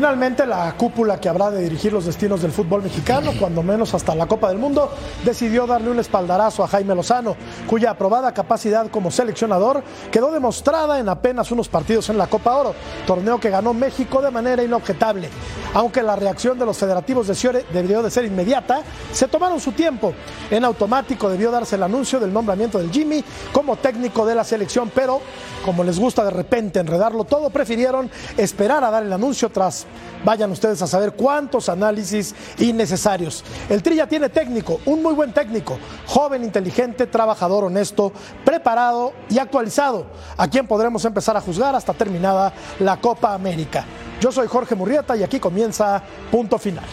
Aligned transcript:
Finalmente, 0.00 0.46
la 0.46 0.72
cúpula 0.78 1.20
que 1.20 1.28
habrá 1.28 1.50
de 1.50 1.62
dirigir 1.62 1.92
los 1.92 2.06
destinos 2.06 2.40
del 2.40 2.52
fútbol 2.52 2.82
mexicano, 2.82 3.32
cuando 3.38 3.62
menos 3.62 3.92
hasta 3.92 4.14
la 4.14 4.26
Copa 4.26 4.48
del 4.48 4.56
Mundo, 4.56 4.90
decidió 5.26 5.66
darle 5.66 5.90
un 5.90 5.98
espaldarazo 5.98 6.64
a 6.64 6.68
Jaime 6.68 6.94
Lozano, 6.94 7.36
cuya 7.66 7.90
aprobada 7.90 8.32
capacidad 8.32 8.90
como 8.90 9.10
seleccionador 9.10 9.82
quedó 10.10 10.32
demostrada 10.32 10.98
en 11.00 11.10
apenas 11.10 11.50
unos 11.50 11.68
partidos 11.68 12.08
en 12.08 12.16
la 12.16 12.28
Copa 12.28 12.56
Oro, 12.56 12.74
torneo 13.06 13.38
que 13.38 13.50
ganó 13.50 13.74
México 13.74 14.22
de 14.22 14.30
manera 14.30 14.62
inobjetable. 14.62 15.28
Aunque 15.74 16.02
la 16.02 16.16
reacción 16.16 16.58
de 16.58 16.64
los 16.64 16.78
federativos 16.78 17.26
de 17.26 17.34
Ciore 17.34 17.66
debió 17.70 18.02
de 18.02 18.10
ser 18.10 18.24
inmediata, 18.24 18.80
se 19.12 19.28
tomaron 19.28 19.60
su 19.60 19.72
tiempo. 19.72 20.14
En 20.50 20.64
automático 20.64 21.28
debió 21.28 21.50
darse 21.50 21.76
el 21.76 21.82
anuncio 21.82 22.18
del 22.18 22.32
nombramiento 22.32 22.78
del 22.78 22.90
Jimmy 22.90 23.22
como 23.52 23.76
técnico 23.76 24.24
de 24.24 24.34
la 24.34 24.44
selección, 24.44 24.90
pero 24.94 25.20
como 25.62 25.84
les 25.84 25.98
gusta 25.98 26.24
de 26.24 26.30
repente 26.30 26.80
enredarlo 26.80 27.24
todo, 27.24 27.50
prefirieron 27.50 28.10
esperar 28.38 28.82
a 28.82 28.90
dar 28.90 29.02
el 29.02 29.12
anuncio 29.12 29.50
tras 29.50 29.86
Vayan 30.24 30.50
ustedes 30.50 30.82
a 30.82 30.86
saber 30.86 31.12
cuántos 31.12 31.68
análisis 31.68 32.34
innecesarios. 32.58 33.42
El 33.68 33.82
Trilla 33.82 34.06
tiene 34.06 34.28
técnico, 34.28 34.80
un 34.84 35.02
muy 35.02 35.14
buen 35.14 35.32
técnico, 35.32 35.78
joven, 36.06 36.44
inteligente, 36.44 37.06
trabajador, 37.06 37.64
honesto, 37.64 38.12
preparado 38.44 39.12
y 39.30 39.38
actualizado, 39.38 40.06
a 40.36 40.48
quien 40.48 40.66
podremos 40.66 41.04
empezar 41.04 41.36
a 41.36 41.40
juzgar 41.40 41.74
hasta 41.74 41.94
terminada 41.94 42.52
la 42.80 42.98
Copa 42.98 43.32
América. 43.32 43.84
Yo 44.20 44.30
soy 44.30 44.46
Jorge 44.46 44.74
Murrieta 44.74 45.16
y 45.16 45.22
aquí 45.22 45.40
comienza 45.40 46.02
Punto 46.30 46.58
Final. 46.58 46.84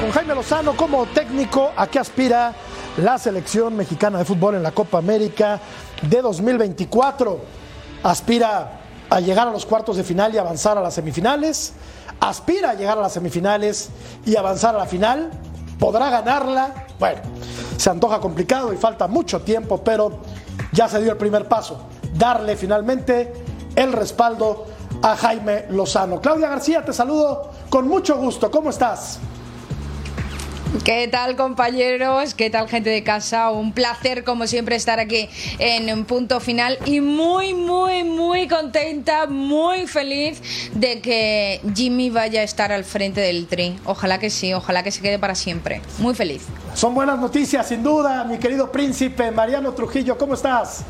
Con 0.00 0.10
Jaime 0.12 0.34
Lozano 0.34 0.76
como 0.76 1.06
técnico, 1.06 1.72
¿a 1.76 1.88
qué 1.88 1.98
aspira 1.98 2.54
la 2.98 3.18
selección 3.18 3.76
mexicana 3.76 4.18
de 4.18 4.24
fútbol 4.24 4.54
en 4.54 4.62
la 4.62 4.70
Copa 4.70 4.98
América 4.98 5.58
de 6.02 6.22
2024? 6.22 7.40
Aspira 8.04 8.75
a 9.10 9.20
llegar 9.20 9.48
a 9.48 9.50
los 9.50 9.66
cuartos 9.66 9.96
de 9.96 10.04
final 10.04 10.34
y 10.34 10.38
avanzar 10.38 10.76
a 10.78 10.80
las 10.80 10.94
semifinales, 10.94 11.72
aspira 12.20 12.70
a 12.70 12.74
llegar 12.74 12.98
a 12.98 13.02
las 13.02 13.12
semifinales 13.12 13.90
y 14.24 14.36
avanzar 14.36 14.74
a 14.74 14.78
la 14.78 14.86
final, 14.86 15.30
podrá 15.78 16.10
ganarla, 16.10 16.86
bueno, 16.98 17.20
se 17.76 17.90
antoja 17.90 18.20
complicado 18.20 18.72
y 18.72 18.76
falta 18.76 19.06
mucho 19.06 19.42
tiempo, 19.42 19.82
pero 19.82 20.20
ya 20.72 20.88
se 20.88 21.00
dio 21.00 21.12
el 21.12 21.18
primer 21.18 21.46
paso, 21.46 21.80
darle 22.14 22.56
finalmente 22.56 23.32
el 23.74 23.92
respaldo 23.92 24.66
a 25.02 25.16
Jaime 25.16 25.66
Lozano. 25.70 26.20
Claudia 26.20 26.48
García, 26.48 26.84
te 26.84 26.92
saludo 26.92 27.50
con 27.68 27.86
mucho 27.86 28.16
gusto, 28.16 28.50
¿cómo 28.50 28.70
estás? 28.70 29.18
¿Qué 30.84 31.08
tal 31.08 31.36
compañeros? 31.36 32.34
¿Qué 32.34 32.50
tal 32.50 32.68
gente 32.68 32.90
de 32.90 33.02
casa? 33.02 33.50
Un 33.50 33.72
placer 33.72 34.24
como 34.24 34.46
siempre 34.46 34.76
estar 34.76 34.98
aquí 34.98 35.28
en 35.58 36.04
punto 36.04 36.40
final 36.40 36.78
y 36.84 37.00
muy, 37.00 37.54
muy, 37.54 38.04
muy 38.04 38.48
contenta, 38.48 39.26
muy 39.26 39.86
feliz 39.86 40.42
de 40.74 41.00
que 41.00 41.60
Jimmy 41.74 42.10
vaya 42.10 42.40
a 42.40 42.44
estar 42.44 42.72
al 42.72 42.84
frente 42.84 43.20
del 43.20 43.46
tri. 43.46 43.78
Ojalá 43.84 44.18
que 44.18 44.30
sí, 44.30 44.52
ojalá 44.54 44.82
que 44.82 44.90
se 44.90 45.00
quede 45.00 45.18
para 45.18 45.34
siempre. 45.34 45.80
Muy 45.98 46.14
feliz. 46.14 46.42
Son 46.74 46.94
buenas 46.94 47.18
noticias, 47.18 47.68
sin 47.68 47.82
duda, 47.82 48.24
mi 48.24 48.38
querido 48.38 48.70
príncipe 48.70 49.30
Mariano 49.30 49.72
Trujillo, 49.72 50.18
¿cómo 50.18 50.34
estás? 50.34 50.84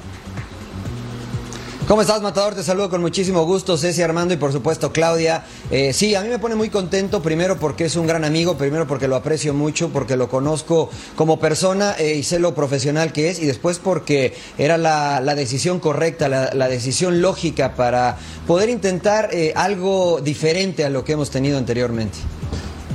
¿Cómo 1.86 2.02
estás, 2.02 2.20
Matador? 2.20 2.56
Te 2.56 2.64
saludo 2.64 2.90
con 2.90 3.00
muchísimo 3.00 3.44
gusto, 3.44 3.78
Ceci 3.78 4.02
Armando 4.02 4.34
y 4.34 4.36
por 4.36 4.50
supuesto 4.50 4.90
Claudia. 4.90 5.44
Eh, 5.70 5.92
sí, 5.92 6.16
a 6.16 6.20
mí 6.20 6.28
me 6.28 6.40
pone 6.40 6.56
muy 6.56 6.68
contento, 6.68 7.22
primero 7.22 7.60
porque 7.60 7.84
es 7.84 7.94
un 7.94 8.08
gran 8.08 8.24
amigo, 8.24 8.58
primero 8.58 8.88
porque 8.88 9.06
lo 9.06 9.14
aprecio 9.14 9.54
mucho, 9.54 9.90
porque 9.90 10.16
lo 10.16 10.28
conozco 10.28 10.90
como 11.14 11.38
persona 11.38 11.94
eh, 11.96 12.16
y 12.16 12.24
sé 12.24 12.40
lo 12.40 12.56
profesional 12.56 13.12
que 13.12 13.30
es, 13.30 13.38
y 13.38 13.46
después 13.46 13.78
porque 13.78 14.34
era 14.58 14.78
la, 14.78 15.20
decisión 15.36 15.78
correcta, 15.78 16.28
la, 16.28 16.68
decisión 16.68 17.22
lógica 17.22 17.76
para 17.76 18.18
poder 18.48 18.68
intentar 18.68 19.28
eh, 19.32 19.52
algo 19.54 20.20
diferente 20.20 20.84
a 20.84 20.90
lo 20.90 21.04
que 21.04 21.12
hemos 21.12 21.30
tenido 21.30 21.56
anteriormente. 21.56 22.18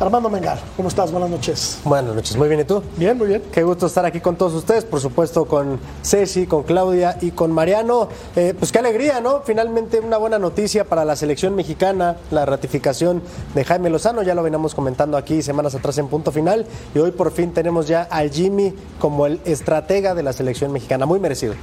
Armando 0.01 0.31
Mengar, 0.31 0.57
¿cómo 0.75 0.89
estás? 0.89 1.11
Buenas 1.11 1.29
noches. 1.29 1.79
Buenas 1.83 2.15
noches, 2.15 2.35
muy 2.35 2.47
bien, 2.47 2.61
¿y 2.61 2.63
tú? 2.63 2.81
Bien, 2.97 3.15
muy 3.15 3.27
bien. 3.27 3.43
Qué 3.51 3.61
gusto 3.61 3.85
estar 3.85 4.03
aquí 4.03 4.19
con 4.19 4.35
todos 4.35 4.53
ustedes, 4.55 4.83
por 4.83 4.99
supuesto 4.99 5.45
con 5.45 5.79
Ceci, 6.03 6.47
con 6.47 6.63
Claudia 6.63 7.19
y 7.21 7.29
con 7.29 7.51
Mariano. 7.51 8.09
Eh, 8.35 8.55
pues 8.57 8.71
qué 8.71 8.79
alegría, 8.79 9.21
¿no? 9.21 9.41
Finalmente 9.41 9.99
una 9.99 10.17
buena 10.17 10.39
noticia 10.39 10.85
para 10.85 11.05
la 11.05 11.15
selección 11.15 11.53
mexicana, 11.53 12.17
la 12.31 12.47
ratificación 12.47 13.21
de 13.53 13.63
Jaime 13.63 13.91
Lozano, 13.91 14.23
ya 14.23 14.33
lo 14.33 14.41
veníamos 14.41 14.73
comentando 14.73 15.17
aquí 15.17 15.43
semanas 15.43 15.75
atrás 15.75 15.99
en 15.99 16.07
punto 16.07 16.31
final, 16.31 16.65
y 16.95 16.97
hoy 16.97 17.11
por 17.11 17.31
fin 17.31 17.53
tenemos 17.53 17.87
ya 17.87 18.01
al 18.01 18.31
Jimmy 18.31 18.73
como 18.99 19.27
el 19.27 19.39
estratega 19.45 20.15
de 20.15 20.23
la 20.23 20.33
selección 20.33 20.71
mexicana, 20.71 21.05
muy 21.05 21.19
merecido. 21.19 21.53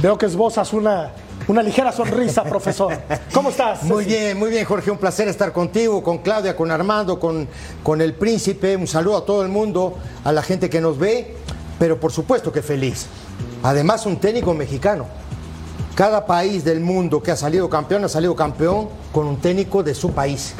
Veo 0.00 0.16
que 0.18 0.26
esbozas 0.26 0.72
una 0.72 1.10
una 1.48 1.62
ligera 1.62 1.90
sonrisa, 1.92 2.44
profesor. 2.44 2.92
¿Cómo 3.32 3.48
estás? 3.48 3.82
Muy 3.82 4.04
bien, 4.04 4.38
muy 4.38 4.50
bien, 4.50 4.64
Jorge. 4.66 4.90
Un 4.90 4.98
placer 4.98 5.28
estar 5.28 5.52
contigo, 5.52 6.02
con 6.02 6.18
Claudia, 6.18 6.54
con 6.54 6.70
Armando, 6.70 7.18
con, 7.18 7.48
con 7.82 8.00
el 8.02 8.14
príncipe. 8.14 8.76
Un 8.76 8.86
saludo 8.86 9.16
a 9.16 9.24
todo 9.24 9.42
el 9.42 9.48
mundo, 9.48 9.96
a 10.24 10.30
la 10.30 10.42
gente 10.42 10.68
que 10.68 10.80
nos 10.80 10.98
ve, 10.98 11.34
pero 11.78 11.98
por 11.98 12.12
supuesto 12.12 12.52
que 12.52 12.60
feliz. 12.60 13.06
Además, 13.62 14.04
un 14.04 14.18
técnico 14.18 14.52
mexicano. 14.52 15.06
Cada 15.94 16.26
país 16.26 16.64
del 16.64 16.80
mundo 16.80 17.22
que 17.22 17.32
ha 17.32 17.36
salido 17.36 17.68
campeón 17.68 18.04
ha 18.04 18.08
salido 18.08 18.36
campeón 18.36 18.88
con 19.10 19.26
un 19.26 19.38
técnico 19.38 19.82
de 19.82 19.94
su 19.94 20.12
país. 20.12 20.54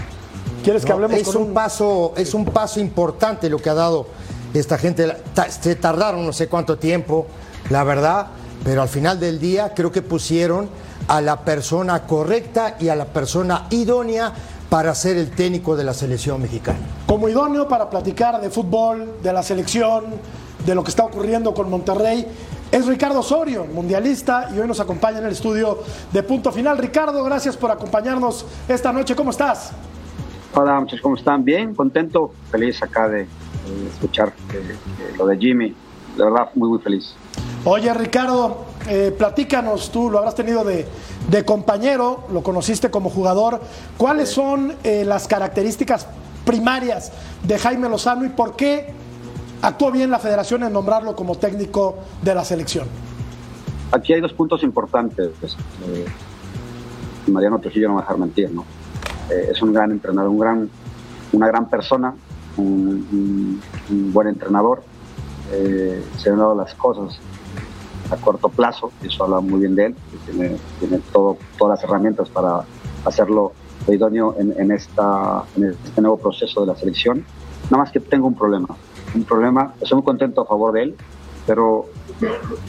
¿Quieres 0.65 0.84
que 0.84 0.91
hablemos 0.91 1.16
es 1.16 1.34
un, 1.34 1.54
paso 1.54 2.12
Es 2.16 2.34
un 2.34 2.44
paso 2.47 2.81
importante 2.81 3.48
lo 3.48 3.59
que 3.59 3.71
ha 3.71 3.75
dado 3.75 4.06
esta 4.54 4.78
gente. 4.78 5.06
Se 5.60 5.77
tardaron 5.77 6.27
no 6.27 6.32
sé 6.32 6.48
cuánto 6.48 6.78
tiempo, 6.78 7.27
la 7.71 7.84
verdad 7.84 8.28
pero 8.65 8.83
al 8.83 8.89
final 8.89 9.19
del 9.19 9.39
día 9.39 9.73
creo 9.75 9.93
que 9.93 10.03
pusieron 10.03 10.69
a 11.07 11.21
la 11.21 11.41
persona 11.45 12.03
correcta 12.07 12.77
y 12.79 12.89
a 12.89 12.97
la 12.97 13.07
persona 13.07 13.67
idónea 13.71 14.33
para 14.69 14.95
ser 14.95 15.17
el 15.17 15.31
técnico 15.31 15.77
de 15.77 15.85
la 15.85 15.95
selección 15.95 16.43
mexicana. 16.43 16.79
Como 17.07 17.29
idóneo 17.29 17.67
para 17.69 17.89
platicar 17.89 18.41
de 18.41 18.51
fútbol, 18.51 19.15
de 19.23 19.33
la 19.33 19.43
selección, 19.43 20.05
de 20.67 20.75
lo 20.75 20.85
que 20.85 20.91
está 20.91 21.05
ocurriendo 21.05 21.55
con 21.55 21.71
Monterrey, 21.71 22.27
es 22.71 22.87
Ricardo 22.87 23.21
Osorio, 23.21 23.65
mundialista, 23.65 24.51
y 24.55 24.59
hoy 24.59 24.69
nos 24.69 24.79
acompaña 24.79 25.19
en 25.19 25.25
el 25.25 25.33
estudio 25.33 25.79
de 26.13 26.23
Punto 26.23 26.53
Final. 26.53 26.77
Ricardo, 26.77 27.25
gracias 27.25 27.57
por 27.57 27.71
acompañarnos 27.71 28.45
esta 28.69 28.93
noche. 28.93 29.17
¿Cómo 29.17 29.31
estás? 29.31 29.73
Hola, 30.55 30.79
muchachos, 30.81 31.01
¿cómo 31.01 31.17
están? 31.17 31.45
Bien, 31.45 31.75
contento, 31.75 32.33
feliz 32.51 32.83
acá 32.83 33.09
de, 33.09 33.27
escuchar 33.91 34.35
lo 35.17 35.27
de 35.27 35.39
Jimmy. 35.39 35.75
De 36.17 36.25
verdad, 36.25 36.51
muy, 36.55 36.69
muy 36.69 36.78
feliz. 36.81 37.15
Oye, 37.65 37.93
Ricardo, 37.93 38.65
eh, 38.89 39.15
platícanos, 39.16 39.91
tú 39.91 40.10
lo 40.10 40.19
habrás 40.19 40.34
tenido 40.34 40.65
de, 40.65 40.87
compañero, 41.45 42.25
lo 42.33 42.43
conociste 42.43 42.91
como 42.91 43.10
jugador. 43.10 43.60
¿Cuáles 43.97 44.31
son 44.31 44.75
eh, 44.84 45.05
las 45.05 45.27
características 45.27 46.07
primarias 46.45 47.13
de 47.43 47.59
Jaime 47.59 47.89
Lozano 47.89 48.25
y 48.25 48.31
por 48.31 48.57
qué 48.57 48.93
actuó 49.60 49.91
bien 49.91 50.10
la 50.10 50.19
federación 50.19 50.63
en 50.63 50.72
nombrarlo 50.72 51.16
como 51.16 51.34
técnico 51.34 51.99
de 52.22 52.34
la 52.34 52.45
selección? 52.45 52.87
Aquí 53.91 54.13
hay 54.13 54.21
dos 54.21 54.33
puntos 54.33 54.63
importantes. 54.63 55.33
Eh, 55.87 56.07
Mariano 57.27 57.59
Trujillo 57.59 57.89
no 57.89 57.95
va 57.95 58.01
a 58.01 58.03
dejar 58.04 58.19
mentir, 58.19 58.51
¿no? 58.51 58.65
es 59.28 59.61
un 59.61 59.75
gran 59.75 59.91
entrenador, 59.91 60.31
un 60.31 60.39
gran, 60.39 60.71
una 61.33 61.47
gran 61.49 61.69
persona, 61.69 62.15
un, 62.57 63.61
buen 63.91 64.28
entrenador. 64.28 64.83
se 65.51 66.31
han 66.31 66.39
dado 66.39 66.54
las 66.54 66.72
cosas 66.75 67.21
a 68.10 68.16
corto 68.16 68.49
plazo, 68.49 68.91
eso 69.03 69.25
habla 69.25 69.41
muy 69.41 69.60
bien 69.60 69.75
de 69.75 69.87
él, 69.87 69.97
tiene, 70.27 70.57
tiene 70.78 70.99
todo, 71.13 71.37
todas 71.59 71.78
las 71.78 71.89
herramientas 71.89 72.28
para 72.28 72.65
hacerlo 73.05 73.53
idóneo 73.93 74.34
en, 74.39 74.71
esta, 74.71 75.45
en 75.57 75.65
este 75.71 76.01
nuevo 76.01 76.19
proceso 76.19 76.60
de 76.60 76.66
la 76.66 76.77
selección. 76.77 77.25
Nada 77.65 77.84
más 77.84 77.93
que 77.93 78.01
tengo 78.01 78.27
un 78.27 78.34
problema. 78.34 78.69
un 79.15 79.25
problema. 79.25 79.75
Estoy 79.81 79.97
muy 79.97 80.05
contento 80.05 80.43
a 80.43 80.47
favor 80.47 80.72
de 80.72 80.83
él, 80.83 80.97
pero 81.47 81.87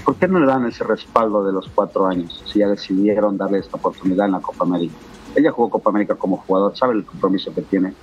¿por 0.05 0.15
qué 0.15 0.27
no 0.27 0.39
le 0.39 0.45
dan 0.45 0.65
ese 0.65 0.83
respaldo 0.83 1.43
de 1.43 1.51
los 1.51 1.69
cuatro 1.73 2.07
años 2.07 2.41
si 2.45 2.59
ya 2.59 2.67
decidieron 2.67 3.37
darle 3.37 3.59
esta 3.59 3.77
oportunidad 3.77 4.27
en 4.27 4.33
la 4.33 4.39
Copa 4.39 4.65
América? 4.65 4.95
Ella 5.35 5.51
jugó 5.51 5.69
Copa 5.69 5.89
América 5.89 6.15
como 6.15 6.37
jugador, 6.37 6.77
sabe 6.77 6.93
el 6.93 7.05
compromiso 7.05 7.53
que 7.53 7.61
tiene, 7.61 7.93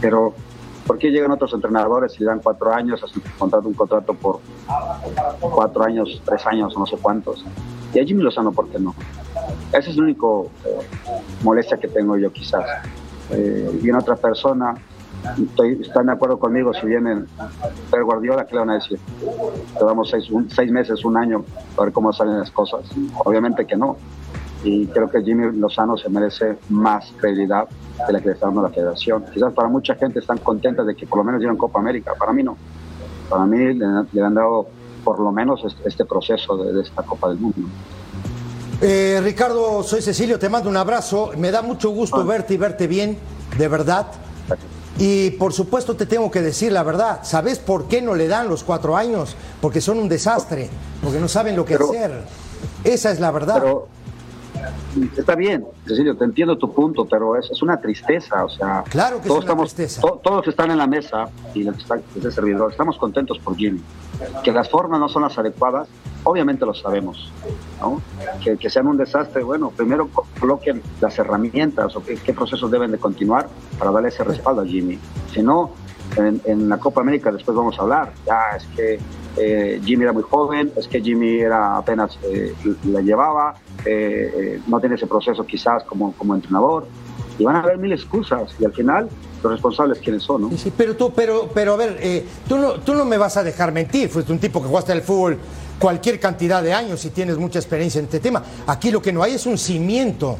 pero 0.00 0.34
¿por 0.86 0.98
qué 0.98 1.10
llegan 1.10 1.30
otros 1.30 1.52
entrenadores 1.52 2.14
y 2.16 2.20
le 2.20 2.26
dan 2.26 2.40
cuatro 2.40 2.72
años, 2.72 3.02
hacen 3.02 3.22
un 3.24 3.38
contrato, 3.38 3.68
un 3.68 3.74
contrato 3.74 4.14
por 4.14 4.40
cuatro 5.40 5.84
años, 5.84 6.22
tres 6.24 6.46
años, 6.46 6.76
no 6.76 6.86
sé 6.86 6.96
cuántos? 7.00 7.44
Y 7.94 8.00
a 8.00 8.04
Jimmy 8.04 8.22
Lozano, 8.22 8.52
¿por 8.52 8.68
qué 8.68 8.78
no? 8.78 8.94
Esa 9.72 9.90
es 9.90 9.96
la 9.96 10.04
única 10.04 10.26
eh, 10.64 10.78
molestia 11.42 11.76
que 11.76 11.88
tengo 11.88 12.16
yo 12.16 12.32
quizás. 12.32 12.64
Eh, 13.30 13.70
viene 13.80 13.98
otra 13.98 14.16
persona, 14.16 14.74
estoy, 15.40 15.78
están 15.80 16.06
de 16.06 16.12
acuerdo 16.12 16.38
conmigo 16.38 16.72
si 16.74 16.86
viene 16.86 17.24
Pedro 17.90 18.06
Guardiola, 18.06 18.46
¿qué 18.46 18.54
le 18.54 18.60
van 18.60 18.70
a 18.70 18.74
decir? 18.74 18.98
Te 19.78 19.84
damos 19.84 20.10
seis, 20.10 20.28
seis 20.48 20.70
meses, 20.70 21.04
un 21.04 21.16
año, 21.16 21.44
para 21.74 21.86
ver 21.86 21.92
cómo 21.92 22.12
salen 22.12 22.38
las 22.38 22.50
cosas. 22.50 22.80
Obviamente 23.24 23.66
que 23.66 23.76
no. 23.76 23.96
Y 24.64 24.86
creo 24.86 25.10
que 25.10 25.22
Jimmy 25.22 25.56
Lozano 25.58 25.96
se 25.96 26.08
merece 26.08 26.56
más 26.68 27.12
credibilidad 27.20 27.66
de 28.06 28.12
la 28.12 28.20
que 28.20 28.26
le 28.28 28.34
está 28.34 28.46
dando 28.46 28.62
la 28.62 28.68
federación. 28.70 29.24
Quizás 29.32 29.52
para 29.52 29.68
mucha 29.68 29.94
gente 29.96 30.20
están 30.20 30.38
contentas 30.38 30.86
de 30.86 30.94
que 30.94 31.06
por 31.06 31.18
lo 31.18 31.24
menos 31.24 31.40
dieron 31.40 31.56
Copa 31.56 31.80
América. 31.80 32.12
Para 32.18 32.32
mí 32.32 32.42
no. 32.42 32.56
Para 33.28 33.44
mí 33.44 33.74
le, 33.74 33.84
han 34.22 34.34
dado 34.34 34.66
por 35.02 35.18
lo 35.18 35.32
menos 35.32 35.60
este, 35.84 36.04
proceso 36.04 36.56
de, 36.58 36.72
de 36.72 36.82
esta 36.82 37.02
Copa 37.02 37.28
del 37.30 37.38
Mundo. 37.38 37.58
Eh, 38.80 39.20
Ricardo, 39.22 39.82
soy 39.82 40.02
Cecilio, 40.02 40.38
te 40.38 40.48
mando 40.48 40.68
un 40.68 40.76
abrazo. 40.76 41.30
Me 41.36 41.50
da 41.50 41.62
mucho 41.62 41.90
gusto 41.90 42.20
Ah. 42.20 42.24
verte 42.24 42.54
y 42.54 42.56
verte 42.56 42.86
bien, 42.86 43.18
de 43.58 43.68
verdad. 43.68 44.06
Y 44.98 45.30
por 45.32 45.52
supuesto 45.52 45.96
te 45.96 46.06
tengo 46.06 46.30
que 46.30 46.42
decir 46.42 46.70
la 46.70 46.82
verdad. 46.82 47.20
¿Sabes 47.22 47.58
por 47.58 47.88
qué 47.88 48.02
no 48.02 48.14
le 48.14 48.28
dan 48.28 48.48
los 48.48 48.62
cuatro 48.62 48.96
años? 48.96 49.34
Porque 49.60 49.80
son 49.80 49.98
un 49.98 50.08
desastre, 50.08 50.68
porque 51.02 51.18
no 51.18 51.28
saben 51.28 51.56
lo 51.56 51.64
que 51.64 51.74
Pero- 51.78 51.90
hacer. 51.90 52.22
Esa 52.84 53.10
es 53.10 53.18
la 53.18 53.30
verdad. 53.30 53.56
Pero 53.60 53.88
está 55.16 55.34
bien, 55.34 55.64
Cecilio, 55.86 56.16
te 56.16 56.24
entiendo 56.24 56.56
tu 56.58 56.72
punto, 56.72 57.06
pero 57.06 57.36
es, 57.36 57.50
es 57.50 57.62
una 57.62 57.80
tristeza, 57.80 58.44
o 58.44 58.48
sea, 58.48 58.84
Claro 58.88 59.16
que 59.16 59.22
es 59.22 59.28
todos 59.28 59.38
una 59.44 59.52
estamos, 59.52 59.74
tristeza. 59.74 60.00
to- 60.02 60.20
todos 60.22 60.46
están 60.48 60.70
en 60.70 60.78
la 60.78 60.86
mesa 60.86 61.28
y 61.54 61.62
los 61.64 61.76
que 61.76 61.82
están 61.82 62.02
este 62.14 62.30
servidor, 62.30 62.70
estamos 62.70 62.96
contentos 62.98 63.38
por 63.38 63.56
Jimmy. 63.56 63.80
Que 64.44 64.52
las 64.52 64.68
formas 64.68 65.00
no 65.00 65.08
son 65.08 65.22
las 65.22 65.36
adecuadas, 65.38 65.88
obviamente 66.24 66.64
lo 66.66 66.74
sabemos, 66.74 67.32
¿no? 67.80 68.00
Que, 68.44 68.56
que 68.56 68.70
sean 68.70 68.86
un 68.86 68.96
desastre, 68.96 69.42
bueno, 69.42 69.70
primero 69.74 70.08
coloquen 70.38 70.82
las 71.00 71.18
herramientas 71.18 71.96
o 71.96 72.02
qué, 72.04 72.16
qué 72.16 72.32
procesos 72.32 72.70
deben 72.70 72.92
de 72.92 72.98
continuar 72.98 73.48
para 73.78 73.90
darle 73.90 74.10
ese 74.10 74.22
respaldo 74.22 74.62
a 74.62 74.66
Jimmy. 74.66 74.98
Si 75.32 75.42
no, 75.42 75.72
en, 76.16 76.40
en 76.44 76.68
la 76.68 76.76
Copa 76.78 77.00
América 77.00 77.32
después 77.32 77.56
vamos 77.56 77.78
a 77.78 77.82
hablar, 77.82 78.12
ya 78.26 78.56
es 78.56 78.64
que 78.76 79.00
eh, 79.36 79.80
Jimmy 79.84 80.04
era 80.04 80.12
muy 80.12 80.22
joven, 80.22 80.72
es 80.76 80.88
que 80.88 81.00
Jimmy 81.00 81.40
era 81.40 81.76
apenas 81.76 82.18
eh, 82.24 82.54
la 82.84 83.00
llevaba, 83.00 83.54
eh, 83.84 84.32
eh, 84.34 84.60
no 84.66 84.80
tiene 84.80 84.94
ese 84.96 85.06
proceso 85.06 85.44
quizás 85.44 85.82
como, 85.84 86.12
como 86.14 86.34
entrenador, 86.34 86.86
y 87.38 87.44
van 87.44 87.56
a 87.56 87.60
haber 87.60 87.78
mil 87.78 87.92
excusas, 87.92 88.54
y 88.58 88.64
al 88.64 88.72
final 88.72 89.08
los 89.42 89.52
responsables 89.52 89.98
quiénes 89.98 90.22
son, 90.22 90.42
¿no? 90.42 90.50
Sí, 90.50 90.58
sí, 90.58 90.72
pero 90.76 90.94
tú, 90.94 91.12
pero, 91.12 91.48
pero 91.52 91.74
a 91.74 91.76
ver, 91.76 91.98
eh, 92.00 92.24
tú, 92.48 92.58
no, 92.58 92.74
tú 92.74 92.94
no 92.94 93.04
me 93.04 93.18
vas 93.18 93.36
a 93.36 93.42
dejar 93.42 93.72
mentir. 93.72 94.08
Fuiste 94.08 94.30
un 94.30 94.38
tipo 94.38 94.62
que 94.62 94.68
jugaste 94.68 94.92
al 94.92 95.02
fútbol 95.02 95.38
cualquier 95.80 96.20
cantidad 96.20 96.62
de 96.62 96.72
años 96.72 97.04
y 97.04 97.10
tienes 97.10 97.38
mucha 97.38 97.58
experiencia 97.58 97.98
en 97.98 98.04
este 98.04 98.20
tema. 98.20 98.42
Aquí 98.68 98.92
lo 98.92 99.02
que 99.02 99.12
no 99.12 99.20
hay 99.22 99.34
es 99.34 99.46
un 99.46 99.58
cimiento 99.58 100.36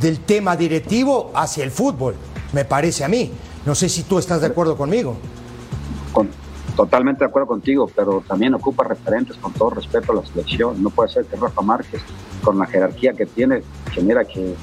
del 0.00 0.20
tema 0.20 0.56
directivo 0.56 1.32
hacia 1.34 1.64
el 1.64 1.72
fútbol, 1.72 2.14
me 2.52 2.64
parece 2.64 3.02
a 3.02 3.08
mí. 3.08 3.32
No 3.66 3.74
sé 3.74 3.88
si 3.88 4.04
tú 4.04 4.18
estás 4.20 4.40
de 4.42 4.46
acuerdo 4.46 4.76
conmigo. 4.76 5.16
Con- 6.12 6.30
totalmente 6.76 7.20
de 7.20 7.28
acuerdo 7.28 7.48
contigo, 7.48 7.90
pero 7.94 8.22
también 8.26 8.54
ocupa 8.54 8.84
referentes 8.84 9.36
con 9.36 9.52
todo 9.52 9.70
respeto 9.70 10.12
a 10.12 10.16
la 10.16 10.26
selección. 10.26 10.82
No 10.82 10.90
puede 10.90 11.10
ser 11.10 11.24
que 11.26 11.36
Rafa 11.36 11.62
Márquez, 11.62 12.00
con 12.42 12.58
la 12.58 12.66
jerarquía 12.66 13.12
que 13.12 13.26
tiene, 13.26 13.62
que 13.94 14.00
mira 14.02 14.24
que, 14.24 14.54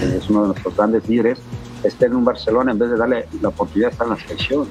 es 0.00 0.30
uno 0.30 0.42
de 0.42 0.48
nuestros 0.48 0.76
grandes 0.76 1.08
líderes, 1.08 1.38
esté 1.82 2.06
en 2.06 2.16
un 2.16 2.24
Barcelona 2.24 2.72
en 2.72 2.78
vez 2.78 2.90
de 2.90 2.96
darle 2.96 3.28
la 3.40 3.48
oportunidad 3.48 3.88
de 3.88 3.92
estar 3.92 4.06
en 4.06 4.14
la 4.14 4.18
selección. 4.20 4.68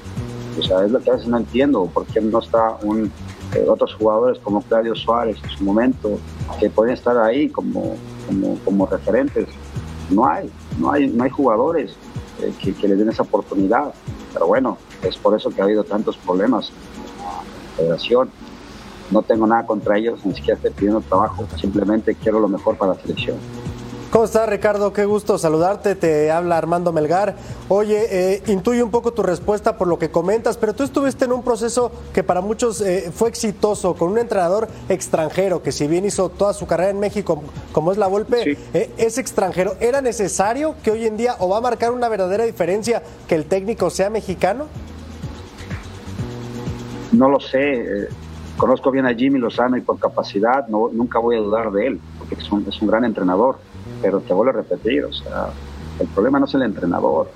O 0.60 0.64
sea, 0.64 0.84
es 0.84 0.92
lo 0.92 1.00
que 1.00 1.10
a 1.10 1.14
veces 1.14 1.28
no 1.28 1.38
entiendo, 1.38 1.86
por 1.86 2.06
qué 2.08 2.20
no 2.20 2.40
está 2.40 2.78
un, 2.82 3.12
eh, 3.56 3.66
otros 3.68 3.94
jugadores 3.94 4.40
como 4.40 4.62
Claudio 4.62 4.96
Suárez 4.96 5.38
en 5.44 5.50
su 5.50 5.64
momento, 5.64 6.20
que 6.60 6.70
pueden 6.70 6.94
estar 6.94 7.18
ahí 7.18 7.50
como, 7.50 7.96
como, 8.28 8.58
como 8.66 8.86
referentes. 8.88 9.48
No 10.10 10.26
hay, 10.26 10.50
no 10.80 10.92
hay, 10.92 11.08
no 11.08 11.24
hay 11.24 11.30
jugadores 11.30 11.96
eh, 12.42 12.54
que, 12.62 12.74
que 12.74 12.88
le 12.88 12.96
den 12.96 13.10
esa 13.10 13.24
oportunidad. 13.24 13.94
Pero 14.34 14.48
bueno, 14.48 14.78
es 15.04 15.18
por 15.18 15.36
eso 15.36 15.50
que 15.50 15.62
ha 15.62 15.66
habido 15.66 15.84
tantos 15.84 16.18
problemas 16.18 16.70
en 16.70 17.24
la 17.24 17.76
federación. 17.78 18.30
No 19.12 19.22
tengo 19.22 19.48
nada 19.48 19.66
contra 19.66 19.98
ellos, 19.98 20.20
ni 20.26 20.34
siquiera 20.36 20.56
estoy 20.56 20.72
pidiendo 20.72 21.02
trabajo, 21.02 21.46
simplemente 21.60 22.16
quiero 22.16 22.40
lo 22.40 22.48
mejor 22.50 22.76
para 22.78 22.94
la 22.94 23.02
selección. 23.02 23.38
¿Cómo 24.12 24.24
estás, 24.24 24.48
Ricardo? 24.48 24.94
Qué 24.94 25.04
gusto 25.04 25.38
saludarte. 25.38 25.94
Te 25.94 26.32
habla 26.32 26.58
Armando 26.58 26.94
Melgar. 26.94 27.36
Oye, 27.68 28.08
eh, 28.10 28.44
intuyo 28.48 28.86
un 28.86 28.90
poco 28.90 29.12
tu 29.12 29.22
respuesta 29.22 29.78
por 29.78 29.90
lo 29.90 30.00
que 30.00 30.10
comentas, 30.10 30.56
pero 30.58 30.74
tú 30.74 30.84
estuviste 30.84 31.26
en 31.26 31.34
un 31.34 31.44
proceso 31.44 31.92
que 32.14 32.24
para 32.24 32.40
muchos 32.40 32.80
eh, 32.80 33.12
fue 33.14 33.28
exitoso, 33.28 33.96
con 33.96 34.10
un 34.10 34.18
entrenador 34.18 34.70
extranjero 34.88 35.62
que 35.62 35.74
si 35.74 35.88
bien 35.88 36.06
hizo 36.06 36.30
toda 36.30 36.54
su 36.54 36.66
carrera 36.66 36.90
en 36.90 37.02
México, 37.02 37.44
como 37.74 37.92
es 37.92 37.98
la 37.98 38.08
Volpe, 38.08 38.44
Sí. 38.44 38.58
eh, 38.74 38.90
es 38.98 39.18
extranjero. 39.18 39.76
¿Era 39.82 40.00
necesario 40.00 40.76
que 40.84 40.92
hoy 40.92 41.06
en 41.06 41.18
día 41.18 41.36
o 41.40 41.50
va 41.50 41.58
a 41.58 41.62
marcar 41.62 41.92
una 41.92 42.08
verdadera 42.08 42.46
diferencia 42.46 43.04
que 43.28 43.36
el 43.36 43.46
técnico 43.46 43.90
sea 43.90 44.10
mexicano? 44.10 44.68
No 47.18 47.30
lo 47.30 47.40
sé, 47.40 47.74
eh, 47.74 48.08
conozco 48.58 48.92
bien 48.92 49.08
a 49.08 49.14
Jimmy 49.16 49.40
Lozano 49.40 49.76
y 49.76 49.82
por 49.82 49.98
capacidad 49.98 50.68
no, 50.68 50.90
nunca 50.94 51.18
voy 51.20 51.36
a 51.36 51.40
dudar 51.40 51.72
de 51.72 51.88
él, 51.88 52.00
porque 52.20 52.36
es 52.36 52.52
un, 52.52 52.64
es 52.68 52.80
un 52.82 52.88
gran 52.88 53.06
entrenador, 53.06 53.58
pero 54.02 54.22
te 54.22 54.34
vuelvo 54.34 54.52
a 54.52 54.62
repetir, 54.62 55.04
o 55.04 55.12
sea, 55.12 55.48
el 56.00 56.08
problema 56.10 56.40
no 56.40 56.46
es 56.46 56.54
el 56.54 56.62
entrenador, 56.62 57.30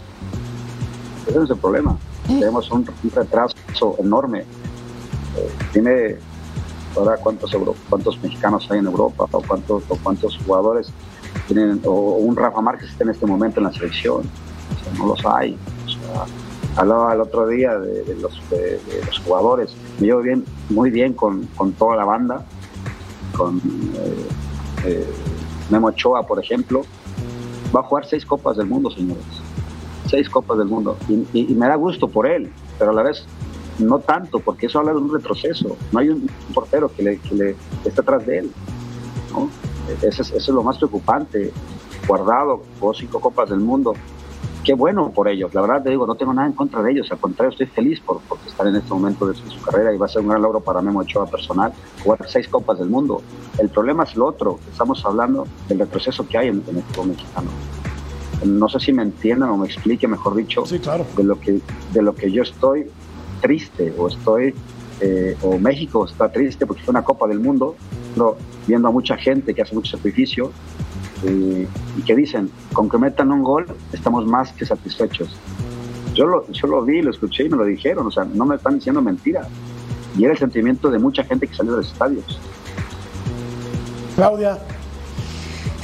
ese 1.27 1.35
no 1.37 1.43
es 1.45 1.49
el 1.49 1.57
problema, 1.57 1.97
tenemos 2.27 2.71
un, 2.71 2.87
un 3.03 3.11
retraso 3.11 3.55
enorme. 3.99 4.41
Eh, 4.41 5.49
dime 5.73 6.15
ahora 6.95 7.17
cuántos, 7.17 7.51
euro- 7.53 7.75
cuántos 7.89 8.21
mexicanos 8.21 8.67
hay 8.69 8.79
en 8.79 8.85
Europa 8.85 9.25
o 9.31 9.41
cuántos, 9.41 9.83
o 9.89 9.95
cuántos 10.03 10.37
jugadores 10.45 10.91
tienen, 11.47 11.81
o 11.85 11.91
un 12.17 12.35
Rafa 12.35 12.61
Márquez 12.61 12.91
está 12.91 13.03
en 13.03 13.09
este 13.11 13.25
momento 13.25 13.59
en 13.59 13.65
la 13.65 13.71
selección, 13.73 14.17
o 14.17 14.83
sea, 14.83 14.93
no 14.97 15.07
los 15.07 15.25
hay. 15.25 15.57
O 15.85 15.89
sea, 15.89 16.25
hablaba 16.75 17.13
el 17.13 17.21
otro 17.21 17.47
día 17.47 17.77
de, 17.77 18.15
los, 18.15 18.39
de, 18.49 18.79
los 19.05 19.19
jugadores. 19.19 19.75
Me 19.99 20.07
llevo 20.07 20.21
bien, 20.21 20.45
muy 20.69 20.89
bien 20.89 21.13
con, 21.13 21.45
con 21.55 21.73
toda 21.73 21.95
la 21.95 22.05
banda, 22.05 22.45
con 23.37 23.57
eh, 23.57 24.27
eh, 24.85 25.07
Memo 25.69 25.87
Ochoa, 25.87 26.25
por 26.25 26.39
ejemplo. 26.39 26.83
Va 27.75 27.81
a 27.81 27.83
jugar 27.83 28.05
seis 28.05 28.25
Copas 28.25 28.57
del 28.57 28.67
Mundo, 28.67 28.91
señores. 28.91 29.23
Seis 30.09 30.29
Copas 30.29 30.57
del 30.57 30.67
Mundo. 30.67 30.97
Y, 31.07 31.25
y- 31.33 31.55
me 31.55 31.67
da 31.67 31.75
gusto 31.75 32.07
por 32.07 32.27
él, 32.27 32.51
pero 32.77 32.91
a 32.91 32.93
la 32.93 33.03
vez 33.03 33.25
no 33.79 33.99
tanto, 33.99 34.39
porque 34.39 34.65
eso 34.65 34.79
habla 34.79 34.91
de 34.91 34.97
un 34.97 35.13
retroceso. 35.13 35.77
No 35.91 35.99
hay 35.99 36.09
un 36.09 36.29
portero 36.53 36.91
que, 36.93 37.03
le, 37.03 37.17
que, 37.19 37.35
le, 37.35 37.55
que 37.83 37.89
esté 37.89 38.01
atrás 38.01 38.25
de 38.25 38.39
él. 38.39 38.51
¿no? 39.31 39.49
Eso, 40.01 40.21
es, 40.21 40.29
eso 40.29 40.37
es 40.37 40.49
lo 40.49 40.63
más 40.63 40.77
preocupante. 40.77 41.51
Guardado, 42.07 42.63
jugó 42.79 42.93
cinco 42.93 43.19
Copas 43.19 43.49
del 43.49 43.59
Mundo 43.59 43.93
qué 44.63 44.73
bueno 44.73 45.11
por 45.11 45.27
ellos. 45.27 45.53
La 45.53 45.61
verdad 45.61 45.83
te 45.83 45.89
digo, 45.89 46.05
no 46.05 46.15
tengo 46.15 46.33
nada 46.33 46.47
en 46.47 46.53
contra 46.53 46.81
de 46.81 46.91
ellos. 46.91 47.11
Al 47.11 47.19
contrario, 47.19 47.51
estoy 47.51 47.67
feliz 47.67 47.99
por, 47.99 48.19
por 48.21 48.37
estar 48.47 48.67
en 48.67 48.75
este 48.75 48.89
momento 48.93 49.27
de 49.27 49.35
su, 49.35 49.49
su 49.49 49.61
carrera 49.61 49.93
y 49.93 49.97
va 49.97 50.05
a 50.05 50.09
ser 50.09 50.21
un 50.21 50.29
gran 50.29 50.41
logro 50.41 50.59
para 50.59 50.81
Memo 50.81 50.99
Ochoa 50.99 51.25
personal 51.25 51.73
jugar 52.03 52.19
seis 52.27 52.47
copas 52.47 52.79
del 52.79 52.89
mundo. 52.89 53.21
El 53.57 53.69
problema 53.69 54.03
es 54.03 54.15
lo 54.15 54.27
otro. 54.27 54.59
Estamos 54.71 55.03
hablando 55.05 55.47
del 55.67 55.79
retroceso 55.79 56.27
que 56.27 56.37
hay 56.37 56.47
en, 56.49 56.63
en 56.67 56.77
el 56.77 56.83
fútbol 56.83 57.07
mexicano. 57.09 57.49
No 58.45 58.69
sé 58.69 58.79
si 58.79 58.91
me 58.93 59.03
entiendan 59.03 59.49
o 59.49 59.57
me 59.57 59.67
explique, 59.67 60.07
mejor 60.07 60.35
dicho, 60.35 60.65
Sí, 60.65 60.79
claro. 60.79 61.05
de 61.15 61.23
lo 61.23 61.39
que 61.39 61.59
de 61.93 62.01
lo 62.01 62.15
que 62.15 62.31
yo 62.31 62.41
estoy 62.41 62.87
triste 63.39 63.93
o 63.97 64.07
estoy 64.07 64.55
eh, 64.99 65.35
o 65.41 65.57
México 65.59 66.05
está 66.05 66.31
triste 66.31 66.65
porque 66.65 66.81
fue 66.83 66.91
una 66.91 67.03
Copa 67.03 67.27
del 67.27 67.39
Mundo, 67.39 67.75
viendo 68.67 68.87
a 68.87 68.91
mucha 68.91 69.17
gente 69.17 69.53
que 69.53 69.61
hace 69.61 69.73
mucho 69.75 69.95
sacrificio 69.97 70.51
y 71.23 72.01
que 72.03 72.15
dicen, 72.15 72.49
con 72.73 72.89
que 72.89 72.97
metan 72.97 73.31
un 73.31 73.43
gol 73.43 73.65
estamos 73.93 74.25
más 74.25 74.51
que 74.53 74.65
satisfechos. 74.65 75.35
Yo 76.13 76.25
lo, 76.25 76.51
yo 76.51 76.67
lo 76.67 76.83
vi, 76.83 77.01
lo 77.01 77.11
escuché 77.11 77.45
y 77.45 77.49
me 77.49 77.57
lo 77.57 77.65
dijeron, 77.65 78.07
o 78.07 78.11
sea, 78.11 78.25
no 78.25 78.45
me 78.45 78.55
están 78.55 78.75
diciendo 78.75 79.01
mentira. 79.01 79.47
Y 80.17 80.23
era 80.23 80.33
el 80.33 80.39
sentimiento 80.39 80.89
de 80.89 80.99
mucha 80.99 81.23
gente 81.23 81.47
que 81.47 81.55
salió 81.55 81.71
de 81.71 81.77
los 81.77 81.91
estadios. 81.91 82.39
Claudia, 84.15 84.57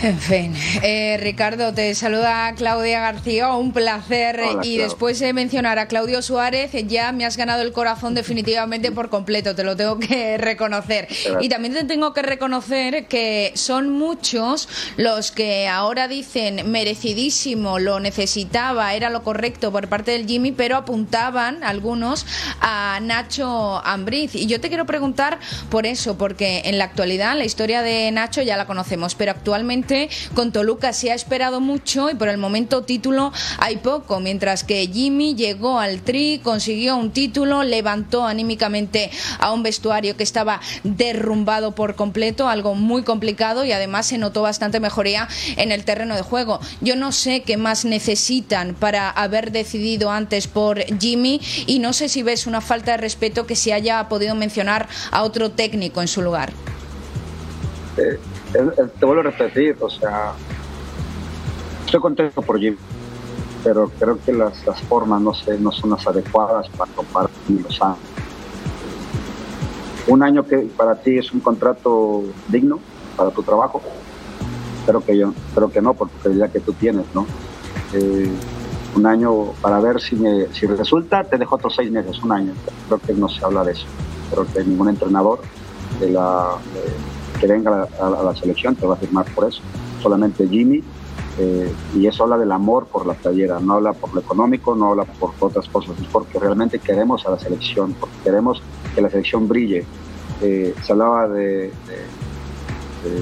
En 0.04 0.20
fin, 0.20 0.54
eh, 0.84 1.18
Ricardo, 1.20 1.74
te 1.74 1.96
saluda 1.96 2.54
Claudia 2.56 3.00
García, 3.00 3.52
un 3.54 3.74
placer. 3.74 4.40
y 4.62 4.78
después 4.78 5.20
de 5.20 5.34
mencionar 5.34 5.80
a 5.80 5.88
Claudio 5.88 6.22
Suárez, 6.22 6.72
ya 6.88 7.12
me 7.12 7.26
has 7.26 7.36
ganado 7.36 7.64
el 7.64 7.72
corazón 7.72 8.14
definitivamente 8.14 8.92
por 8.92 9.10
completo, 9.10 9.56
te 9.56 9.64
lo 9.64 9.76
tengo 9.76 9.98
que 9.98 10.38
reconocer. 10.38 11.08
Y 11.42 11.50
también 11.50 11.74
te 11.74 11.84
tengo 11.86 12.14
que 12.14 12.22
reconocer 12.22 13.08
que 13.08 13.52
son 13.56 13.90
muchos 13.90 14.70
los 14.98 15.32
que 15.32 15.68
ahora 15.68 16.08
dicen 16.08 16.70
merecidísimo, 16.70 17.80
lo 17.80 18.00
necesitaba, 18.00 18.94
era 18.94 19.10
lo 19.10 19.24
correcto 19.24 19.72
por 19.72 19.88
parte 19.88 20.12
del 20.12 20.28
Jimmy, 20.28 20.52
pero 20.52 20.78
apuntaban 20.78 21.64
algunos 21.64 22.28
a 22.62 23.00
Nacho 23.02 23.82
Ambriz. 23.84 24.36
Y 24.36 24.46
yo 24.46 24.62
te 24.62 24.68
quiero 24.68 24.86
preguntar 24.86 25.40
por 25.70 25.88
eso, 25.88 26.20
porque 26.20 26.62
en 26.66 26.78
la 26.78 26.84
actualidad 26.84 27.36
la 27.36 27.46
historia 27.46 27.82
de 27.82 28.12
Nacho 28.12 28.44
ya 28.44 28.58
la 28.58 28.68
conocemos, 28.68 29.16
pero 29.16 29.32
actualmente 29.32 29.87
con 30.34 30.52
Toluca 30.52 30.92
se 30.92 31.12
ha 31.12 31.16
esperado 31.16 31.62
mucho 31.62 32.10
y 32.10 32.16
por 32.16 32.28
el 32.28 32.38
momento 32.38 32.84
título 32.84 33.32
hay 33.58 33.78
poco, 33.78 34.20
mientras 34.20 34.66
que 34.66 34.86
Jimmy 34.88 35.34
llegó 35.36 35.80
al 35.80 36.02
Tri, 36.02 36.42
consiguió 36.44 36.98
un 36.98 37.12
título, 37.12 37.64
levantó 37.64 38.26
anímicamente 38.26 39.10
a 39.40 39.54
un 39.54 39.64
vestuario 39.64 40.18
que 40.18 40.24
estaba 40.24 40.60
derrumbado 40.84 41.74
por 41.74 41.96
completo, 41.96 42.50
algo 42.50 42.76
muy 42.76 43.04
complicado 43.04 43.64
y 43.64 43.72
además 43.72 44.08
se 44.08 44.18
notó 44.18 44.42
bastante 44.42 44.82
mejoría 44.82 45.30
en 45.56 45.72
el 45.72 45.86
terreno 45.86 46.16
de 46.16 46.22
juego. 46.22 46.60
Yo 46.82 46.98
no 46.98 47.14
sé 47.14 47.44
qué 47.44 47.56
más 47.56 47.86
necesitan 47.86 48.74
para 48.74 49.10
haber 49.10 49.52
decidido 49.52 50.12
antes 50.12 50.48
por 50.48 50.84
Jimmy 51.00 51.40
y 51.66 51.80
no 51.80 51.94
sé 51.94 52.10
si 52.10 52.24
ves 52.24 52.46
una 52.46 52.60
falta 52.60 52.92
de 52.92 52.98
respeto 52.98 53.48
que 53.48 53.56
se 53.56 53.72
haya 53.72 54.10
podido 54.10 54.36
mencionar 54.36 54.90
a 55.12 55.24
otro 55.24 55.52
técnico 55.52 56.02
en 56.02 56.10
su 56.10 56.22
lugar. 56.22 56.52
Eh, 57.98 58.20
te 59.00 59.06
vuelvo 59.06 59.22
a 59.22 59.24
repetir, 59.24 59.78
o 59.80 59.90
sea, 59.90 60.34
estoy 61.86 62.00
contento 62.00 62.42
por 62.42 62.60
Jim, 62.60 62.76
pero 63.64 63.90
creo 64.00 64.20
que 64.24 64.34
las, 64.34 64.66
las 64.66 64.82
formas 64.82 65.22
no, 65.22 65.34
sé, 65.34 65.58
no 65.60 65.72
son 65.72 65.92
las 65.92 66.06
adecuadas 66.08 66.68
para 66.70 66.92
comparar 66.94 67.30
los 67.48 67.82
años. 67.82 67.98
Un 70.08 70.24
año 70.24 70.46
que 70.46 70.60
para 70.78 70.96
ti 70.96 71.18
es 71.18 71.32
un 71.34 71.42
contrato 71.42 72.24
digno 72.48 72.80
para 73.16 73.32
tu 73.32 73.44
trabajo, 73.44 73.82
creo 74.86 75.04
que 75.04 75.18
yo, 75.18 75.34
creo 75.54 75.70
que 75.70 75.82
no, 75.82 75.94
por 75.94 76.10
tu 76.10 76.18
calidad 76.20 76.50
que 76.52 76.62
tú 76.62 76.74
tienes, 76.74 77.06
¿no? 77.14 77.28
Eh, 77.94 78.32
un 78.96 79.06
año 79.06 79.54
para 79.62 79.80
ver 79.80 80.02
si, 80.02 80.16
me, 80.16 80.48
si 80.54 80.66
resulta, 80.66 81.24
te 81.24 81.38
dejo 81.38 81.56
otros 81.56 81.76
seis 81.76 81.92
meses, 81.92 82.22
un 82.24 82.32
año. 82.32 82.54
Creo 82.88 83.00
que 83.00 83.14
no 83.14 83.30
se 83.30 83.44
habla 83.46 83.64
de 83.64 83.74
eso. 83.74 83.86
Creo 84.32 84.46
que 84.52 84.64
ningún 84.64 84.90
entrenador 84.90 85.42
de 86.00 86.10
la, 86.10 86.56
que 87.40 87.48
venga 87.48 87.88
a 88.00 88.24
la, 88.24 88.36
selección 88.36 88.76
te 88.76 88.86
va 88.86 88.96
a 88.96 88.98
firmar 88.98 89.26
por 89.34 89.48
eso. 89.48 89.62
Solamente 90.02 90.48
Jimmy, 90.48 90.84
eh, 91.40 91.72
y 91.96 92.08
eso 92.08 92.24
habla 92.24 92.38
del 92.38 92.52
amor 92.52 92.88
por 92.88 93.06
la 93.06 93.14
playera, 93.14 93.60
no 93.60 93.74
habla 93.74 93.94
por 93.94 94.14
lo 94.14 94.22
económico, 94.22 94.76
no 94.76 94.90
habla 94.90 95.06
por 95.06 95.34
otras 95.40 95.68
cosas, 95.70 96.00
es 96.00 96.08
porque 96.08 96.40
realmente 96.40 96.80
queremos 96.80 97.26
a 97.26 97.32
la 97.32 97.40
selección, 97.40 97.94
porque 98.00 98.16
queremos 98.24 98.62
que 98.96 99.02
la 99.02 99.10
selección 99.10 99.48
brille. 99.48 99.86
Eh, 100.42 100.74
se 100.84 100.92
hablaba 100.92 101.28
de, 101.28 101.72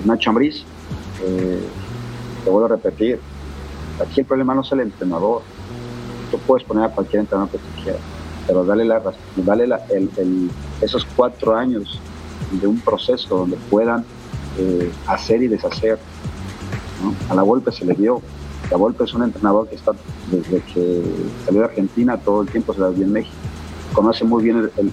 Nacho 0.05 0.29
Ambriz, 0.29 0.63
eh, 1.24 1.62
te 2.43 2.50
vuelvo 2.50 2.65
a 2.65 2.77
repetir, 2.77 3.19
aquí 4.01 4.22
el 4.22 4.25
problema 4.25 4.55
no 4.55 4.62
es 4.62 4.72
el 4.72 4.79
entrenador, 4.79 5.41
tú 6.31 6.39
puedes 6.39 6.65
poner 6.65 6.86
a 6.86 6.89
cualquier 6.89 7.22
entrenador 7.22 7.51
que 7.51 7.57
tú 7.57 7.84
quieras, 7.84 8.01
pero 8.48 8.65
dale, 8.65 8.86
la, 8.86 9.01
dale 9.36 9.79
esos 10.81 11.05
cuatro 11.15 11.55
años 11.55 12.00
de 12.51 12.68
un 12.68 12.80
proceso 12.80 13.38
donde 13.38 13.58
puedan 13.70 14.06
eh, 14.58 14.92
hacer 15.08 15.42
y 15.44 15.48
deshacer. 15.48 16.00
A 17.30 17.36
la 17.36 17.44
Volpe 17.44 17.72
se 17.72 17.86
le 17.86 17.94
dio. 17.94 18.22
La 18.72 18.77
Volpe 18.77 19.04
es 19.04 19.13
un 19.13 19.24
entrenador 19.24 19.68
que 19.68 19.75
está 19.75 19.92
desde 20.32 20.62
que 20.62 21.04
salió 21.46 21.62
de 21.62 21.65
Argentina, 21.65 22.18
todo 22.18 22.42
el 22.42 22.50
tiempo 22.50 22.74
se 22.74 22.80
la 22.80 22.89
dio 22.89 23.06
en 23.06 23.12
México. 23.12 23.36
Conoce 23.94 24.24
muy 24.24 24.44
bien 24.44 24.70
el, 24.77 24.92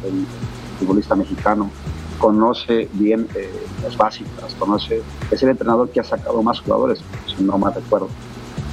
futbolista 0.78 1.14
mexicano, 1.14 1.70
conoce 2.18 2.88
bien 2.94 3.28
eh, 3.34 3.50
las 3.82 3.96
básicas, 3.96 4.54
conoce, 4.58 5.02
es 5.30 5.42
el 5.42 5.50
entrenador 5.50 5.90
que 5.90 6.00
ha 6.00 6.04
sacado 6.04 6.42
más 6.42 6.60
jugadores, 6.60 7.00
no 7.38 7.56
más 7.56 7.74
recuerdo. 7.74 8.08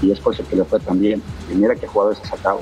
Y 0.02 0.12
es 0.12 0.20
por 0.20 0.34
eso 0.34 0.44
que 0.48 0.56
le 0.56 0.64
fue 0.64 0.80
tan 0.80 1.00
bien. 1.00 1.22
Y 1.52 1.56
mira 1.56 1.76
qué 1.76 1.88
jugadores 1.88 2.20
ha 2.24 2.26
sacado. 2.26 2.62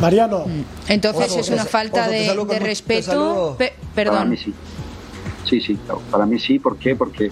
Mariano. 0.00 0.44
Entonces 0.88 1.36
es 1.36 1.48
una 1.50 1.64
falta 1.64 2.08
de, 2.08 2.34
respeto. 2.60 3.56
perdón. 3.94 4.14
Para 4.14 4.24
mí 4.24 4.36
sí. 4.36 4.54
Sí, 5.44 5.60
sí, 5.60 5.78
para 6.10 6.26
mí 6.26 6.38
sí. 6.38 6.58
¿Por 6.58 6.76
qué? 6.78 6.96
Porque 6.96 7.30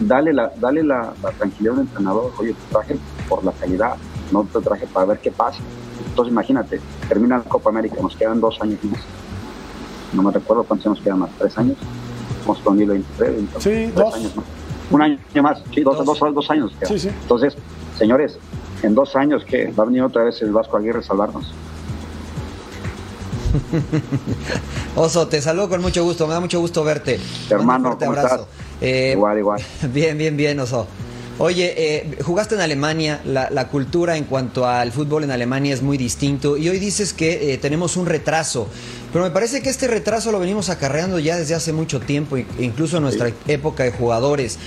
dale 0.00 0.32
la, 0.32 0.52
dale 0.56 0.82
la, 0.82 1.12
tranquilidad 1.38 1.74
a 1.74 1.80
un 1.80 1.86
entrenador. 1.86 2.32
Oye, 2.38 2.52
te 2.52 2.72
traje 2.72 2.96
por 3.28 3.44
la 3.44 3.52
calidad, 3.52 3.96
no 4.30 4.44
te 4.44 4.60
traje 4.60 4.86
para 4.86 5.06
ver 5.06 5.18
qué 5.18 5.30
pasa. 5.30 5.58
Entonces 6.06 6.32
imagínate, 6.32 6.80
termina 7.08 7.38
la 7.38 7.44
Copa 7.44 7.70
América, 7.70 7.96
nos 8.02 8.16
quedan 8.16 8.40
dos 8.40 8.60
años 8.60 8.82
más. 8.84 9.00
No 10.12 10.22
me 10.22 10.30
recuerdo 10.30 10.64
cuántos 10.64 10.86
años 10.88 11.00
quedan 11.02 11.20
más, 11.20 11.30
tres 11.38 11.56
años. 11.56 11.76
Con 12.44 12.56
2023, 12.64 13.46
sí, 13.60 13.92
dos. 13.94 14.14
años 14.14 14.36
más. 14.36 14.44
Un 14.90 15.00
año 15.00 15.18
más, 15.42 15.62
sí, 15.72 15.80
dos, 15.82 16.04
dos, 16.04 16.18
dos, 16.18 16.50
años. 16.50 16.72
Sí, 16.82 16.98
sí. 16.98 17.08
Entonces, 17.08 17.56
señores, 17.96 18.38
en 18.82 18.94
dos 18.94 19.14
años, 19.16 19.44
¿qué? 19.44 19.72
Va 19.72 19.84
a 19.84 19.86
venir 19.86 20.02
otra 20.02 20.24
vez 20.24 20.42
el 20.42 20.52
Vasco 20.52 20.76
Aguirre 20.76 20.98
a 20.98 21.02
salvarnos. 21.02 21.54
Oso, 24.96 25.28
te 25.28 25.40
saludo 25.40 25.68
con 25.68 25.80
mucho 25.80 26.04
gusto, 26.04 26.26
me 26.26 26.34
da 26.34 26.40
mucho 26.40 26.60
gusto 26.60 26.84
verte. 26.84 27.18
Hermano, 27.50 27.96
un 28.00 28.04
abrazo. 28.04 28.48
Eh, 28.80 29.12
igual, 29.12 29.38
igual. 29.38 29.62
Bien, 29.92 30.16
bien, 30.18 30.36
bien, 30.36 30.58
Oso. 30.60 30.86
Oye, 31.38 31.74
eh, 31.76 32.18
jugaste 32.22 32.54
en 32.54 32.60
Alemania, 32.60 33.20
la, 33.24 33.68
cultura 33.68 34.16
en 34.16 34.24
cuanto 34.24 34.66
al 34.66 34.92
fútbol 34.92 35.24
en 35.24 35.30
Alemania 35.30 35.72
es 35.72 35.82
muy 35.82 35.96
distinto 35.96 36.58
y 36.58 36.68
hoy 36.68 36.78
dices 36.78 37.14
que 37.14 37.54
eh, 37.54 37.58
tenemos 37.58 37.96
un 37.96 38.06
retraso, 38.06 38.68
pero 39.12 39.24
me 39.24 39.30
parece 39.30 39.62
que 39.62 39.70
este 39.70 39.88
retraso 39.88 40.30
lo 40.30 40.38
venimos 40.38 40.68
acarreando 40.68 41.18
ya 41.18 41.36
desde 41.36 41.54
hace 41.54 41.72
mucho 41.72 42.00
tiempo, 42.00 42.36
incluso 42.36 42.98
en 42.98 43.04
nuestra 43.04 43.30
época 43.48 43.82
de 43.82 43.92
jugadores. 43.92 44.58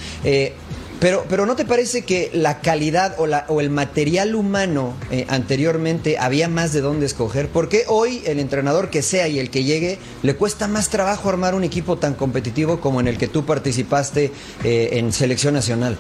Pero, 1.00 1.26
pero 1.30 1.46
¿no 1.46 1.56
te 1.56 1.66
parece 1.66 2.04
que 2.04 2.32
la 2.34 2.62
calidad 2.62 3.16
o, 3.18 3.28
la, 3.28 3.46
o 3.50 3.60
el 3.60 3.70
material 3.70 4.34
humano 4.34 4.94
eh, 5.12 5.26
anteriormente 5.30 6.18
había 6.18 6.48
más 6.48 6.72
de 6.72 6.82
dónde 6.82 7.06
escoger? 7.06 7.50
¿Por 7.50 7.68
qué 7.68 7.84
hoy 7.88 8.24
el 8.26 8.40
entrenador 8.40 8.90
que 8.90 9.02
sea 9.02 9.28
y 9.28 9.40
el 9.40 9.50
que 9.50 9.64
llegue 9.64 10.00
le 10.24 10.36
cuesta 10.36 10.68
más 10.68 10.90
trabajo 10.90 11.28
armar 11.30 11.54
un 11.54 11.64
equipo 11.64 11.98
tan 11.98 12.14
competitivo 12.14 12.80
como 12.80 13.02
en 13.02 13.08
el 13.08 13.18
que 13.18 13.28
tú 13.28 13.46
participaste 13.46 14.32
eh, 14.64 14.90
en 14.94 15.12
selección 15.12 15.54
nacional? 15.54 15.98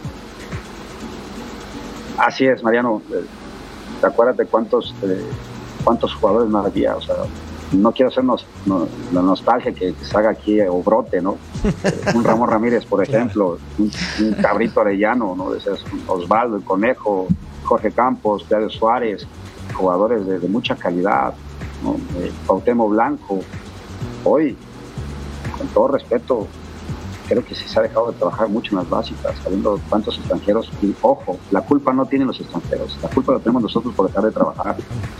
Así 2.17 2.45
es, 2.45 2.63
Mariano. 2.63 3.01
Eh, 3.11 3.25
¿Te 3.99 4.07
acuerdas 4.07 4.37
de 4.37 4.45
cuántos, 4.45 4.93
cuántos 5.83 6.13
jugadores 6.15 6.49
más 6.49 6.65
había? 6.65 6.95
O 6.95 7.01
sea, 7.01 7.15
no 7.75 7.91
quiero 7.91 8.09
hacernos 8.09 8.45
la 9.11 9.21
nostalgia 9.21 9.73
que, 9.73 9.93
se 10.01 10.17
haga 10.17 10.31
aquí 10.31 10.61
o 10.61 10.81
brote, 10.81 11.21
¿no? 11.21 11.37
un 12.13 12.23
Ramón 12.23 12.49
Ramírez, 12.49 12.85
por 12.85 13.03
ejemplo, 13.03 13.57
un, 13.77 13.91
Cabrito 14.41 14.81
Arellano, 14.81 15.35
¿no? 15.35 15.51
Osvaldo, 16.07 16.57
el 16.57 16.63
Conejo, 16.63 17.27
Jorge 17.63 17.91
Campos, 17.91 18.45
Claudio 18.47 18.69
Suárez, 18.69 19.27
jugadores 19.73 20.25
de, 20.25 20.47
mucha 20.47 20.75
calidad, 20.75 21.33
¿no? 21.83 21.95
Eh, 22.19 22.73
Blanco. 22.89 23.39
Hoy, 24.23 24.57
con 25.57 25.67
todo 25.67 25.89
respeto, 25.89 26.47
creo 27.27 27.43
que 27.45 27.55
sí 27.55 27.67
se 27.67 27.79
ha 27.79 27.83
dejado 27.83 28.11
de 28.11 28.17
trabajar 28.17 28.47
mucho 28.49 28.71
en 28.71 28.77
las 28.77 28.89
básicas, 28.89 29.35
sabiendo 29.43 29.79
cuántos 29.89 30.17
extranjeros, 30.17 30.71
y 30.81 30.93
ojo, 31.01 31.37
la 31.51 31.61
culpa 31.61 31.93
no 31.93 32.05
tienen 32.05 32.27
los 32.27 32.39
extranjeros, 32.39 32.97
la 33.01 33.09
culpa 33.09 33.33
la 33.33 33.39
tenemos 33.39 33.63
nosotros 33.63 33.93
por 33.93 34.07
dejar 34.07 34.23
de 34.23 34.31
trabajar. 34.31 34.75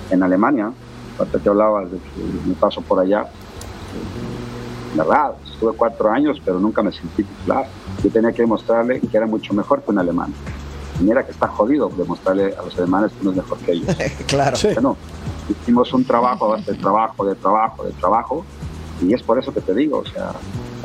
En 0.10 0.24
Alemania, 0.24 0.72
cuando 1.18 1.40
te 1.40 1.50
hablaba 1.50 1.86
de 1.86 1.98
mi 2.46 2.54
paso 2.54 2.82
por 2.82 3.00
allá, 3.00 3.30
verdad, 4.96 5.36
estuve 5.44 5.74
cuatro 5.76 6.12
años, 6.12 6.42
pero 6.44 6.60
nunca 6.60 6.82
me 6.82 6.92
sentí 6.92 7.24
titular. 7.24 7.68
Yo 8.04 8.10
tenía 8.10 8.32
que 8.32 8.42
demostrarle 8.42 9.00
que 9.00 9.18
era 9.18 9.26
mucho 9.26 9.54
mejor 9.54 9.84
que 9.84 9.92
un 9.92 10.00
alemán. 10.00 10.34
Y 11.00 11.04
mira 11.04 11.24
que 11.26 11.32
está 11.32 11.48
jodido 11.48 11.90
demostrarle 11.90 12.56
a 12.58 12.64
los 12.64 12.78
alemanes 12.78 13.12
que 13.12 13.22
uno 13.22 13.32
es 13.32 13.38
mejor 13.38 13.58
que 13.60 13.72
ellos. 13.74 13.96
claro. 14.28 14.58
Bueno, 14.74 14.98
hicimos 15.50 15.94
un 15.94 16.06
trabajo, 16.06 16.56
de 16.56 16.74
trabajo, 16.76 17.26
de 17.26 17.36
trabajo, 17.36 17.84
de 17.84 17.92
trabajo, 17.94 18.46
y 19.02 19.14
es 19.14 19.22
por 19.22 19.38
eso 19.38 19.54
que 19.54 19.62
te 19.62 19.74
digo, 19.74 20.00
o 20.00 20.06
sea, 20.06 20.32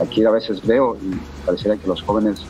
aquí 0.02 0.24
a 0.24 0.30
veces 0.30 0.66
veo 0.66 0.96
y 0.96 1.14
pareciera 1.46 1.76
que 1.76 1.86
los 1.86 2.02
jóvenes 2.02 2.44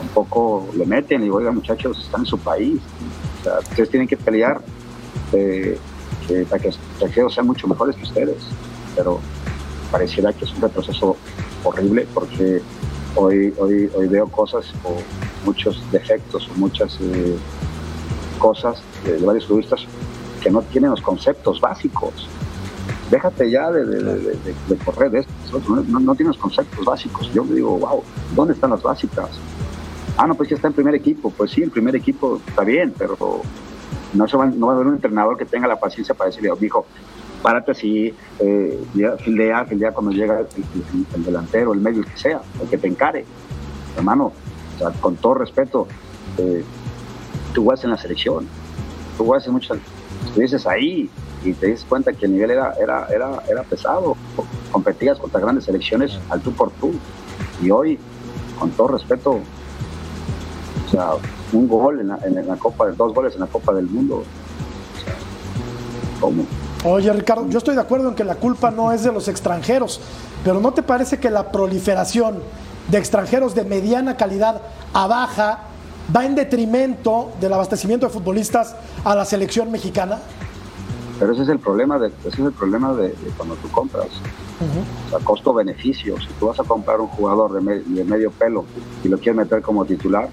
un 0.00 0.08
poco 0.08 0.68
le 0.76 0.86
meten 0.86 1.20
y 1.20 1.24
digo, 1.24 1.38
oiga 1.38 1.50
muchachos, 1.50 1.98
están 1.98 2.20
en 2.20 2.26
su 2.26 2.38
país, 2.38 2.80
o 3.40 3.44
sea, 3.44 3.58
ustedes 3.58 3.90
tienen 3.90 4.06
que 4.06 4.16
pelear 4.16 4.60
eh, 5.32 5.78
para 6.48 6.62
que 6.62 6.70
extranjeros 7.04 7.34
sean 7.34 7.46
mucho 7.46 7.68
mejores 7.68 7.96
que 7.96 8.04
ustedes, 8.04 8.36
pero 8.96 9.20
pareciera 9.90 10.32
que 10.32 10.44
es 10.44 10.52
un 10.52 10.62
retroceso 10.62 11.16
horrible 11.62 12.06
porque 12.14 12.62
hoy, 13.14 13.52
hoy, 13.58 13.90
hoy 13.94 14.08
veo 14.08 14.28
cosas 14.28 14.72
o 14.84 14.96
muchos 15.44 15.80
defectos 15.92 16.48
o 16.48 16.58
muchas 16.58 16.98
eh, 17.00 17.36
cosas 18.38 18.82
de, 19.04 19.18
varios 19.18 19.46
futbolistas 19.46 19.86
que 20.40 20.50
no 20.50 20.62
tienen 20.62 20.90
los 20.90 21.00
conceptos 21.00 21.60
básicos. 21.60 22.28
Déjate 23.10 23.50
ya 23.50 23.70
de, 23.70 24.76
correr 24.84 25.10
de 25.10 25.20
esto, 25.20 25.60
no, 25.68 26.00
no, 26.00 26.14
tienen 26.14 26.28
los 26.28 26.38
conceptos 26.38 26.84
básicos. 26.84 27.30
Yo 27.32 27.44
me 27.44 27.54
digo, 27.54 27.78
wow, 27.78 28.02
¿dónde 28.34 28.54
están 28.54 28.70
las 28.70 28.82
básicas? 28.82 29.28
Ah, 30.16 30.26
no, 30.26 30.34
pues 30.34 30.48
ya 30.48 30.56
está 30.56 30.68
en 30.68 30.74
primer 30.74 30.94
equipo. 30.94 31.30
Pues 31.30 31.50
sí, 31.50 31.62
en 31.62 31.70
primer 31.70 31.94
equipo 31.96 32.40
está 32.46 32.64
bien, 32.64 32.94
pero 32.96 33.42
no, 34.14 34.28
se 34.28 34.36
va, 34.36 34.46
no 34.46 34.66
va 34.66 34.72
a 34.72 34.76
haber 34.76 34.86
un 34.88 34.94
entrenador 34.94 35.36
que 35.36 35.44
tenga 35.44 35.68
la 35.68 35.78
paciencia 35.78 36.14
para 36.14 36.30
decirle, 36.30 36.50
dijo, 36.58 36.86
párate 37.42 37.72
así, 37.72 38.14
eh, 38.38 38.84
fildea, 39.22 39.64
fildea 39.66 39.92
cuando 39.92 40.12
llega 40.12 40.40
el, 40.40 41.24
delantero, 41.24 41.74
el 41.74 41.80
medio, 41.80 42.00
el 42.00 42.06
que 42.06 42.16
sea, 42.16 42.40
el 42.60 42.68
que 42.68 42.78
te 42.78 42.88
encare. 42.88 43.24
Hermano, 43.96 44.32
o 44.74 44.78
sea, 44.78 44.90
con 45.00 45.16
todo 45.16 45.34
respeto, 45.34 45.86
eh, 46.38 46.64
tú 47.52 47.66
vas 47.66 47.84
en 47.84 47.90
la 47.90 47.98
selección, 47.98 48.48
tú 49.18 49.26
vas 49.26 49.46
en 49.46 49.52
muchas, 49.52 49.78
dices 50.34 50.66
ahí 50.66 51.10
y 51.44 51.52
te 51.52 51.70
das 51.70 51.84
cuenta 51.84 52.12
que 52.12 52.26
el 52.26 52.32
nivel 52.32 52.50
era, 52.50 52.72
era, 52.80 53.06
era, 53.08 53.42
era 53.48 53.62
pesado, 53.62 54.16
competías 54.72 55.18
contra 55.18 55.40
grandes 55.40 55.64
selecciones 55.64 56.18
al 56.30 56.40
tú 56.40 56.52
por 56.52 56.70
tú. 56.72 56.94
Y 57.62 57.70
hoy, 57.70 57.98
con 58.58 58.70
todo 58.70 58.88
respeto, 58.88 59.32
o 60.86 60.90
sea, 60.90 61.10
un 61.52 61.68
gol 61.68 62.00
en 62.00 62.08
la, 62.08 62.18
en 62.24 62.46
la 62.46 62.56
Copa, 62.56 62.86
dos 62.90 63.14
goles 63.14 63.34
en 63.34 63.40
la 63.40 63.46
Copa 63.46 63.72
del 63.72 63.86
Mundo. 63.86 64.24
¿cómo? 66.20 66.44
Oye, 66.84 67.12
Ricardo, 67.12 67.48
yo 67.48 67.58
estoy 67.58 67.74
de 67.74 67.80
acuerdo 67.80 68.08
en 68.08 68.14
que 68.14 68.24
la 68.24 68.34
culpa 68.34 68.70
no 68.70 68.92
es 68.92 69.02
de 69.02 69.12
los 69.12 69.28
extranjeros, 69.28 70.00
pero 70.44 70.60
¿no 70.60 70.72
te 70.72 70.82
parece 70.82 71.18
que 71.18 71.30
la 71.30 71.50
proliferación 71.50 72.42
de 72.88 72.98
extranjeros 72.98 73.54
de 73.54 73.64
mediana 73.64 74.16
calidad 74.16 74.60
a 74.92 75.06
baja 75.06 75.60
va 76.14 76.26
en 76.26 76.34
detrimento 76.34 77.32
del 77.40 77.54
abastecimiento 77.54 78.06
de 78.06 78.12
futbolistas 78.12 78.76
a 79.04 79.14
la 79.14 79.24
selección 79.24 79.70
mexicana? 79.70 80.18
Pero 81.18 81.32
ese 81.32 81.44
es 81.44 81.48
el 81.48 81.58
problema 81.58 81.98
de, 81.98 82.08
ese 82.08 82.28
es 82.28 82.38
el 82.40 82.52
problema 82.52 82.92
de, 82.92 83.14
cuando 83.36 83.54
tú 83.56 83.70
compras. 83.70 84.08
O 85.06 85.10
sea, 85.10 85.18
costo-beneficio. 85.20 86.20
Si 86.20 86.28
tú 86.38 86.46
vas 86.46 86.60
a 86.60 86.64
comprar 86.64 87.00
un 87.00 87.08
jugador 87.08 87.52
de, 87.52 87.82
de, 87.82 88.04
medio 88.04 88.30
pelo 88.30 88.64
y 89.02 89.08
lo 89.08 89.18
quieres 89.18 89.36
meter 89.36 89.62
como 89.62 89.84
titular, 89.84 90.28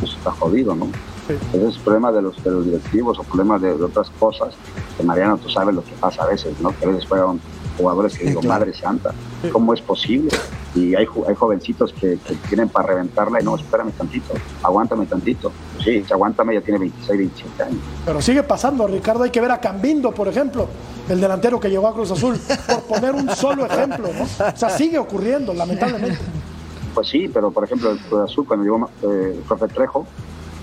pues 0.00 0.12
está 0.12 0.30
jodido, 0.32 0.74
¿no? 0.74 0.88
Ese 1.28 1.68
es 1.68 1.76
el 1.76 1.82
problema 1.82 2.12
de 2.12 2.22
los, 2.22 2.42
de 2.42 2.50
los 2.50 2.64
directivos 2.64 3.18
o 3.18 3.22
problema 3.24 3.58
de, 3.58 3.72
otras 3.72 4.10
cosas. 4.10 4.54
Que 4.96 5.02
Mariano, 5.02 5.38
tú 5.38 5.48
sabes 5.48 5.74
lo 5.74 5.82
que 5.82 5.92
pasa 5.92 6.22
a 6.22 6.26
veces, 6.26 6.58
¿no? 6.60 6.76
Que 6.78 6.84
a 6.84 6.88
veces 6.88 7.06
juegan 7.08 7.40
jugadores 7.76 8.16
que 8.16 8.26
digo, 8.26 8.42
madre 8.42 8.72
santa, 8.72 9.12
¿cómo 9.52 9.74
es 9.74 9.80
posible? 9.82 10.30
Y 10.74 10.94
hay, 10.94 11.06
hay 11.26 11.34
jovencitos 11.34 11.92
que, 11.92 12.18
que, 12.26 12.34
tienen 12.48 12.68
para 12.68 12.88
reventarla 12.88 13.40
y 13.40 13.44
no, 13.44 13.56
espérame 13.56 13.92
tantito, 13.92 14.34
aguántame 14.62 15.06
tantito. 15.06 15.52
Pues 15.74 15.84
sí, 15.84 16.04
aguántame, 16.10 16.54
ya 16.54 16.60
tiene 16.60 16.78
26, 16.78 17.18
27 17.18 17.62
años. 17.62 17.80
Pero 18.04 18.22
sigue 18.22 18.42
pasando, 18.42 18.86
Ricardo, 18.86 19.24
hay 19.24 19.30
que 19.30 19.40
ver 19.40 19.50
a 19.50 19.60
Cambindo, 19.60 20.12
por 20.12 20.28
ejemplo, 20.28 20.68
el 21.08 21.20
delantero 21.20 21.60
que 21.60 21.68
llegó 21.68 21.88
a 21.88 21.94
Cruz 21.94 22.10
Azul, 22.10 22.38
por 22.66 22.82
poner 22.82 23.14
un 23.14 23.28
solo 23.30 23.66
ejemplo, 23.66 24.08
¿no? 24.12 24.24
O 24.24 24.56
sea, 24.56 24.70
sigue 24.70 24.98
ocurriendo, 24.98 25.52
lamentablemente. 25.52 26.18
Pues 26.96 27.08
sí, 27.08 27.28
pero 27.28 27.50
por 27.50 27.62
ejemplo, 27.62 27.90
el 27.90 27.98
Cruz 27.98 28.22
Azul, 28.22 28.46
cuando 28.46 28.64
llegó 28.64 28.90
eh, 29.02 29.34
el 29.36 29.42
profe 29.42 29.68
Trejo, 29.68 30.06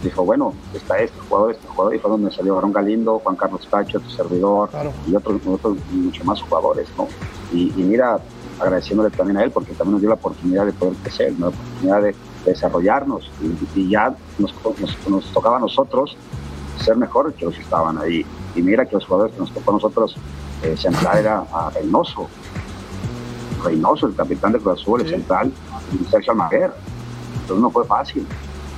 dijo, 0.01 0.25
bueno, 0.25 0.55
está 0.73 0.97
este 0.97 1.19
jugador, 1.19 1.51
este 1.51 1.67
jugador, 1.67 1.93
y 1.93 1.99
fue 1.99 2.09
donde 2.09 2.31
salió 2.31 2.57
Aaron 2.57 2.73
Galindo, 2.73 3.19
Juan 3.19 3.35
Carlos 3.35 3.67
Cacho, 3.69 3.99
tu 3.99 4.09
servidor, 4.09 4.67
y 5.05 5.15
otros, 5.15 5.39
otros 5.45 5.77
muchos 5.91 6.25
más 6.25 6.41
jugadores, 6.41 6.87
¿no? 6.97 7.07
Y, 7.53 7.71
mira, 7.75 8.19
agradeciéndole 8.59 9.11
también 9.11 9.37
a 9.37 9.43
él, 9.43 9.51
porque 9.51 9.73
también 9.73 9.91
nos 9.91 10.01
dio 10.01 10.09
la 10.09 10.15
oportunidad 10.15 10.65
de 10.65 10.73
poder 10.73 10.95
crecer, 11.03 11.39
la 11.39 11.49
oportunidad 11.49 12.01
de, 12.01 12.15
desarrollarnos, 12.45 13.29
y, 13.75 13.91
ya 13.91 14.15
nos, 14.39 14.55
nos, 15.07 15.33
tocaba 15.33 15.57
a 15.57 15.59
nosotros 15.59 16.17
ser 16.83 16.97
mejores 16.97 17.35
que 17.35 17.45
los 17.45 17.53
que 17.53 17.61
estaban 17.61 17.99
ahí. 17.99 18.25
Y 18.55 18.61
mira 18.63 18.87
que 18.87 18.95
los 18.95 19.05
jugadores 19.05 19.35
que 19.35 19.39
nos 19.39 19.51
tocó 19.51 19.69
a 19.69 19.73
nosotros 19.75 20.15
eh, 20.63 20.75
central 20.77 21.19
era 21.19 21.45
a 21.53 21.69
Reynoso, 21.69 22.27
Reynoso, 23.63 24.07
el 24.07 24.15
capitán 24.15 24.51
de 24.51 24.59
Cruz 24.59 24.81
Azul, 24.81 25.01
el 25.01 25.09
central, 25.09 25.53
y 25.99 26.05
Sergio 26.05 26.33
Almaguer. 26.33 26.71
Entonces 27.41 27.61
no 27.61 27.69
fue 27.69 27.85
fácil. 27.85 28.25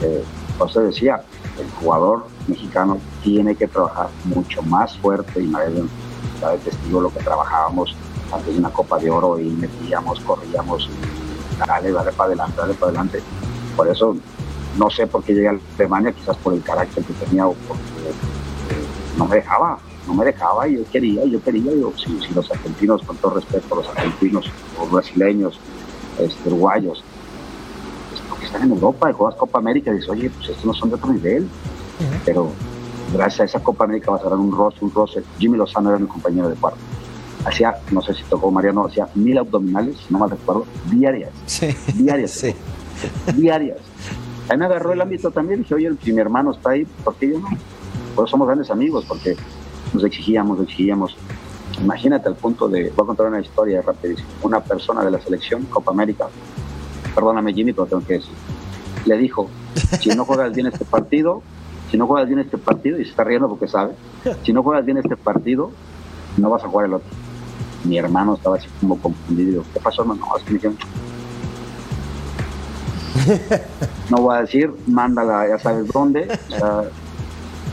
Eh, 0.02 0.24
usted 0.60 0.82
decía, 0.88 1.22
el 1.60 1.70
jugador 1.72 2.26
mexicano 2.48 2.98
tiene 3.24 3.56
que 3.56 3.68
trabajar 3.68 4.10
mucho 4.26 4.62
más 4.64 4.98
fuerte 4.98 5.42
y 5.42 5.48
nadie 5.48 5.84
de 5.84 6.58
testigo 6.64 7.02
lo 7.02 7.10
que 7.10 7.20
trabajábamos 7.20 7.96
antes 8.32 8.54
de 8.54 8.60
una 8.60 8.70
Copa 8.70 9.00
de 9.00 9.10
Oro 9.10 9.40
y 9.40 9.46
metíamos, 9.46 10.20
corríamos, 10.22 10.90
y 10.90 11.58
dale, 11.68 11.92
dale 11.92 12.12
para 12.12 12.28
adelante, 12.28 12.58
dale 12.58 12.74
para 12.74 12.88
adelante. 12.88 13.22
Por 13.76 13.88
eso 13.88 14.16
no 14.78 14.90
sé 14.90 15.08
por 15.08 15.24
qué 15.24 15.34
llegué 15.34 15.48
a 15.48 15.60
Alemania, 15.78 16.12
quizás 16.12 16.38
por 16.38 16.54
el 16.54 16.62
carácter 16.62 17.04
que 17.04 17.14
tenía 17.14 17.48
o 17.48 17.54
porque 17.68 17.82
eh, 17.82 18.86
no 19.18 19.26
me 19.26 19.38
dejaba, 19.38 19.80
no 20.08 20.14
me 20.14 20.26
dejaba 20.26 20.68
y 20.68 20.76
yo 20.76 20.84
quería, 20.92 21.24
yo 21.26 21.42
quería, 21.42 21.72
yo, 21.74 21.94
si, 21.98 22.20
si 22.22 22.34
los 22.34 22.50
argentinos, 22.52 23.02
con 23.04 23.16
todo 23.18 23.36
respeto, 23.36 23.76
los 23.76 23.88
argentinos, 23.90 24.52
los 24.78 24.92
brasileños, 24.92 25.60
este, 26.20 26.50
uruguayos, 26.50 27.04
están 28.46 28.64
en 28.64 28.72
Europa 28.72 29.10
y 29.10 29.14
juegas 29.14 29.36
Copa 29.36 29.60
América 29.60 29.92
y 29.92 29.96
dices, 29.96 30.10
oye, 30.10 30.30
pues 30.30 30.50
estos 30.50 30.66
no 30.66 30.74
son 30.74 30.90
de 30.90 30.96
otro 30.96 31.12
nivel. 31.12 31.48
Pero 32.26 32.52
gracias 33.14 33.42
a 33.42 33.44
esa 33.46 33.60
Copa 33.60 33.86
América 33.86 34.12
vas 34.12 34.22
a 34.22 34.30
dar 34.30 34.38
un 34.38 34.52
roce, 34.52 34.78
un 34.82 34.94
roce. 34.94 35.24
Jimmy 35.40 35.58
Lozano 35.58 35.90
era 35.90 36.00
mi 36.00 36.08
compañero 36.08 36.50
de 36.50 36.56
cuarto. 36.56 36.80
Hacía, 37.46 37.76
no 37.92 38.02
sé 38.02 38.14
si 38.14 38.24
tocó 38.24 38.50
Mariano, 38.50 38.86
hacía 38.86 39.08
mil 39.14 39.38
abdominales, 39.38 39.98
no 40.10 40.20
me 40.20 40.28
recuerdo, 40.28 40.66
diarias. 40.90 41.32
Diarias. 41.94 42.32
Sí. 42.32 42.56
Diarias. 43.36 43.78
Ahí 44.50 44.58
me 44.58 44.66
agarró 44.66 44.94
el 44.94 45.02
ámbito 45.02 45.32
también. 45.32 45.62
Dije, 45.62 45.76
oye, 45.76 45.92
si 46.04 46.12
mi 46.12 46.22
hermano 46.22 46.52
está 46.52 46.72
ahí, 46.72 46.86
¿por 47.04 47.16
qué 47.16 47.30
yo 47.30 47.40
no? 47.40 47.48
Pues 48.16 48.30
somos 48.30 48.48
grandes 48.48 48.72
amigos, 48.72 49.06
porque 49.08 49.36
nos 49.94 50.04
exigíamos, 50.04 50.60
exigíamos. 50.62 51.16
Imagínate 51.82 52.28
al 52.28 52.36
punto 52.36 52.68
de, 52.68 52.92
voy 52.96 53.04
a 53.04 53.08
contar 53.08 53.28
una 53.28 53.42
historia 53.42 53.82
rapidísima. 53.82 54.28
Una 54.42 54.60
persona 54.62 55.04
de 55.04 55.12
la 55.12 55.20
selección 55.20 55.64
Copa 55.66 55.92
América 55.92 56.28
perdóname 57.16 57.54
Jimmy, 57.54 57.72
pero 57.72 57.88
tengo 57.88 58.06
que 58.06 58.16
decir, 58.16 58.34
le 59.06 59.18
dijo, 59.18 59.50
si 60.02 60.10
no 60.10 60.26
juegas 60.26 60.54
bien 60.54 60.68
este 60.68 60.84
partido, 60.84 61.42
si 61.90 61.98
no 61.98 62.06
juegas 62.06 62.28
bien 62.28 62.40
este 62.40 62.58
partido, 62.58 63.00
y 63.00 63.06
se 63.06 63.12
está 63.12 63.24
riendo 63.24 63.48
porque 63.48 63.70
sabe, 63.70 63.94
si 64.44 64.52
no 64.52 64.62
juegas 64.62 64.86
bien 64.86 64.98
este 64.98 65.16
partido, 65.16 65.72
no 66.38 66.50
vas 66.50 66.64
a 66.64 66.68
jugar 66.68 66.88
el 66.88 66.94
otro. 66.96 67.08
Mi 67.86 67.98
hermano 67.98 68.36
estaba 68.36 68.58
así 68.58 68.68
como 68.82 69.00
confundido. 69.00 69.64
¿Qué 69.74 69.80
pasó, 69.80 70.02
hermano? 70.02 70.26
No, 70.26 70.38
es 70.38 70.46
me 70.48 70.54
dijeron, 70.54 70.78
no 74.10 74.18
voy 74.18 74.36
a 74.36 74.42
decir, 74.42 74.74
mándala, 74.88 75.48
ya 75.48 75.60
sabes 75.60 75.88
dónde. 75.88 76.28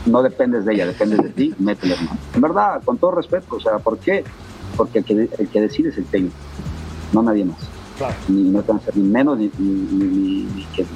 No 0.05 0.23
dependes 0.23 0.65
de 0.65 0.73
ella, 0.73 0.85
dependes 0.85 1.21
de 1.21 1.29
ti, 1.29 1.53
métele 1.59 1.93
hermano. 1.93 2.17
En 2.33 2.41
verdad, 2.41 2.81
con 2.83 2.97
todo 2.97 3.11
respeto, 3.11 3.55
o 3.55 3.59
sea, 3.59 3.79
¿por 3.79 3.97
qué? 3.97 4.23
Porque 4.75 4.99
el 4.99 5.05
que, 5.05 5.29
el 5.37 5.47
que 5.47 5.61
decide 5.61 5.89
es 5.89 5.97
el 5.97 6.05
técnico, 6.05 6.35
no 7.13 7.21
nadie 7.21 7.45
más. 7.45 7.57
Ni 8.27 8.49
no 8.49 8.61
ser 8.63 8.97
ni 8.97 9.03
menos, 9.03 9.37
ni, 9.37 9.49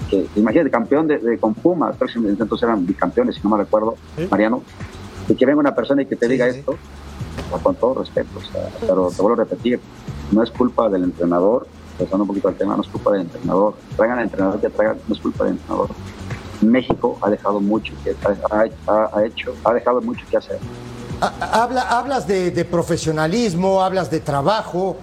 que, 0.09 0.27
imagínate, 0.35 0.71
campeón 0.71 1.07
de, 1.07 1.37
con 1.39 1.53
Puma, 1.53 1.91
entonces 1.91 2.63
eran 2.63 2.85
bicampeones, 2.85 3.35
si 3.35 3.41
no 3.43 3.51
me 3.51 3.57
recuerdo, 3.57 3.95
Mariano, 4.29 4.63
y 5.29 5.35
que 5.35 5.45
venga 5.45 5.59
una 5.59 5.75
persona 5.75 6.01
y 6.01 6.05
que 6.05 6.15
te 6.15 6.27
diga 6.27 6.47
esto, 6.47 6.75
con 7.63 7.75
todo 7.75 7.95
respeto, 7.95 8.39
pero 8.81 9.09
te 9.09 9.21
vuelvo 9.21 9.41
a 9.41 9.45
repetir, 9.45 9.79
no 10.31 10.43
es 10.43 10.51
culpa 10.51 10.89
del 10.89 11.03
entrenador, 11.03 11.67
pensando 11.97 12.23
un 12.23 12.27
poquito 12.27 12.47
al 12.47 12.55
tema, 12.55 12.75
no 12.75 12.81
es 12.81 12.87
culpa 12.87 13.11
del 13.11 13.21
entrenador, 13.21 13.75
traigan 13.95 14.17
al 14.17 14.25
entrenador 14.25 14.59
que 14.59 14.69
traigan, 14.69 14.97
no 15.07 15.15
es 15.15 15.21
culpa 15.21 15.43
del 15.45 15.53
entrenador. 15.53 15.89
México 16.71 17.17
ha 17.21 17.29
dejado 17.29 17.59
mucho 17.59 17.93
que 18.03 18.15
ha, 18.49 19.25
hecho, 19.25 19.53
ha 19.63 19.73
dejado 19.73 20.01
mucho 20.01 20.25
que 20.29 20.37
hacer. 20.37 20.59
Habla, 21.19 21.81
hablas 21.97 22.27
de 22.27 22.65
profesionalismo, 22.65 23.81
hablas 23.81 24.11
de 24.11 24.19
trabajo, 24.19 24.97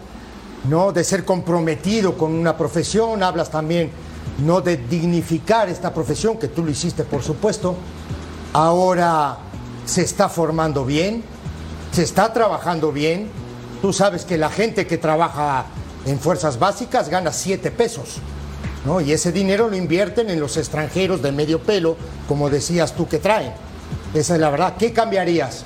¿no? 0.69 0.93
de 0.93 1.05
ser 1.05 1.25
comprometido 1.25 2.17
con 2.17 2.33
una 2.35 2.57
profesión, 2.57 3.23
hablas 3.23 3.51
también 3.51 3.91
no 4.39 4.61
de 4.61 4.77
dignificar 4.77 5.69
esta 5.69 5.93
profesión, 5.93 6.39
que 6.39 6.49
tú 6.49 6.65
lo 6.65 6.71
hiciste 6.71 7.05
por 7.05 7.23
supuesto. 7.23 7.77
Ahora 8.53 9.39
se 9.85 10.03
está 10.03 10.29
formando 10.29 10.85
bien, 10.85 11.23
se 11.93 12.03
está 12.03 12.33
trabajando 12.33 12.93
bien. 12.93 13.31
Tú 13.83 13.93
sabes 13.93 14.25
que 14.25 14.39
la 14.39 14.49
gente 14.49 14.87
que 14.87 14.99
trabaja 14.99 15.67
en 16.07 16.19
fuerzas 16.19 16.59
básicas 16.59 17.09
gana 17.09 17.33
siete 17.33 17.71
pesos. 17.71 18.21
¿No? 18.85 19.01
Y 19.01 19.13
ese 19.13 19.33
dinero 19.33 19.69
lo 19.69 19.77
invierten 19.77 20.31
en 20.31 20.41
los 20.41 20.57
extranjeros 20.57 21.23
de 21.23 21.33
medio 21.33 21.61
pelo, 21.61 21.97
como 22.29 22.51
decías 22.51 22.95
tú 22.95 23.09
que 23.09 23.19
traen. 23.19 23.53
Esa 24.15 24.35
es 24.35 24.41
la 24.41 24.51
verdad. 24.51 24.77
¿Qué 24.79 24.93
cambiarías? 24.93 25.65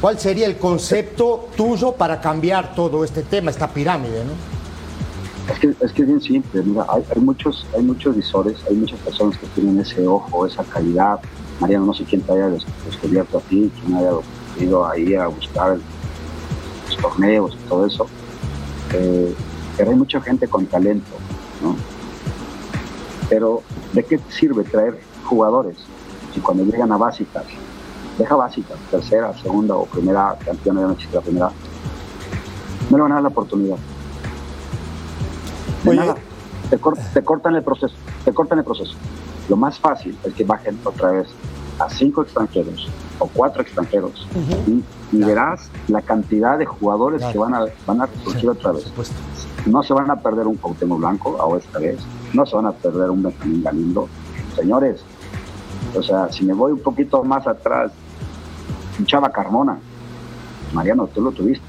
¿Cuál 0.00 0.18
sería 0.18 0.46
el 0.46 0.58
concepto 0.58 1.48
tuyo 1.56 1.92
para 1.92 2.20
cambiar 2.20 2.74
todo 2.74 3.02
este 3.02 3.22
tema, 3.22 3.50
esta 3.50 3.68
pirámide? 3.68 4.22
Es, 5.50 5.58
que, 5.58 5.74
es 5.80 5.92
que 5.92 6.02
es 6.02 6.08
bien 6.08 6.20
simple, 6.20 6.62
mira, 6.62 6.84
hay, 6.88 7.20
muchos, 7.20 7.66
hay 7.74 7.82
muchos 7.82 8.14
visores, 8.14 8.58
hay 8.68 8.76
muchas 8.76 8.98
personas 9.00 9.38
que 9.38 9.46
tienen 9.48 9.80
ese 9.80 10.06
ojo, 10.06 10.46
esa 10.46 10.64
calidad. 10.64 11.18
Mariano, 11.60 11.86
no 11.86 11.94
sé 11.94 12.04
quién 12.04 12.20
te 12.20 12.32
haya 12.32 12.48
descubierto 12.48 13.38
a 13.38 13.40
ti, 13.42 13.70
quién 13.80 13.96
haya 13.96 14.10
ido 14.60 14.86
ahí 14.86 15.14
a 15.14 15.28
buscar 15.28 15.78
los 16.86 16.96
torneos 16.98 17.54
y 17.54 17.68
todo 17.68 17.86
eso. 17.86 18.06
Eh, 18.92 19.34
pero 19.78 19.90
hay 19.90 19.96
mucha 19.96 20.20
gente 20.20 20.46
con 20.46 20.66
talento, 20.66 21.16
¿no? 21.62 21.76
Pero, 23.28 23.62
¿de 23.92 24.04
qué 24.04 24.20
sirve 24.28 24.64
traer 24.64 25.00
jugadores 25.24 25.76
si 26.34 26.40
cuando 26.40 26.64
llegan 26.64 26.92
a 26.92 26.96
básicas 26.96 27.44
deja 28.18 28.34
básica, 28.34 28.74
tercera, 28.90 29.32
segunda 29.34 29.74
o 29.74 29.86
primera 29.86 30.36
campeona, 30.44 30.90
existe 30.92 31.16
la 31.16 31.22
primera, 31.22 31.50
no 32.90 32.96
le 32.96 33.02
van 33.02 33.12
a 33.12 33.14
dar 33.16 33.22
la 33.22 33.28
oportunidad. 33.28 33.76
De 35.84 35.94
nada. 35.94 36.16
Te, 36.70 37.22
cortan 37.22 37.54
el 37.54 37.62
proceso, 37.62 37.94
te 38.24 38.32
cortan 38.32 38.58
el 38.58 38.64
proceso. 38.64 38.94
Lo 39.48 39.56
más 39.56 39.78
fácil 39.78 40.18
es 40.24 40.34
que 40.34 40.44
bajen 40.44 40.78
otra 40.84 41.12
vez 41.12 41.28
a 41.78 41.88
cinco 41.90 42.22
extranjeros 42.22 42.88
o 43.18 43.28
cuatro 43.28 43.62
extranjeros 43.62 44.26
y, 44.66 44.82
verás 45.12 45.70
la 45.88 46.02
cantidad 46.02 46.58
de 46.58 46.66
jugadores 46.66 47.22
que 47.26 47.38
van 47.38 47.54
a, 47.54 47.66
van 47.86 48.00
a 48.00 48.08
surgir 48.24 48.50
otra 48.50 48.72
vez. 48.72 48.92
No 49.66 49.82
se 49.82 49.94
van 49.94 50.10
a 50.10 50.16
perder 50.16 50.46
un 50.46 50.56
Cuauhtémoc 50.56 50.98
Blanco 50.98 51.36
a 51.40 51.56
esta 51.56 51.78
vez, 51.78 51.98
no 52.32 52.46
se 52.46 52.56
van 52.56 52.66
a 52.66 52.72
perder 52.72 53.10
un 53.10 53.22
Benjamín 53.22 53.62
Galindo. 53.62 54.08
Señores, 54.54 55.00
o 55.94 56.02
sea, 56.02 56.30
si 56.32 56.44
me 56.44 56.52
voy 56.52 56.72
un 56.72 56.80
poquito 56.80 57.22
más 57.24 57.46
atrás, 57.46 57.92
un 58.98 59.06
Chava 59.06 59.30
Carmona, 59.30 59.78
Mariano, 60.72 61.06
tú 61.06 61.20
lo 61.20 61.32
tuviste, 61.32 61.64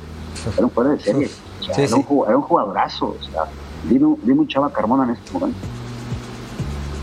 era 0.56 0.65
un 0.65 0.72
jugador 0.72 0.98
de 0.98 1.04
serie, 1.04 1.30
era, 1.78 1.96
Un, 1.96 2.41
jugadorazo, 2.41 3.15
o 3.20 3.24
sea, 3.24 3.43
dime, 3.89 4.06
un 4.06 4.48
Chava 4.48 4.72
Carmona 4.72 5.04
en 5.06 5.12
este 5.12 5.32
momento. 5.32 5.60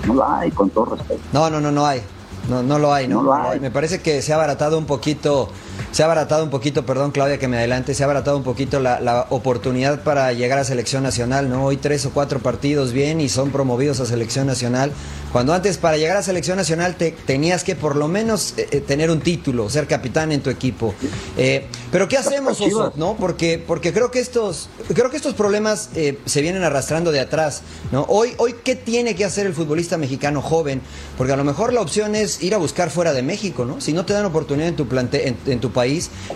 No 0.07 0.15
lo 0.15 0.29
hay, 0.29 0.51
con 0.51 0.69
todo 0.71 0.97
respeto. 0.97 1.21
No, 1.33 1.49
no, 1.49 1.61
no, 1.61 1.71
no 1.73 1.87
hay. 1.87 2.03
No, 2.49 2.63
no 2.63 2.79
lo 2.79 2.93
hay, 2.93 3.09
¿no? 3.09 3.23
lo 3.23 3.33
hay. 3.33 3.59
Me 3.59 3.71
parece 3.71 4.03
que 4.03 4.21
se 4.21 4.33
ha 4.33 4.37
abaratado 4.37 4.77
un 4.77 4.85
poquito, 4.85 5.49
se 5.95 6.03
ha 6.03 6.07
abaratado 6.07 6.43
un 6.43 6.51
poquito, 6.51 6.85
perdón 6.85 7.13
Claudia 7.13 7.39
que 7.39 7.47
me 7.47 7.57
adelante, 7.57 7.95
se 7.95 8.03
ha 8.03 8.07
abaratado 8.07 8.37
un 8.37 8.43
poquito 8.43 8.81
la, 8.81 9.27
oportunidad 9.31 10.03
para 10.03 10.33
llegar 10.33 10.59
a 10.59 10.65
selección 10.65 11.05
nacional, 11.05 11.49
¿no? 11.49 11.65
Hoy 11.65 11.77
tres 11.77 12.05
o 12.05 12.11
cuatro 12.11 12.41
partidos 12.41 12.93
bien 12.93 13.21
y 13.21 13.29
son 13.29 13.51
promovidos 13.51 14.01
a 14.01 14.07
selección 14.07 14.49
nacional. 14.49 14.91
Cuando 15.31 15.53
antes 15.53 15.79
para 15.79 15.97
llegar 15.97 16.17
a 16.17 16.23
selección 16.23 16.57
nacional 16.57 16.97
te, 16.97 17.13
tenías 17.13 17.63
que 17.63 17.77
por 17.77 17.95
lo 17.95 18.09
menos 18.09 18.55
eh, 18.57 18.69
eh, 18.73 18.81
tener 18.81 19.09
un 19.09 19.21
título, 19.21 19.71
ser 19.71 19.87
capitán 19.87 20.33
en 20.33 20.41
tu 20.41 20.51
equipo. 20.51 20.95
Eh, 21.37 21.67
pero 21.93 22.09
¿qué 22.09 22.17
hacemos, 22.17 22.61
Oso? 22.61 22.93
¿No? 22.97 23.17
Porque, 23.17 23.63
porque 23.65 23.93
creo 23.93 24.11
que 24.11 24.19
estos, 24.19 24.69
creo 24.95 25.11
que 25.11 25.17
estos 25.17 25.35
problemas 25.35 25.91
se 26.25 26.41
vienen 26.41 26.65
arrastrando 26.65 27.13
de 27.13 27.21
atrás, 27.21 27.63
¿no? 27.93 28.05
Hoy, 28.09 28.35
hoy, 28.39 28.57
¿qué 28.65 28.75
tiene 28.75 29.15
que 29.15 29.25
hacer 29.25 29.47
el 29.47 29.55
futbolista 29.55 29.97
mexicano 29.97 30.43
joven? 30.43 30.81
Porque 31.17 31.33
a 31.33 31.37
lo 31.37 31.45
mejor 31.45 31.73
la 31.73 31.81
opción 31.81 32.17
es 32.17 32.43
ir 32.43 32.55
a 32.55 32.59
buscar 32.59 32.91
fuera 32.91 33.13
de 33.13 33.23
México, 33.23 33.65
¿no? 33.65 33.81
Si 33.81 33.93
no 33.93 34.05
te 34.05 34.13
dan 34.13 34.25
oportunidad 34.25 34.69
en 34.69 34.77
tu, 34.77 34.89
plante, 34.89 35.35
en, 35.47 35.61
tu 35.61 35.71
país, 35.71 35.84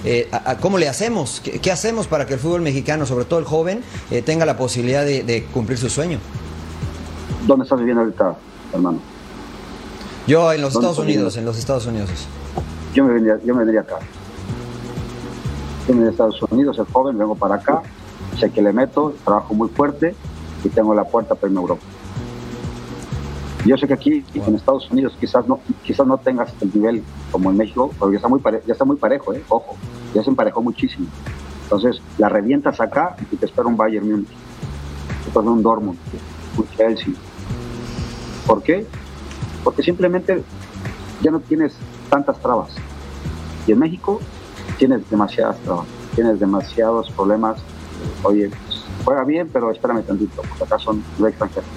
eh, 0.04 0.28
¿cómo 0.61 0.78
le 0.78 0.88
hacemos? 0.88 1.40
¿Qué, 1.40 1.72
hacemos 1.72 2.06
para 2.06 2.26
que 2.26 2.34
el 2.34 2.40
fútbol 2.40 2.61
mexicano, 2.61 3.06
sobre 3.06 3.24
todo 3.24 3.38
el 3.38 3.44
joven, 3.44 3.82
eh, 4.11 4.22
tenga 4.22 4.46
la 4.46 4.56
posibilidad 4.56 5.04
de, 5.04 5.46
cumplir 5.52 5.78
su 5.78 5.88
sueño? 5.88 6.18
¿Dónde 7.46 7.64
estás 7.64 7.78
viviendo 7.78 8.02
ahorita, 8.02 8.37
hermano? 8.72 9.00
Yo 10.26 10.52
en 10.52 10.61
los 10.61 10.74
Estados 10.74 10.98
Unidos, 10.98 11.37
en 11.37 11.44
los 11.44 11.58
Estados 11.58 11.87
Unidos. 11.87 12.11
Yo 12.94 13.04
me 13.04 13.14
vendría, 13.14 13.38
yo 13.44 13.54
me 13.54 13.61
vendría 13.61 13.80
acá. 13.80 13.98
Yo 15.88 15.94
me 15.94 16.06
a 16.06 16.11
Estados 16.11 16.42
Unidos, 16.50 16.78
el 16.78 16.84
joven, 16.87 17.16
vengo 17.16 17.34
para 17.34 17.54
acá, 17.54 17.82
sé 18.38 18.50
que 18.50 18.61
le 18.61 18.72
meto, 18.72 19.14
trabajo 19.24 19.54
muy 19.54 19.68
fuerte 19.68 20.14
y 20.62 20.68
tengo 20.68 20.94
la 20.94 21.04
puerta 21.04 21.34
para 21.34 21.48
irme 21.48 21.61
a 21.61 21.62
Europa. 21.62 21.82
Yo 23.64 23.77
sé 23.77 23.87
que 23.87 23.94
aquí 23.94 24.25
en 24.35 24.55
Estados 24.55 24.90
Unidos 24.90 25.16
quizás 25.18 25.47
no, 25.47 25.61
quizás 25.83 26.07
no 26.07 26.18
tengas 26.18 26.53
el 26.61 26.71
nivel 26.73 27.03
como 27.33 27.51
en 27.51 27.57
México, 27.57 27.90
pero 27.99 28.11
ya 28.12 28.16
está 28.16 28.29
muy, 28.29 28.40
ya 28.66 28.73
está 28.73 28.85
muy 28.85 28.97
parejo, 28.97 29.35
¿eh? 29.35 29.42
ojo, 29.49 29.77
ya 30.14 30.23
se 30.23 30.31
emparejó 30.31 30.62
muchísimo. 30.62 31.07
Entonces, 31.64 32.01
la 32.16 32.29
revientas 32.29 32.81
acá 32.81 33.16
y 33.31 33.37
te 33.37 33.47
espera 33.47 33.68
un 33.68 33.77
Bayern 33.77 34.09
Múnich, 34.09 34.29
te 34.29 35.29
espera 35.29 35.51
un 35.51 35.62
Dortmund, 35.62 35.99
un 36.57 36.68
Chelsea. 36.77 37.12
¿Por 38.47 38.62
qué? 38.62 38.87
Porque 39.64 39.83
simplemente 39.83 40.42
ya 41.21 41.31
no 41.31 41.40
tienes 41.40 41.77
tantas 42.09 42.38
trabas. 42.40 42.71
Y 43.66 43.73
en 43.73 43.81
México 43.81 44.21
tienes 44.79 45.11
demasiadas 45.11 45.59
trabas, 45.59 45.87
tienes 46.14 46.40
demasiados 46.40 47.11
problemas. 47.11 47.59
Oye, 48.23 48.49
pues, 48.49 48.85
juega 49.05 49.25
bien, 49.25 49.51
pero 49.53 49.71
espérame 49.71 50.03
tantito, 50.05 50.42
porque 50.49 50.64
acá 50.64 50.79
son 50.79 51.03
los 51.18 51.29
extranjeros 51.29 51.68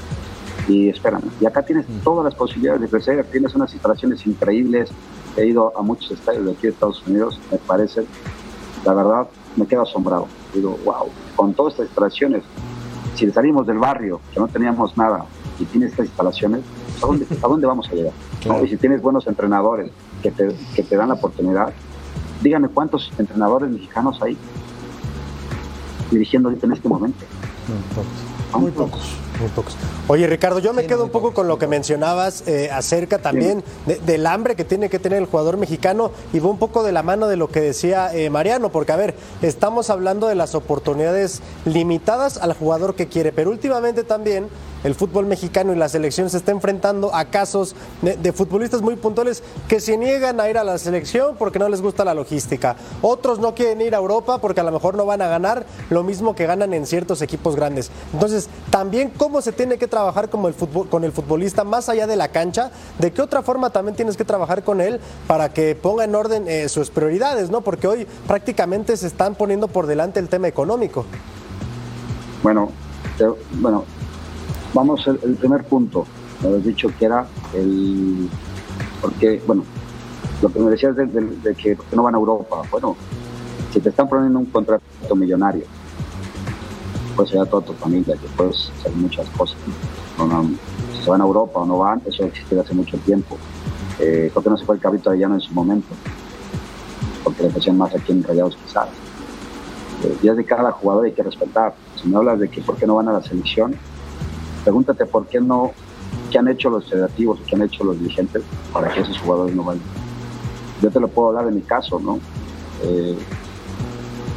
y 0.68 0.90
espérame. 0.90 1.24
Y 1.40 1.46
acá 1.46 1.62
tienes 1.64 1.88
mm. 1.88 2.00
todas 2.04 2.26
las 2.26 2.36
posibilidades 2.36 2.82
de 2.82 2.88
crecer, 2.88 3.26
tienes 3.32 3.56
unas 3.56 3.74
instalaciones 3.74 4.26
increíbles. 4.26 4.90
He 5.38 5.46
ido 5.46 5.72
a 5.78 5.82
muchos 5.82 6.12
estadios 6.12 6.46
de 6.46 6.52
aquí 6.52 6.64
de 6.64 6.70
Estados 6.70 7.02
Unidos, 7.08 7.40
me 7.52 7.58
parece, 7.58 8.06
la 8.86 8.94
verdad, 8.94 9.28
me 9.56 9.66
quedo 9.66 9.84
asombrado. 9.84 10.28
Digo, 10.54 10.78
wow, 10.84 11.08
con 11.36 11.54
todas 11.54 11.74
estas 11.74 11.88
instalaciones, 11.88 12.44
si 13.16 13.30
salimos 13.32 13.66
del 13.66 13.78
barrio, 13.78 14.20
que 14.34 14.40
no 14.40 14.48
teníamos 14.48 14.98
nada, 14.98 15.26
y 15.60 15.66
tienes 15.66 15.92
estas 15.92 16.08
instalaciones, 16.08 16.62
¿a 17.02 17.06
dónde, 17.06 17.26
¿a 17.42 17.48
dónde 17.48 17.68
vamos 17.68 17.88
a 17.90 17.96
llegar? 17.96 18.14
Y 18.64 18.68
si 18.68 18.78
tienes 18.78 19.02
buenos 19.02 19.28
entrenadores 19.28 19.92
que 20.22 20.32
te, 20.32 20.56
que 20.76 20.84
te 20.84 20.98
dan 20.98 21.10
la 21.10 21.14
oportunidad, 21.16 21.72
dígame 22.42 22.68
cuántos 22.70 23.12
entrenadores 23.18 23.70
mexicanos 23.70 24.22
hay 24.22 24.38
dirigiendo 26.10 26.50
ahorita 26.50 26.68
en 26.68 26.74
este 26.74 26.90
momento. 26.90 27.26
Muy 27.68 27.96
pocos. 27.96 28.62
Muy 28.62 28.72
pocos. 28.72 29.21
Oye, 30.08 30.28
Ricardo, 30.28 30.60
yo 30.60 30.74
me 30.74 30.86
quedo 30.86 31.04
un 31.04 31.10
poco 31.10 31.34
con 31.34 31.48
lo 31.48 31.58
que 31.58 31.68
mencionabas 31.68 32.48
eh, 32.48 32.70
acerca 32.72 33.20
también 33.20 33.64
del 34.06 34.26
hambre 34.28 34.56
que 34.56 34.66
tiene 34.66 34.90
que 34.90 35.00
tener 35.00 35.20
el 35.20 35.26
jugador 35.26 35.58
mexicano 35.58 36.12
y 36.34 36.40
va 36.40 36.50
un 36.50 36.58
poco 36.58 36.84
de 36.84 36.92
la 36.92 37.04
mano 37.04 37.28
de 37.28 37.38
lo 37.38 37.48
que 37.48 37.62
decía 37.62 38.14
eh, 38.14 38.30
Mariano, 38.30 38.72
porque 38.72 38.92
a 38.92 38.98
ver, 38.98 39.16
estamos 39.42 39.90
hablando 39.90 40.28
de 40.28 40.36
las 40.36 40.56
oportunidades 40.56 41.42
limitadas 41.66 42.38
al 42.38 42.54
jugador 42.54 42.96
que 42.96 43.08
quiere, 43.08 43.32
pero 43.32 43.52
últimamente 43.52 44.04
también 44.04 44.48
el 44.84 44.96
fútbol 44.96 45.26
mexicano 45.26 45.74
y 45.74 45.76
la 45.76 45.90
selección 45.90 46.30
se 46.30 46.38
está 46.38 46.52
enfrentando 46.52 47.14
a 47.14 47.26
casos 47.26 47.76
de, 48.02 48.32
futbolistas 48.34 48.82
muy 48.82 48.96
puntuales 48.96 49.44
que 49.68 49.80
se 49.80 49.98
niegan 49.98 50.40
a 50.40 50.50
ir 50.50 50.58
a 50.58 50.64
la 50.64 50.78
selección 50.78 51.36
porque 51.38 51.60
no 51.60 51.70
les 51.70 51.82
gusta 51.82 52.06
la 52.06 52.14
logística. 52.14 52.76
Otros 53.02 53.40
no 53.40 53.54
quieren 53.54 53.82
ir 53.82 53.96
a 53.96 53.98
Europa 53.98 54.40
porque 54.40 54.62
a 54.62 54.64
lo 54.64 54.72
mejor 54.72 54.96
no 54.96 55.06
van 55.06 55.22
a 55.22 55.28
ganar 55.28 55.66
lo 55.90 56.04
mismo 56.04 56.36
que 56.36 56.46
ganan 56.46 56.74
en 56.74 56.86
ciertos 56.86 57.22
equipos 57.22 57.56
grandes. 57.56 57.92
Entonces, 58.14 58.50
también 58.70 59.12
cómo 59.16 59.42
se 59.42 59.52
tiene 59.52 59.78
que 59.78 59.88
trabajar 59.88 60.30
con 60.30 60.46
el 61.04 61.12
futbolista 61.12 61.64
más 61.64 61.90
allá 61.90 62.08
de 62.08 62.16
la 62.16 62.30
cancha, 62.30 62.72
de 63.00 63.12
qué 63.12 63.22
otra 63.22 63.42
forma 63.42 63.70
también 63.70 63.96
tienes 63.96 64.18
que 64.18 64.26
trabajar 64.26 64.64
con 64.64 64.82
él 64.82 65.00
para 65.28 65.50
que 65.54 65.76
ponga 65.76 66.04
en 66.04 66.16
orden 66.16 66.48
eh, 66.48 66.70
sus 66.70 66.90
prioridades, 66.90 67.50
¿no? 67.50 67.62
Porque 67.62 67.88
hoy 67.88 68.08
prácticamente 68.28 68.98
se 68.98 69.08
están 69.08 69.36
poniendo 69.36 69.68
por 69.68 69.88
delante 69.88 70.20
el 70.20 70.30
tema 70.30 70.48
económico. 70.48 71.06
Bueno, 72.44 72.72
bueno, 73.52 73.84
Vamos 74.74 75.08
al 75.08 75.18
primer 75.18 75.64
punto. 75.66 76.06
Me 76.42 76.48
habías 76.48 76.64
dicho 76.64 76.90
que 76.98 77.06
era 77.06 77.28
el. 77.54 78.30
Porque, 79.02 79.42
bueno, 79.46 79.64
lo 80.42 80.50
que 80.50 80.60
me 80.60 80.72
decías 80.72 80.96
de, 80.96 81.56
que 81.56 81.78
no 81.94 82.04
van 82.04 82.16
a 82.16 82.18
Europa. 82.18 82.62
Bueno, 82.72 82.96
si 83.74 83.80
te 83.80 83.90
están 83.90 84.08
poniendo 84.08 84.40
un 84.40 84.46
contrato 84.46 85.16
millonario, 85.16 85.66
pues 87.16 87.32
ya 87.32 87.46
toda 87.46 87.66
tu 87.66 87.74
familia, 87.74 88.16
que 88.16 88.28
puedes 88.36 88.72
hacer 88.80 88.92
muchas 88.94 89.30
cosas. 89.32 89.58
si 90.94 91.04
se 91.04 91.10
van 91.10 91.22
a 91.22 91.26
Europa 91.26 91.60
o 91.60 91.66
no 91.66 91.80
van, 91.80 92.02
eso 92.06 92.26
existe 92.26 92.60
hace 92.60 92.74
mucho 92.74 92.98
tiempo. 93.00 93.38
Eh, 94.00 94.30
creo 94.32 94.44
que 94.44 94.50
no 94.50 94.58
se 94.58 94.66
fue 94.66 94.76
el 94.76 94.82
cabrito 94.82 95.12
de 95.12 95.18
llano 95.18 95.36
en 95.36 95.42
su 95.42 95.54
momento, 95.54 95.90
porque 97.24 97.44
le 97.44 97.50
pusieron 97.50 97.78
más 97.78 97.94
aquí 97.94 98.12
en 98.12 98.24
Rayados 98.24 98.58
quizás. 98.66 98.88
Eh, 100.04 100.18
y 100.24 100.28
es 100.28 100.38
de 100.38 100.46
cada 100.46 100.72
jugador 100.72 101.06
hay 101.06 101.12
que 101.12 101.24
respetar. 101.24 101.76
Si 102.02 102.08
me 102.08 102.18
hablas 102.18 102.40
de 102.40 102.50
que 102.50 102.62
por 102.62 102.78
qué 102.78 102.88
no 102.88 102.96
van 102.96 103.10
a 103.10 103.14
la 103.14 103.22
selección, 103.22 103.76
pregúntate 104.64 105.06
por 105.06 105.28
qué 105.28 105.40
no, 105.40 105.72
qué 106.32 106.40
han 106.40 106.48
hecho 106.48 106.70
los 106.70 106.90
federativos, 106.90 107.40
qué 107.48 107.56
han 107.56 107.64
hecho 107.64 107.84
los 107.84 108.00
dirigentes 108.00 108.44
para 108.74 108.94
que 108.94 109.02
esos 109.02 109.20
jugadores 109.20 109.56
no 109.56 109.64
vayan. 109.64 109.84
Yo 110.82 110.90
te 110.90 111.00
lo 111.00 111.08
puedo 111.08 111.30
hablar 111.30 111.46
de 111.46 111.52
mi 111.52 111.62
caso, 111.62 112.00
¿no? 112.00 112.20
Eh, 112.84 113.18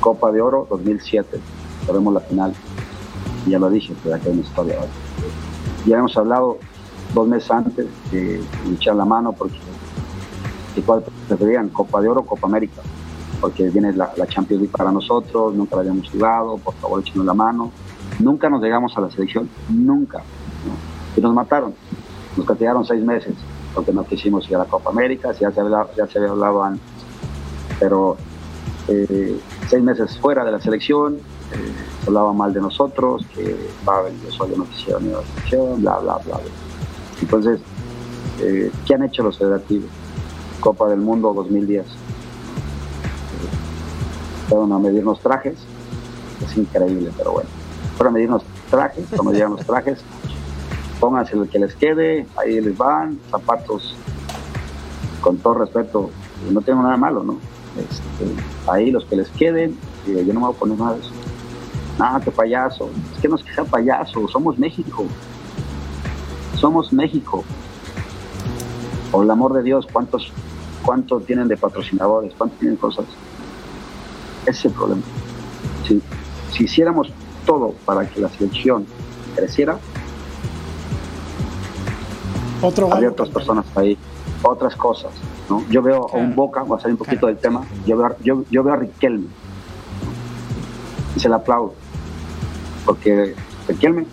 Copa 0.00 0.30
de 0.30 0.42
Oro 0.42 0.66
2007, 0.68 1.40
vemos 1.90 2.12
la 2.12 2.20
final, 2.20 2.54
ya 3.46 3.58
lo 3.58 3.70
dije, 3.70 3.94
pero 4.02 4.16
aquí 4.16 4.26
hay 4.28 4.32
una 4.34 4.42
historia. 4.42 4.76
Ya 5.87 5.98
hemos 5.98 6.16
hablado 6.16 6.58
dos 7.14 7.28
meses 7.28 7.50
antes 7.50 7.87
de 8.10 8.42
echar 8.72 8.96
la 8.96 9.04
mano 9.04 9.32
porque 9.32 9.56
igual 10.76 11.04
preferían 11.28 11.68
Copa 11.68 12.00
de 12.00 12.08
Oro 12.08 12.20
o 12.20 12.26
Copa 12.26 12.46
América, 12.46 12.82
porque 13.40 13.70
viene 13.70 13.92
la, 13.94 14.12
Champions 14.28 14.62
League 14.62 14.76
para 14.76 14.90
nosotros, 14.92 15.54
nunca 15.54 15.76
la 15.76 15.82
habíamos 15.82 16.10
jugado, 16.10 16.58
por 16.58 16.74
favor 16.74 17.00
échenos 17.00 17.24
la 17.24 17.34
mano 17.34 17.70
Nunca 18.20 18.48
nos 18.48 18.62
llegamos 18.62 18.96
a 18.96 19.00
la 19.00 19.11
selección, 19.11 19.48
nunca. 19.68 20.22
Y 21.16 21.20
nos 21.20 21.35
mataron. 21.35 21.74
Nos 22.37 22.46
castigaron 22.46 22.85
seis 22.85 23.03
meses 23.05 23.35
porque 23.74 23.92
no 23.92 24.05
quisimos 24.05 24.48
ir 24.48 24.57
a 24.57 24.61
la 24.61 24.64
Copa 24.66 24.90
América, 24.90 25.33
ya 25.33 25.50
se 25.50 25.61
había, 25.61 25.87
ya 25.96 26.07
se 26.07 26.18
había 26.18 26.31
hablado 26.31 26.62
antes. 26.62 26.87
Pero 27.81 28.16
eh, 28.88 29.38
seis 29.68 29.83
meses 29.83 30.16
fuera 30.18 30.44
de 30.44 30.53
la 30.53 30.61
selección, 30.61 31.16
eh, 31.16 32.07
hablaba 32.07 32.33
mal 32.33 32.53
de 32.53 32.61
nosotros, 32.61 33.27
que 33.35 33.57
va, 33.87 34.03
yo 34.09 34.57
no 34.57 34.64
quisieron 34.66 35.07
ir 35.07 35.14
a 35.14 35.18
la 35.18 35.27
selección, 35.27 35.83
bla, 35.83 35.98
bla, 35.98 36.18
bla. 36.24 36.38
Entonces, 37.20 37.61
eh, 38.40 38.70
¿qué 38.87 38.94
han 38.94 39.03
hecho 39.03 39.24
los 39.24 39.38
federativos? 39.38 39.90
Copa 40.61 40.88
del 40.88 41.00
Mundo 41.00 41.33
2010. 41.35 41.85
Fueron 44.48 44.72
a 44.72 44.79
medirnos 44.79 45.20
trajes, 45.20 45.57
es 46.44 46.57
increíble, 46.57 47.11
pero 47.16 47.33
bueno 47.33 47.63
para 47.96 48.11
medir 48.11 48.30
los 48.30 48.42
trajes, 48.70 49.07
cuando 49.11 49.33
llegan 49.33 49.52
los 49.52 49.64
trajes, 49.66 50.00
pónganse 51.00 51.37
el 51.37 51.48
que 51.48 51.59
les 51.59 51.74
quede, 51.74 52.26
ahí 52.37 52.61
les 52.61 52.76
van, 52.76 53.18
zapatos, 53.30 53.96
con 55.20 55.38
todo 55.38 55.54
respeto, 55.54 56.11
no 56.50 56.61
tengo 56.61 56.83
nada 56.83 56.96
malo, 56.96 57.22
¿no? 57.22 57.38
Este, 57.76 58.70
ahí 58.70 58.90
los 58.90 59.04
que 59.04 59.16
les 59.16 59.28
queden, 59.30 59.76
yo 60.07 60.33
no 60.33 60.40
me 60.40 60.46
voy 60.46 60.54
a 60.54 60.59
poner 60.59 60.78
nada 60.78 60.94
de 60.94 61.00
eso. 61.00 61.11
Nada, 61.98 62.20
que 62.20 62.30
payaso. 62.30 62.90
Es 63.14 63.20
que 63.20 63.28
no 63.28 63.37
es 63.37 63.44
que 63.44 63.54
sea 63.54 63.64
payaso, 63.64 64.26
somos 64.28 64.59
México. 64.59 65.07
Somos 66.57 66.92
México. 66.92 67.44
Por 69.11 69.24
el 69.24 69.30
amor 69.30 69.54
de 69.54 69.62
Dios, 69.62 69.87
¿cuántos, 69.92 70.33
cuánto 70.85 71.20
tienen 71.20 71.48
de 71.48 71.57
patrocinadores? 71.57 72.35
¿Cuánto 72.37 72.57
tienen 72.57 72.76
cosas? 72.76 73.07
Ese 74.42 74.50
es 74.50 74.64
el 74.64 74.72
problema. 74.72 75.02
Si, 75.87 76.02
si 76.52 76.64
hiciéramos 76.64 77.12
todo 77.44 77.74
para 77.85 78.09
que 78.09 78.20
la 78.20 78.28
selección 78.28 78.87
creciera, 79.35 79.78
Otro 82.62 82.88
gallo. 82.88 83.11
otras 83.11 83.28
personas 83.28 83.66
ahí, 83.76 83.98
otras 84.42 84.74
cosas. 84.76 85.12
¿no? 85.50 85.62
Yo 85.68 85.83
veo 85.83 86.09
a 86.12 86.16
un 86.16 86.35
Boca, 86.35 86.62
voy 86.62 86.78
a 86.78 86.80
salir 86.80 86.94
un 86.94 86.98
poquito 86.98 87.26
del 87.26 87.37
tema, 87.37 87.62
yo 87.87 87.96
veo, 87.96 88.16
yo, 88.22 88.44
yo 88.50 88.62
veo 88.64 88.74
a 88.74 88.76
Riquelme 88.78 89.26
y 91.16 91.20
se 91.20 91.28
le 91.28 91.35
aplaudo, 91.35 91.74
porque 92.87 93.35
Riquelme 93.68 94.07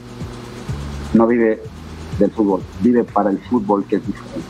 no 1.14 1.28
vive 1.28 1.62
del 2.20 2.32
fútbol, 2.32 2.62
vive 2.82 3.04
para 3.04 3.30
el 3.30 3.40
fútbol 3.40 3.86
que 3.86 3.96
es 3.98 4.06
diferente. 4.06 4.48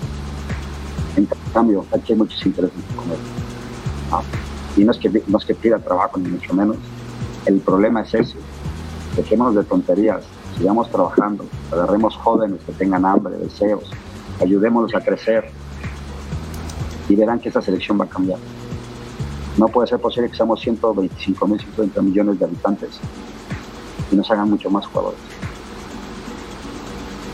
En 1.18 1.28
cambio, 1.54 1.86
aquí 1.94 2.14
hay 2.14 2.18
muchos 2.20 2.44
intereses 2.46 2.78
con 2.96 3.12
él. 3.12 3.18
¿no? 4.10 4.22
Y 4.78 4.86
no 4.86 4.92
es, 4.92 4.98
que, 4.98 5.10
no 5.28 5.38
es 5.38 5.46
que 5.46 5.54
pida 5.54 5.78
trabajo, 5.80 6.18
ni 6.18 6.30
mucho 6.30 6.54
menos. 6.54 6.78
El 7.46 7.60
problema 7.60 8.02
es 8.02 8.14
ese. 8.14 8.38
Dejémonos 9.16 9.56
de 9.56 9.64
tonterías, 9.64 10.22
sigamos 10.58 10.90
trabajando, 10.90 11.46
agarremos 11.72 12.16
jóvenes 12.18 12.60
que 12.66 12.72
tengan 12.74 13.06
hambre, 13.06 13.36
deseos, 13.38 13.84
ayudémoslos 14.40 14.96
a 14.96 15.04
crecer 15.04 15.50
y 17.10 17.16
verán 17.16 17.40
que 17.40 17.50
esta 17.50 17.62
selección 17.62 18.00
va 18.00 18.06
a 18.06 18.10
cambiar. 18.10 18.40
No 19.58 19.68
puede 19.68 19.88
ser 19.90 20.00
posible 20.00 20.30
que 20.30 20.38
seamos 20.38 20.62
125 20.62 21.48
mil, 21.48 21.60
130 21.60 22.02
millones 22.02 22.40
de 22.40 22.46
habitantes 22.46 22.90
y 24.12 24.16
nos 24.16 24.32
hagan 24.32 24.50
mucho 24.50 24.70
más 24.70 24.86
jugadores. 24.88 25.20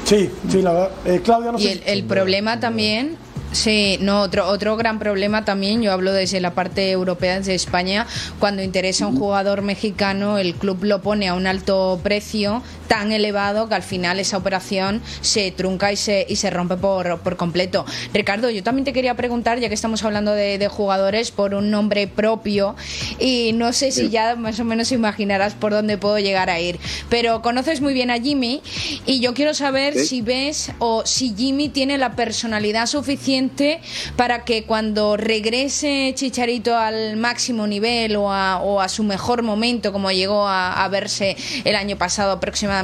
Sí, 0.06 0.32
sí, 0.50 0.62
la 0.62 0.72
verdad. 0.74 0.92
Eh, 1.06 1.22
Claudia, 1.24 1.52
no 1.52 1.60
Y 1.60 1.64
sé 1.64 1.72
el, 1.74 1.80
si- 1.84 1.90
el 1.90 2.04
problema 2.06 2.60
también, 2.60 3.18
sí, 3.52 3.98
no, 4.02 4.22
otro, 4.22 4.48
otro 4.48 4.78
gran 4.78 5.00
problema 5.00 5.46
también, 5.46 5.82
yo 5.82 5.92
hablo 5.92 6.14
desde 6.14 6.40
la 6.40 6.54
parte 6.54 6.92
europea, 6.92 7.38
desde 7.38 7.56
España, 7.56 8.06
cuando 8.40 8.62
interesa 8.62 9.06
a 9.06 9.08
un 9.08 9.18
jugador 9.18 9.62
mexicano, 9.62 10.38
el 10.38 10.56
club 10.56 10.84
lo 10.84 11.02
pone 11.02 11.28
a 11.28 11.34
un 11.34 11.48
alto 11.48 12.00
precio 12.04 12.62
tan 12.88 13.12
elevado 13.12 13.68
que 13.70 13.76
al 13.76 13.84
final 13.84 14.20
esa 14.20 14.38
operación 14.38 15.02
se 15.22 15.52
trunca 15.52 15.92
y 15.92 15.98
se, 15.98 16.26
y 16.28 16.36
se 16.38 16.50
rompe 16.50 16.78
por, 16.78 17.20
por 17.20 17.38
completo. 17.38 17.86
Ricardo, 18.14 18.50
yo 18.50 18.64
también 18.64 18.86
te 18.86 18.94
quería 18.94 19.16
preguntar, 19.16 19.60
ya 19.60 19.68
que 19.70 19.76
estamos 19.76 20.04
hablando 20.04 20.32
de, 20.34 20.58
de 20.58 20.68
jugadores, 20.68 21.32
por 21.32 21.54
un 21.54 21.70
nombre 21.72 22.08
propio 22.08 22.76
y 23.20 23.52
no 23.54 23.74
sé 23.74 23.92
si 23.92 24.10
ya 24.10 24.36
más 24.36 24.60
o 24.60 24.64
menos 24.64 24.92
imaginarás 24.92 25.54
por 25.54 25.72
dónde 25.72 25.98
puedo 25.98 26.20
llegar 26.20 26.50
a 26.50 26.60
ir, 26.60 26.80
pero 27.10 27.42
conoces 27.42 27.82
muy 27.82 27.94
bien 27.94 28.10
a 28.12 28.20
Jimmy 28.20 28.62
y 29.06 29.20
yo 29.20 29.34
quiero 29.34 29.54
saber 29.54 29.94
Sí. 29.94 30.06
si 30.08 30.22
ves 30.22 30.72
o 30.80 31.06
si 31.06 31.34
Jimmy 31.36 31.70
tiene 31.70 31.98
la 31.98 32.16
personalidad 32.16 32.86
suficiente 32.88 33.80
para 34.16 34.44
que 34.46 34.64
cuando 34.64 35.18
regrese 35.18 36.12
Chicharito 36.16 36.76
al 36.78 37.16
máximo 37.18 37.68
nivel 37.68 38.16
o 38.16 38.32
a, 38.32 38.60
o 38.62 38.80
a 38.82 38.90
su 38.90 39.04
mejor 39.04 39.44
momento, 39.44 39.92
como 39.92 40.12
llegó 40.12 40.48
a, 40.48 40.84
a 40.84 40.88
verse 40.90 41.36
el 41.64 41.76
año 41.76 41.98
pasado 41.98 42.32
aproximadamente, 42.34 42.77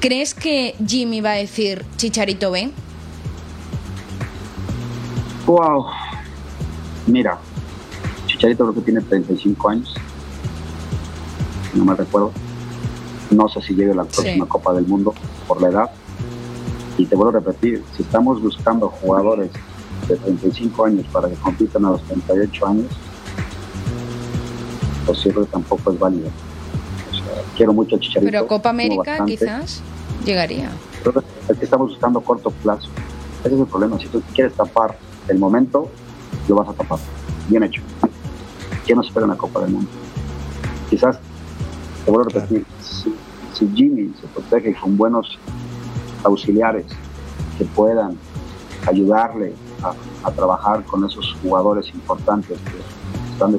¿crees 0.00 0.34
que 0.34 0.74
Jimmy 0.86 1.20
va 1.20 1.32
a 1.32 1.36
decir 1.36 1.84
Chicharito 1.96 2.50
ven? 2.50 2.72
Wow. 5.46 5.86
Mira, 7.06 7.38
Chicharito 8.26 8.64
creo 8.64 8.74
que 8.74 8.80
tiene 8.80 9.00
35 9.00 9.68
años. 9.68 9.94
No 11.74 11.84
me 11.84 11.94
recuerdo. 11.94 12.32
No 13.30 13.48
sé 13.48 13.60
si 13.62 13.74
llegue 13.74 13.92
a 13.92 13.96
la 13.96 14.04
próxima 14.04 14.44
Sí. 14.44 14.48
Copa 14.48 14.72
del 14.74 14.86
Mundo 14.86 15.14
por 15.46 15.60
la 15.60 15.68
edad. 15.68 15.90
Y 16.96 17.06
te 17.06 17.16
vuelvo 17.16 17.36
a 17.36 17.40
repetir, 17.40 17.82
si 17.96 18.02
estamos 18.02 18.40
buscando 18.40 18.88
jugadores 18.88 19.50
de 20.08 20.16
35 20.16 20.84
años 20.84 21.06
para 21.12 21.28
que 21.28 21.34
compitan 21.34 21.84
a 21.84 21.90
los 21.90 22.02
38 22.04 22.66
años, 22.66 22.86
pues 25.06 25.18
que 25.22 25.30
tampoco 25.50 25.92
es 25.92 25.98
válido. 25.98 26.30
Quiero 27.56 27.72
mucho 27.72 27.96
a 27.96 27.98
Chicharito. 28.00 28.30
Pero 28.30 28.46
Copa 28.46 28.70
América 28.70 29.24
quizás 29.26 29.82
llegaría. 30.24 30.70
Es 31.48 31.58
que 31.58 31.64
estamos 31.64 31.90
buscando 31.90 32.20
corto 32.20 32.50
plazo. 32.50 32.88
Ese 33.44 33.54
es 33.54 33.60
el 33.60 33.66
problema. 33.66 33.98
Si 33.98 34.08
tú 34.08 34.22
quieres 34.34 34.54
tapar 34.54 34.96
el 35.28 35.38
momento, 35.38 35.90
lo 36.48 36.56
vas 36.56 36.68
a 36.68 36.72
tapar. 36.72 36.98
Bien 37.48 37.62
hecho. 37.62 37.82
¿Quién 38.86 38.96
nos 38.96 39.06
espera 39.06 39.24
en 39.24 39.30
la 39.30 39.36
Copa 39.36 39.60
del 39.60 39.70
Mundo? 39.72 39.90
Quizás, 40.90 41.18
te 42.04 42.10
vuelvo 42.10 42.28
a 42.28 42.32
repetir, 42.32 42.66
si, 42.80 43.14
si 43.52 43.68
Jimmy 43.74 44.12
se 44.20 44.26
protege 44.28 44.74
con 44.74 44.96
buenos 44.96 45.38
auxiliares 46.24 46.86
que 47.58 47.64
puedan 47.64 48.18
ayudarle 48.86 49.54
a, 49.82 49.94
a 50.28 50.32
trabajar 50.32 50.84
con 50.84 51.04
esos 51.04 51.34
jugadores 51.42 51.88
importantes 51.94 52.58
que 52.58 53.32
están 53.32 53.56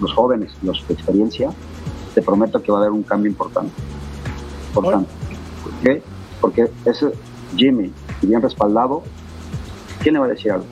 los 0.00 0.12
jóvenes, 0.12 0.52
los 0.62 0.86
de 0.86 0.94
experiencia, 0.94 1.50
te 2.14 2.22
prometo 2.22 2.62
que 2.62 2.72
va 2.72 2.78
a 2.78 2.80
haber 2.82 2.92
un 2.92 3.02
cambio 3.02 3.30
importante. 3.30 3.72
Importante. 4.68 5.10
¿Por 5.62 5.72
qué? 5.82 6.02
Porque 6.40 6.70
ese 6.84 7.12
Jimmy, 7.56 7.92
bien 8.22 8.42
respaldado, 8.42 9.02
¿quién 10.02 10.14
le 10.14 10.20
va 10.20 10.26
a 10.26 10.28
decir 10.28 10.52
algo? 10.52 10.66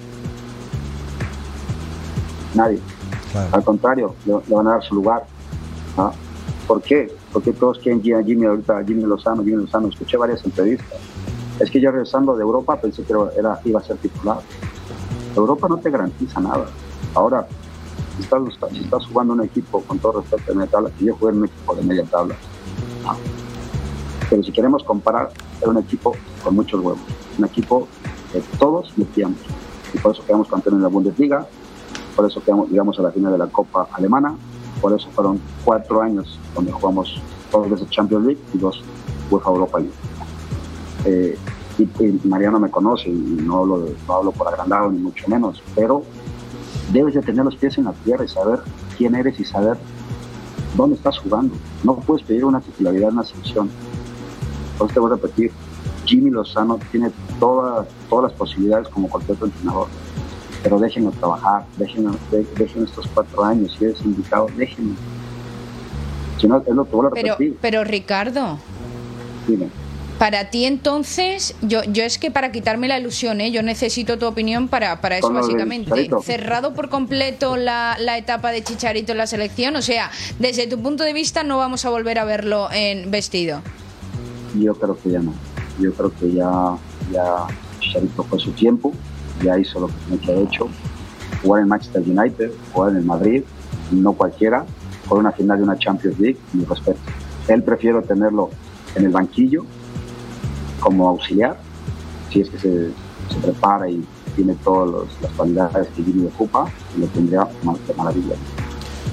Nadie. 2.55 2.81
Al 3.53 3.65
contrario, 3.65 4.15
le, 4.25 4.35
le 4.47 4.55
van 4.55 4.67
a 4.69 4.71
dar 4.73 4.83
su 4.83 4.95
lugar. 4.95 5.25
¿Por 6.67 6.83
qué? 6.83 7.15
Porque 7.33 7.53
todos 7.53 7.79
quieren 7.79 8.01
a 8.15 8.25
Jimmy 8.25 8.47
ahorita, 8.47 8.83
Jimmy 8.85 9.03
Lozano, 9.03 9.45
Jimmy 9.45 9.63
Lozano. 9.63 9.89
Escuché 9.89 10.17
varias 10.17 10.45
entrevistas. 10.45 10.99
Es 11.61 11.71
que 11.71 11.81
yo 11.81 11.91
regresando 11.91 12.37
de 12.37 12.43
Europa 12.43 12.81
pensé 12.81 13.03
que 13.05 13.15
era, 13.37 13.61
iba 13.65 13.81
a 13.81 13.83
ser 13.83 13.97
titular. 13.99 14.39
Europa 15.35 15.69
no 15.69 15.79
te 15.79 15.91
garantiza 15.91 16.41
nada. 16.41 16.67
Ahora, 17.15 17.47
si 18.17 18.23
estás, 18.23 18.43
estás 18.73 19.07
jugando 19.07 19.35
en 19.35 19.41
un 19.41 19.47
equipo, 19.47 19.83
con 19.83 19.99
todo 19.99 20.21
respeto, 20.21 20.43
de 20.49 20.55
media 20.55 20.71
tabla, 20.71 20.91
que 20.99 21.05
yo 21.05 21.17
jugué 21.17 21.33
en 21.33 21.39
un 21.39 21.45
equipo 21.47 21.75
de 21.75 21.83
media 21.83 22.05
tabla, 22.05 22.35
pero 24.29 24.43
si 24.43 24.53
queremos 24.53 24.83
comparar, 24.85 25.31
era 25.61 25.71
un 25.71 25.79
equipo 25.79 26.15
con 26.43 26.55
muchos 26.55 26.81
huevos, 26.83 27.01
un 27.39 27.45
equipo 27.45 27.87
que 28.33 28.41
todos 28.59 28.93
metíamos, 28.97 29.39
y 29.95 29.99
por 29.99 30.13
eso 30.13 30.25
quedamos 30.25 30.49
campeones 30.49 30.81
de 30.81 30.83
la 30.83 30.89
Bundesliga, 30.89 31.47
por 32.15 32.27
eso 32.27 32.43
quedamos, 32.43 32.71
llegamos 32.71 32.99
a 32.99 33.03
la 33.03 33.11
final 33.13 33.33
de 33.33 33.39
la 33.39 33.47
Copa 33.47 33.89
Alemana, 33.93 34.35
por 34.81 34.93
eso 34.93 35.09
fueron 35.11 35.41
cuatro 35.65 36.03
años 36.03 36.39
donde 36.55 36.73
jugamos 36.73 37.21
dos 37.53 37.71
veces 37.71 37.89
Champions 37.91 38.27
League 38.27 38.41
y 38.55 38.59
dos 38.59 38.83
UEFA 39.31 39.51
Europa 39.51 39.79
League. 39.79 39.95
Eh, 41.05 41.39
y, 41.79 41.83
y, 41.83 42.21
Mariano 42.25 42.59
me 42.59 42.71
conoce 42.71 43.09
y 43.09 43.13
no 43.13 43.59
hablo, 43.59 43.89
no 44.09 44.15
hablo 44.15 44.33
por 44.33 44.49
agrandado 44.49 44.91
ni 44.91 44.99
mucho 44.99 45.29
menos, 45.29 45.63
pero 45.75 46.03
debes 46.93 47.15
de 47.15 47.23
tener 47.23 47.45
los 47.45 47.57
pies 47.57 47.79
en 47.79 47.85
la 47.85 47.93
tierra 47.93 48.25
y 48.25 48.29
saber 48.29 48.61
quién 48.97 49.15
eres 49.15 49.39
y 49.41 49.45
saber 49.45 49.77
dónde 50.77 50.97
estás 50.97 51.19
jugando. 51.19 51.55
No 51.85 51.97
puedes 51.97 52.25
pedir 52.27 52.45
una 52.45 52.61
titularidad 52.61 53.09
en 53.09 53.15
una 53.15 53.25
selección. 53.25 53.71
Entonces 54.73 54.95
te 54.95 55.01
voy 55.01 55.11
a 55.11 55.15
repetir, 55.15 55.53
Jimmy 56.05 56.31
Lozano 56.31 56.79
tiene 56.91 57.11
todas, 57.41 57.87
todas 58.09 58.31
las 58.31 58.39
posibilidades 58.39 58.89
como 58.89 59.09
cualquier 59.09 59.37
otro 59.37 59.47
entrenador, 59.47 59.89
pero 60.63 60.79
déjenlo 60.79 61.11
trabajar, 61.13 61.65
déjenlo, 61.77 62.13
dejen 62.31 62.85
estos 62.85 63.07
cuatro 63.15 63.45
años, 63.45 63.75
si 63.79 63.85
eres 63.85 64.01
invitado, 64.03 64.47
déjenlo. 64.57 64.95
Si 66.39 66.47
no, 66.47 66.59
es 66.59 66.75
lo 66.75 66.85
que 66.85 66.97
voy 66.97 67.07
a 67.07 67.11
pero, 67.11 67.29
repetir. 67.29 67.59
pero 67.63 67.85
Ricardo, 67.85 68.59
Dime. 69.49 69.69
Para 70.19 70.51
ti 70.51 70.65
entonces, 70.65 71.55
yo, 71.63 71.83
yo 71.85 72.03
es 72.03 72.19
que 72.19 72.31
para 72.31 72.51
quitarme 72.53 72.89
la 72.89 72.99
ilusión, 72.99 73.41
¿eh? 73.41 73.51
yo 73.51 73.63
necesito 73.63 74.19
tu 74.19 74.27
opinión 74.27 74.69
para, 74.69 75.01
para 75.01 75.19
eso 75.19 75.29
Con 75.29 75.37
básicamente. 75.37 76.09
Cerrado 76.23 76.75
por 76.75 76.89
completo 76.89 77.57
la, 77.57 77.97
la 78.01 78.17
etapa 78.17 78.51
de 78.51 78.63
Chicharito 78.63 79.13
en 79.13 79.19
la 79.19 79.27
selección, 79.27 79.77
o 79.77 79.83
sea, 79.83 80.11
desde 80.39 80.67
tu 80.67 80.81
punto 80.81 81.05
de 81.05 81.13
vista 81.13 81.43
no 81.43 81.59
vamos 81.59 81.85
a 81.85 81.91
volver 81.91 82.19
a 82.19 82.25
verlo 82.25 82.69
en 82.73 83.11
vestido. 83.11 83.61
Yo 84.59 84.75
creo 84.75 84.99
que 84.99 85.11
ya 85.11 85.21
no. 85.21 85.35
Yo 85.79 85.93
creo 85.93 86.13
que 86.19 86.33
ya, 86.33 86.77
ya 87.13 87.47
Chicharito 87.81 88.23
fue 88.25 88.39
su 88.39 88.53
tiempo, 88.53 88.93
ya 89.43 89.59
hizo 89.59 89.81
lo 89.81 89.89
que 89.89 89.95
tenía 90.09 90.21
que 90.21 90.33
haber 90.33 90.45
hecho. 90.47 90.69
Jugar 91.43 91.63
en 91.63 91.69
Manchester 91.69 92.03
United, 92.03 92.51
jugar 92.73 92.93
en 92.93 92.97
el 92.99 93.05
Madrid, 93.05 93.43
no 93.91 94.15
cualquiera, 94.15 94.65
por 95.07 95.19
una 95.19 95.33
final 95.33 95.59
de 95.59 95.65
una 95.65 95.79
Champions 95.79 96.19
League, 96.19 96.39
mi 96.55 96.65
respeto. 96.65 96.99
Él 97.49 97.63
prefiero 97.63 98.03
tenerlo 98.03 98.51
en 98.95 99.05
el 99.05 99.11
banquillo 99.11 99.67
como 100.87 101.09
auxiliar, 101.09 101.57
si 102.33 102.43
es 102.43 102.49
que 102.49 102.59
se, 102.61 102.91
se 103.33 103.39
prepara 103.43 103.91
y 103.91 104.07
tiene 104.37 104.55
todas 104.63 105.09
las 105.21 105.33
cualidades 105.33 105.89
que 105.97 106.05
Jimmy 106.05 106.29
ocupa, 106.29 106.71
lo 106.97 107.07
tendría 107.09 107.45
de 107.45 107.95
maravilla. 107.95 108.37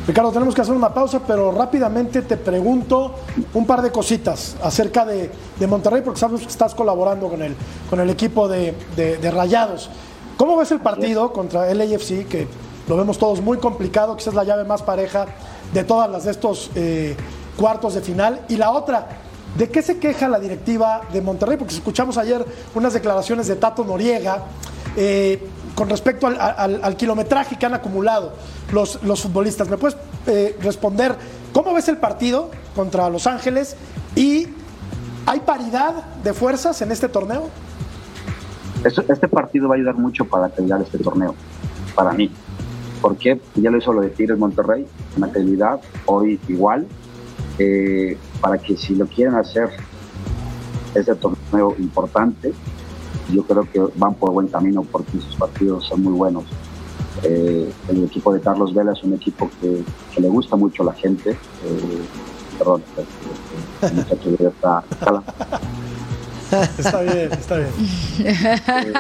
Ricardo, 0.06 0.32
tenemos 0.32 0.54
que 0.54 0.62
hacer 0.62 0.76
una 0.76 0.94
pausa, 0.94 1.22
pero 1.26 1.52
rápidamente 1.52 2.22
te 2.22 2.38
pregunto 2.38 3.16
un 3.56 3.66
par 3.66 3.82
de 3.82 3.92
cositas 3.92 4.56
acerca 4.62 5.04
de, 5.04 5.32
de 5.60 5.66
Monterrey, 5.66 6.04
porque 6.06 6.20
sabemos 6.20 6.42
que 6.42 6.50
estás 6.50 6.76
colaborando 6.76 7.28
con 7.28 7.42
el, 7.42 7.56
con 7.90 8.00
el 8.00 8.10
equipo 8.12 8.48
de, 8.48 8.76
de, 8.96 9.18
de 9.18 9.32
Rayados. 9.32 9.90
¿Cómo 10.38 10.56
ves 10.58 10.70
el 10.72 10.80
partido 10.80 11.34
contra 11.34 11.72
el 11.72 11.82
AFC, 11.82 12.28
que 12.28 12.48
lo 12.88 12.98
vemos 12.98 13.18
todos 13.18 13.42
muy 13.42 13.58
complicado, 13.58 14.16
quizás 14.16 14.36
la 14.36 14.44
llave 14.44 14.64
más 14.64 14.84
pareja 14.84 15.26
de 15.74 15.84
todas 15.84 16.08
las 16.08 16.26
de 16.26 16.32
estos 16.32 16.70
eh, 16.76 17.16
cuartos 17.58 17.96
de 17.96 18.02
final? 18.02 18.42
Y 18.48 18.58
la 18.58 18.72
otra, 18.72 19.23
¿de 19.58 19.70
qué 19.70 19.82
se 19.82 19.98
queja 19.98 20.28
la 20.28 20.40
directiva 20.40 21.02
de 21.12 21.22
Monterrey? 21.22 21.58
Porque 21.58 21.74
escuchamos 21.74 22.18
ayer 22.18 22.46
unas 22.76 22.94
declaraciones 22.94 23.48
de 23.48 23.56
Tato 23.56 23.84
Noriega, 23.84 24.44
eh, 24.96 25.48
con 25.76 25.90
respecto 25.90 26.28
al, 26.28 26.96
kilometraje 26.98 27.58
que 27.58 27.66
han 27.66 27.74
acumulado 27.74 28.34
los, 28.72 29.02
los 29.04 29.22
futbolistas. 29.22 29.70
¿Me 29.70 29.78
puedes 29.78 29.98
eh, 30.28 30.56
responder 30.62 31.16
cómo 31.52 31.74
ves 31.74 31.88
el 31.88 31.98
partido 31.98 32.52
contra 32.76 33.10
Los 33.10 33.26
Ángeles 33.26 33.76
y 34.16 34.48
hay 35.26 35.40
paridad 35.40 36.04
de 36.24 36.34
fuerzas 36.34 36.82
en 36.82 36.92
este 36.92 37.10
torneo? 37.10 37.50
Este, 38.84 39.28
partido 39.28 39.70
va 39.70 39.76
a 39.76 39.78
ayudar 39.78 39.96
mucho 39.96 40.26
para 40.26 40.50
terminar 40.50 40.82
este 40.82 40.98
torneo, 40.98 41.36
para 41.96 42.12
mí. 42.12 42.30
porque 43.02 43.40
Ya 43.56 43.72
lo 43.72 43.78
hizo 43.78 43.94
lo 43.94 44.02
de 44.02 44.10
Tigres 44.10 44.38
Monterrey, 44.38 44.86
materialidad 45.18 45.80
hoy 46.06 46.40
igual, 46.48 46.86
eh, 47.60 48.18
para 48.42 48.58
que 48.58 48.76
si 48.76 48.96
lo 48.96 49.06
quieren 49.08 49.36
hacer 49.36 49.70
este 50.96 51.16
torneo 51.16 51.76
importante, 51.80 52.54
yo 53.32 53.44
creo 53.44 53.70
que 53.72 53.80
van 53.96 54.16
por 54.16 54.32
buen 54.32 54.48
camino 54.48 54.84
porque 54.84 55.20
sus 55.20 55.36
partidos 55.36 55.86
son 55.86 56.04
muy 56.04 56.14
buenos. 56.14 56.46
Eh, 57.24 57.72
el 57.90 58.04
equipo 58.04 58.34
de 58.34 58.42
Carlos 58.42 58.74
Vela 58.74 58.94
es 58.94 59.04
un 59.04 59.14
equipo 59.14 59.50
que, 59.62 59.84
le 60.20 60.28
gusta 60.30 60.56
mucho 60.56 60.84
a 60.84 60.88
la 60.88 60.94
gente. 60.94 61.32
Eh, 61.32 62.02
perdón, 62.58 62.84
está, 62.92 64.84
está 66.78 67.02
bien, 67.02 67.32
está 67.32 67.58
bien. 67.58 67.72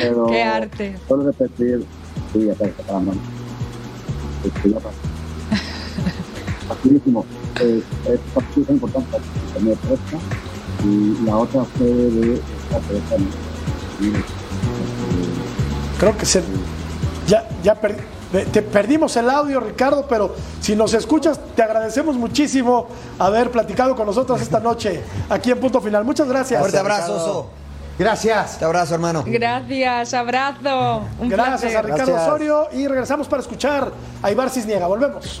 pero, 0.00 0.26
Qué 0.26 0.42
arte. 0.42 0.98
Solo 1.08 1.24
repetir, 1.24 1.84
sí, 2.32 2.50
acá 2.50 2.66
está 2.66 2.82
parando. 2.82 3.14
Facilísimo. 6.68 7.24
Eh, 7.60 7.82
es 8.06 8.68
importante 8.68 9.18
que 9.54 9.60
me 9.60 9.76
presta 9.76 10.18
y 10.84 11.24
la 11.24 11.36
otra 11.36 11.64
fue 11.64 11.86
de 11.86 12.40
Creo 15.98 16.16
que 16.16 16.26
se, 16.26 16.42
ya, 17.26 17.48
ya 17.62 17.78
te 18.52 18.62
perdimos 18.62 19.16
el 19.16 19.30
audio, 19.30 19.60
Ricardo, 19.60 20.06
pero 20.08 20.34
si 20.60 20.76
nos 20.76 20.92
escuchas, 20.94 21.40
te 21.54 21.62
agradecemos 21.62 22.16
muchísimo 22.16 22.88
haber 23.18 23.50
platicado 23.50 23.96
con 23.96 24.06
nosotros 24.06 24.40
esta 24.42 24.60
noche 24.60 25.02
aquí 25.30 25.50
en 25.50 25.60
Punto 25.60 25.80
Final. 25.80 26.04
Muchas 26.04 26.28
gracias. 26.28 26.60
Fuerte 26.60 26.78
abrazo, 26.78 27.50
Gracias. 27.98 28.58
Te 28.58 28.64
abrazo, 28.66 28.94
hermano. 28.94 29.24
Gracias, 29.26 30.12
abrazo. 30.12 31.04
gracias 31.18 31.74
a 31.74 31.80
Ricardo 31.80 32.14
Osorio 32.14 32.68
y 32.72 32.86
regresamos 32.86 33.26
para 33.26 33.40
escuchar 33.40 33.90
a 34.22 34.30
Ibar 34.30 34.50
Cisniega. 34.50 34.86
Volvemos. 34.86 35.40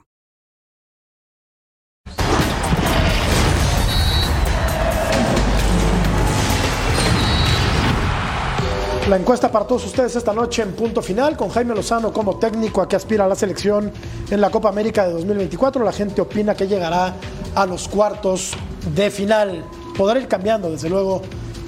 La 9.09 9.17
encuesta 9.17 9.51
para 9.51 9.65
todos 9.65 9.85
ustedes 9.85 10.15
esta 10.15 10.31
noche 10.31 10.61
en 10.61 10.73
punto 10.73 11.01
final 11.01 11.35
con 11.35 11.49
Jaime 11.49 11.73
Lozano 11.73 12.13
como 12.13 12.37
técnico 12.37 12.81
a 12.81 12.87
que 12.87 12.95
aspira 12.95 13.25
a 13.25 13.27
la 13.27 13.35
selección 13.35 13.91
en 14.29 14.39
la 14.39 14.51
Copa 14.51 14.69
América 14.69 15.05
de 15.05 15.13
2024. 15.13 15.83
La 15.83 15.91
gente 15.91 16.21
opina 16.21 16.55
que 16.55 16.67
llegará 16.67 17.15
a 17.55 17.65
los 17.65 17.87
cuartos 17.87 18.53
de 18.93 19.09
final. 19.09 19.65
Podrá 19.97 20.19
ir 20.19 20.27
cambiando, 20.27 20.69
desde 20.69 20.87
luego, 20.87 21.23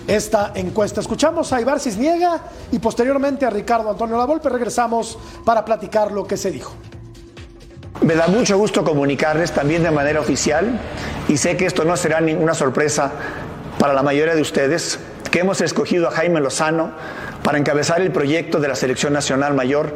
esta 0.07 0.51
encuesta. 0.53 1.01
Escuchamos 1.01 1.51
a 1.51 1.59
Ibar 1.59 1.79
Cisniega 1.79 2.39
y 2.71 2.77
posteriormente 2.77 3.45
a 3.45 3.49
Ricardo 3.49 3.89
Antonio 3.89 4.15
Lavolpe. 4.15 4.47
Regresamos 4.49 5.17
para 5.43 5.65
platicar 5.65 6.11
lo 6.11 6.25
que 6.25 6.37
se 6.37 6.51
dijo. 6.51 6.73
Me 8.01 8.15
da 8.15 8.27
mucho 8.27 8.57
gusto 8.57 8.83
comunicarles 8.83 9.51
también 9.51 9.81
de 9.81 9.91
manera 9.91 10.19
oficial 10.19 10.79
y 11.27 11.37
sé 11.37 11.57
que 11.57 11.65
esto 11.65 11.83
no 11.83 11.97
será 11.97 12.21
ninguna 12.21 12.53
sorpresa 12.53 13.11
para 13.79 13.93
la 13.93 14.03
mayoría 14.03 14.35
de 14.35 14.41
ustedes 14.41 14.99
que 15.33 15.39
hemos 15.39 15.61
escogido 15.61 16.07
a 16.07 16.11
Jaime 16.11 16.41
Lozano 16.41 16.91
para 17.41 17.57
encabezar 17.57 17.99
el 18.01 18.11
proyecto 18.11 18.59
de 18.59 18.67
la 18.67 18.75
Selección 18.75 19.13
Nacional 19.13 19.55
Mayor 19.55 19.95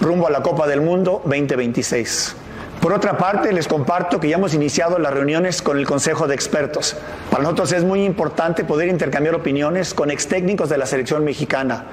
rumbo 0.00 0.28
a 0.28 0.30
la 0.30 0.44
Copa 0.44 0.68
del 0.68 0.80
Mundo 0.80 1.22
2026. 1.24 2.36
Por 2.80 2.92
otra 2.92 3.18
parte, 3.18 3.52
les 3.52 3.66
comparto 3.66 4.20
que 4.20 4.28
ya 4.28 4.36
hemos 4.36 4.54
iniciado 4.54 5.00
las 5.00 5.12
reuniones 5.12 5.60
con 5.60 5.76
el 5.76 5.86
Consejo 5.86 6.28
de 6.28 6.36
Expertos. 6.36 6.94
Para 7.32 7.42
nosotros 7.42 7.72
es 7.72 7.82
muy 7.82 8.04
importante 8.04 8.62
poder 8.62 8.86
intercambiar 8.86 9.34
opiniones 9.34 9.92
con 9.92 10.12
ex 10.12 10.28
técnicos 10.28 10.68
de 10.68 10.78
la 10.78 10.86
selección 10.86 11.24
mexicana, 11.24 11.86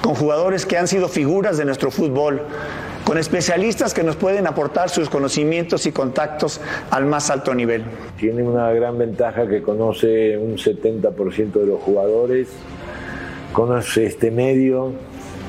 con 0.00 0.14
jugadores 0.14 0.66
que 0.66 0.78
han 0.78 0.86
sido 0.86 1.08
figuras 1.08 1.56
de 1.56 1.64
nuestro 1.64 1.90
fútbol, 1.90 2.42
con 3.06 3.18
especialistas 3.18 3.94
que 3.94 4.02
nos 4.02 4.16
pueden 4.16 4.48
aportar 4.48 4.90
sus 4.90 5.08
conocimientos 5.08 5.86
y 5.86 5.92
contactos 5.92 6.60
al 6.90 7.06
más 7.06 7.30
alto 7.30 7.54
nivel. 7.54 7.84
Tiene 8.18 8.42
una 8.42 8.72
gran 8.72 8.98
ventaja 8.98 9.46
que 9.46 9.62
conoce 9.62 10.36
un 10.36 10.56
70% 10.56 11.52
de 11.52 11.66
los 11.66 11.80
jugadores, 11.80 12.48
conoce 13.52 14.06
este 14.06 14.32
medio, 14.32 14.90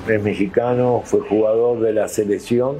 es 0.07 0.21
mexicano, 0.21 1.01
fue 1.03 1.21
jugador 1.21 1.79
de 1.79 1.93
la 1.93 2.07
selección 2.07 2.75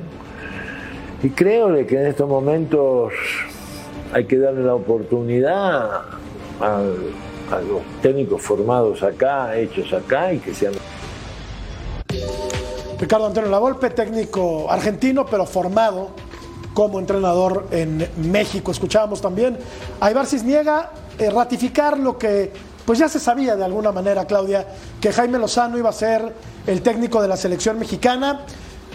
y 1.24 1.30
creo 1.32 1.74
que 1.88 2.00
en 2.00 2.06
estos 2.06 2.30
momentos 2.30 3.14
hay 4.14 4.26
que 4.26 4.38
darle 4.38 4.64
la 4.64 4.76
oportunidad 4.76 6.02
a, 6.62 6.82
los 7.68 7.82
técnicos 8.04 8.44
formados 8.44 9.02
acá, 9.02 9.58
hechos 9.58 9.92
acá 9.92 10.34
y 10.34 10.38
que 10.38 10.54
sean 10.54 10.74
Ricardo 13.00 13.28
Antonio 13.28 13.50
Lavolpe, 13.52 13.92
técnico 13.92 14.72
argentino, 14.72 15.26
pero 15.26 15.46
formado 15.46 16.10
como 16.74 17.00
entrenador 17.00 17.68
en 17.70 18.10
México. 18.18 18.72
Escuchábamos 18.72 19.22
también 19.22 19.58
a 20.00 20.10
Ibar 20.10 20.26
Cisniega 20.26 20.92
eh, 21.20 21.30
ratificar 21.30 22.00
lo 22.00 22.18
que 22.18 22.52
pues 22.86 22.98
ya 23.00 23.10
se 23.10 23.20
sabía 23.20 23.56
de 23.56 23.66
alguna 23.66 23.92
manera, 23.92 24.26
Claudia, 24.26 24.66
que 25.00 25.12
Jaime 25.12 25.38
Lozano 25.38 25.78
iba 25.78 25.90
a 25.90 25.94
ser 25.94 26.34
el 26.66 26.82
técnico 26.82 27.22
de 27.22 27.28
la 27.28 27.38
selección 27.38 27.78
mexicana. 27.78 28.46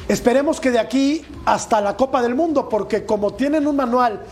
Esperemos 0.08 0.60
que 0.60 0.70
de 0.70 0.78
aquí 0.78 1.24
hasta 1.44 1.80
la 1.80 1.96
Copa 1.96 2.22
del 2.22 2.34
Mundo, 2.34 2.68
porque 2.68 3.04
como 3.04 3.34
tienen 3.34 3.66
un 3.66 3.76
manual 3.76 4.22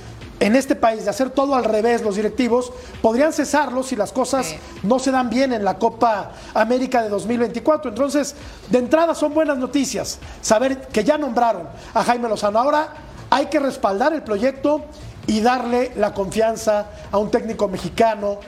en 0.40 0.56
este 0.56 0.74
país 0.74 1.04
de 1.04 1.10
hacer 1.10 1.30
todo 1.30 1.54
al 1.54 1.64
revés 1.64 2.02
los 2.02 2.16
directivos, 2.16 2.72
podrían 3.02 3.32
cesarlo 3.32 3.82
si 3.82 3.94
las 3.94 4.10
cosas 4.10 4.54
no 4.82 4.98
se 4.98 5.10
dan 5.10 5.28
bien 5.28 5.52
en 5.52 5.64
la 5.64 5.78
Copa 5.78 6.32
América 6.54 7.02
de 7.02 7.10
2024. 7.10 7.90
Entonces, 7.90 8.34
de 8.70 8.78
entrada 8.78 9.14
son 9.14 9.34
buenas 9.34 9.58
noticias 9.58 10.18
saber 10.40 10.88
que 10.88 11.04
ya 11.04 11.18
nombraron 11.18 11.68
a 11.92 12.02
Jaime 12.02 12.28
Lozano. 12.28 12.58
Ahora 12.58 12.94
hay 13.28 13.46
que 13.46 13.60
respaldar 13.60 14.14
el 14.14 14.22
proyecto 14.22 14.82
y 15.26 15.40
darle 15.40 15.92
la 15.96 16.14
confianza 16.14 16.86
a 17.12 17.18
un 17.18 17.30
técnico 17.30 17.68
mexicano, 17.68 18.38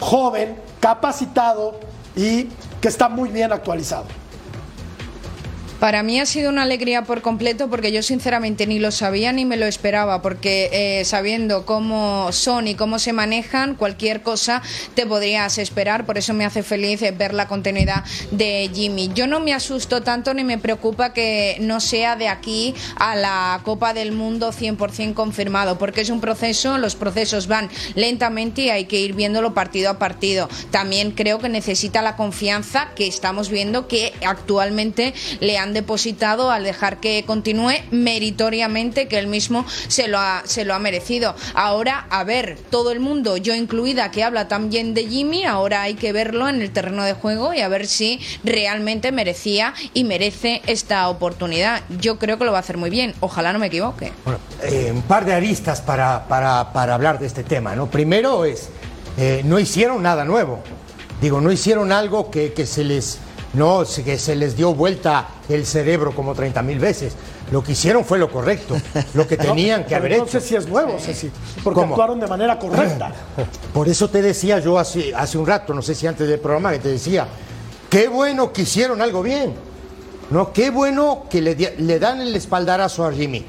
joven, 0.00 0.56
capacitado 0.80 1.78
y 2.16 2.48
que 2.80 2.88
está 2.88 3.08
muy 3.08 3.28
bien 3.28 3.52
actualizado. 3.52 4.21
Para 5.82 6.04
mí 6.04 6.20
ha 6.20 6.26
sido 6.26 6.48
una 6.48 6.62
alegría 6.62 7.02
por 7.02 7.22
completo 7.22 7.68
porque 7.68 7.90
yo 7.90 8.04
sinceramente 8.04 8.68
ni 8.68 8.78
lo 8.78 8.92
sabía 8.92 9.32
ni 9.32 9.44
me 9.44 9.56
lo 9.56 9.66
esperaba 9.66 10.22
porque 10.22 10.70
eh, 10.72 11.04
sabiendo 11.04 11.66
cómo 11.66 12.30
son 12.30 12.68
y 12.68 12.76
cómo 12.76 13.00
se 13.00 13.12
manejan, 13.12 13.74
cualquier 13.74 14.22
cosa 14.22 14.62
te 14.94 15.06
podrías 15.06 15.58
esperar. 15.58 16.06
Por 16.06 16.18
eso 16.18 16.34
me 16.34 16.44
hace 16.44 16.62
feliz 16.62 17.02
eh, 17.02 17.10
ver 17.10 17.34
la 17.34 17.48
continuidad 17.48 18.04
de 18.30 18.70
Jimmy. 18.72 19.10
Yo 19.12 19.26
no 19.26 19.40
me 19.40 19.54
asusto 19.54 20.04
tanto 20.04 20.34
ni 20.34 20.44
me 20.44 20.56
preocupa 20.56 21.12
que 21.12 21.56
no 21.58 21.80
sea 21.80 22.14
de 22.14 22.28
aquí 22.28 22.76
a 22.94 23.16
la 23.16 23.60
Copa 23.64 23.92
del 23.92 24.12
Mundo 24.12 24.52
100% 24.52 25.14
confirmado 25.14 25.78
porque 25.78 26.02
es 26.02 26.10
un 26.10 26.20
proceso, 26.20 26.78
los 26.78 26.94
procesos 26.94 27.48
van 27.48 27.68
lentamente 27.96 28.62
y 28.62 28.70
hay 28.70 28.84
que 28.84 29.00
ir 29.00 29.14
viéndolo 29.14 29.52
partido 29.52 29.90
a 29.90 29.98
partido. 29.98 30.48
También 30.70 31.10
creo 31.10 31.40
que 31.40 31.48
necesita 31.48 32.02
la 32.02 32.14
confianza 32.14 32.90
que 32.94 33.08
estamos 33.08 33.48
viendo 33.48 33.88
que 33.88 34.12
actualmente 34.24 35.12
le 35.40 35.58
han 35.58 35.71
depositado 35.72 36.50
al 36.50 36.64
dejar 36.64 37.00
que 37.00 37.24
continúe 37.26 37.74
meritoriamente, 37.90 39.08
que 39.08 39.18
él 39.18 39.26
mismo 39.26 39.64
se 39.88 40.08
lo 40.08 40.18
ha, 40.18 40.42
se 40.44 40.64
lo 40.64 40.74
ha 40.74 40.78
merecido. 40.78 41.34
Ahora, 41.54 42.06
a 42.10 42.24
ver, 42.24 42.58
todo 42.70 42.90
el 42.92 43.00
mundo, 43.00 43.36
yo 43.36 43.54
incluida, 43.54 44.10
que 44.10 44.22
habla 44.22 44.48
también 44.48 44.94
de 44.94 45.06
Jimmy, 45.06 45.44
ahora 45.44 45.82
hay 45.82 45.94
que 45.94 46.12
verlo 46.12 46.48
en 46.48 46.60
el 46.60 46.70
terreno 46.70 47.04
de 47.04 47.14
juego 47.14 47.54
y 47.54 47.60
a 47.60 47.68
ver 47.68 47.86
si 47.86 48.20
realmente 48.44 49.12
merecía 49.12 49.74
y 49.94 50.04
merece 50.04 50.62
esta 50.66 51.08
oportunidad. 51.08 51.82
Yo 52.00 52.18
creo 52.18 52.38
que 52.38 52.44
lo 52.44 52.52
va 52.52 52.58
a 52.58 52.60
hacer 52.60 52.76
muy 52.76 52.90
bien, 52.90 53.14
ojalá 53.20 53.52
no 53.52 53.58
me 53.58 53.66
equivoque. 53.66 54.12
Bueno, 54.24 54.40
eh, 54.62 54.90
un 54.92 55.02
par 55.02 55.24
de 55.24 55.34
aristas 55.34 55.80
para, 55.80 56.26
para, 56.28 56.72
para 56.72 56.94
hablar 56.94 57.18
de 57.18 57.26
este 57.26 57.44
tema, 57.44 57.74
¿no? 57.74 57.90
Primero 57.90 58.44
es, 58.44 58.68
eh, 59.16 59.42
no 59.44 59.58
hicieron 59.58 60.02
nada 60.02 60.24
nuevo. 60.24 60.60
Digo, 61.20 61.40
no 61.40 61.52
hicieron 61.52 61.92
algo 61.92 62.30
que, 62.30 62.52
que 62.52 62.66
se 62.66 62.82
les 62.82 63.18
no 63.54 63.84
que 64.04 64.18
se 64.18 64.34
les 64.34 64.56
dio 64.56 64.74
vuelta 64.74 65.28
el 65.48 65.66
cerebro 65.66 66.14
como 66.14 66.34
30 66.34 66.62
mil 66.62 66.78
veces. 66.78 67.14
Lo 67.50 67.62
que 67.62 67.72
hicieron 67.72 68.04
fue 68.04 68.18
lo 68.18 68.30
correcto, 68.30 68.76
lo 69.14 69.26
que 69.26 69.36
tenían 69.48 69.84
que 69.84 69.94
haber 69.94 70.12
entonces 70.12 70.44
hecho. 70.44 70.48
sí 70.48 70.56
es 70.56 70.68
nuevo, 70.68 70.98
Ceci, 70.98 71.30
porque 71.62 71.80
¿Cómo? 71.80 71.94
actuaron 71.94 72.18
de 72.18 72.26
manera 72.26 72.58
correcta. 72.58 73.12
Por 73.74 73.88
eso 73.88 74.08
te 74.08 74.22
decía 74.22 74.58
yo 74.58 74.78
hace, 74.78 75.14
hace 75.14 75.36
un 75.36 75.46
rato, 75.46 75.74
no 75.74 75.82
sé 75.82 75.94
si 75.94 76.06
antes 76.06 76.26
del 76.26 76.40
programa, 76.40 76.72
que 76.72 76.78
te 76.78 76.88
decía, 76.88 77.26
qué 77.90 78.08
bueno 78.08 78.52
que 78.52 78.62
hicieron 78.62 79.02
algo 79.02 79.22
bien. 79.22 79.54
No, 80.30 80.50
qué 80.52 80.70
bueno 80.70 81.24
que 81.28 81.42
le 81.42 81.98
dan 81.98 82.22
el 82.22 82.34
espaldarazo 82.34 83.04
a 83.04 83.12
Jimmy. 83.12 83.44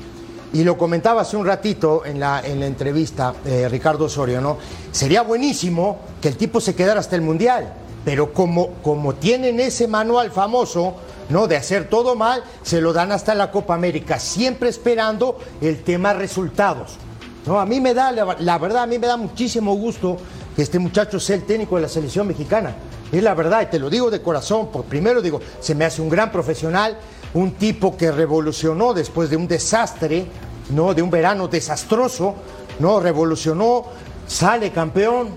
Y 0.54 0.64
lo 0.64 0.78
comentaba 0.78 1.22
hace 1.22 1.36
un 1.36 1.48
ratito 1.48 2.06
en 2.06 2.20
la, 2.20 2.42
en 2.46 2.60
la 2.60 2.68
entrevista 2.68 3.34
eh, 3.44 3.68
Ricardo 3.70 4.06
Osorio, 4.06 4.40
¿no? 4.40 4.58
Sería 4.92 5.24
buenísimo 5.24 5.98
que 6.22 6.28
el 6.28 6.38
tipo 6.38 6.62
se 6.62 6.76
quedara 6.76 7.00
hasta 7.00 7.16
el 7.16 7.24
Mundial, 7.24 7.74
pero 8.06 8.34
como, 8.34 8.70
como 8.82 9.16
tienen 9.16 9.60
ese 9.60 9.88
manual 9.88 10.32
famoso, 10.32 10.96
¿no? 11.30 11.48
De 11.48 11.56
hacer 11.56 11.90
todo 11.90 12.16
mal, 12.16 12.44
se 12.62 12.82
lo 12.82 12.94
dan 12.94 13.12
hasta 13.12 13.34
la 13.36 13.52
Copa 13.52 13.74
América, 13.76 14.20
siempre 14.20 14.70
esperando 14.70 15.40
el 15.62 15.84
tema 15.84 16.14
resultados. 16.14 16.98
No, 17.46 17.60
a 17.60 17.66
mí 17.66 17.82
me 17.82 17.94
da, 17.94 18.12
la, 18.12 18.38
la 18.40 18.58
verdad, 18.58 18.84
a 18.84 18.88
mí 18.88 19.00
me 19.00 19.08
da 19.08 19.18
muchísimo 19.18 19.74
gusto 19.76 20.18
que 20.56 20.62
este 20.62 20.80
muchacho 20.80 21.20
sea 21.20 21.36
el 21.36 21.44
técnico 21.44 21.76
de 21.76 21.84
la 21.84 21.90
selección 21.90 22.28
mexicana. 22.28 22.76
Es 23.12 23.22
la 23.22 23.34
verdad, 23.36 23.62
y 23.62 23.66
te 23.68 23.80
lo 23.80 23.90
digo 23.90 24.10
de 24.10 24.22
corazón, 24.22 24.68
por 24.72 24.86
primero 24.86 25.22
digo, 25.22 25.40
se 25.60 25.76
me 25.76 25.86
hace 25.86 26.02
un 26.02 26.10
gran 26.10 26.32
profesional, 26.32 26.98
un 27.34 27.52
tipo 27.54 27.96
que 27.96 28.12
revolucionó 28.12 28.94
después 28.94 29.30
de 29.30 29.38
un 29.38 29.48
desastre, 29.48 30.26
¿no? 30.70 30.94
De 30.94 31.02
un 31.02 31.10
verano 31.10 31.48
desastroso, 31.48 32.36
¿no? 32.80 33.00
Revolucionó, 33.00 33.86
sale 34.28 34.72
campeón, 34.72 35.30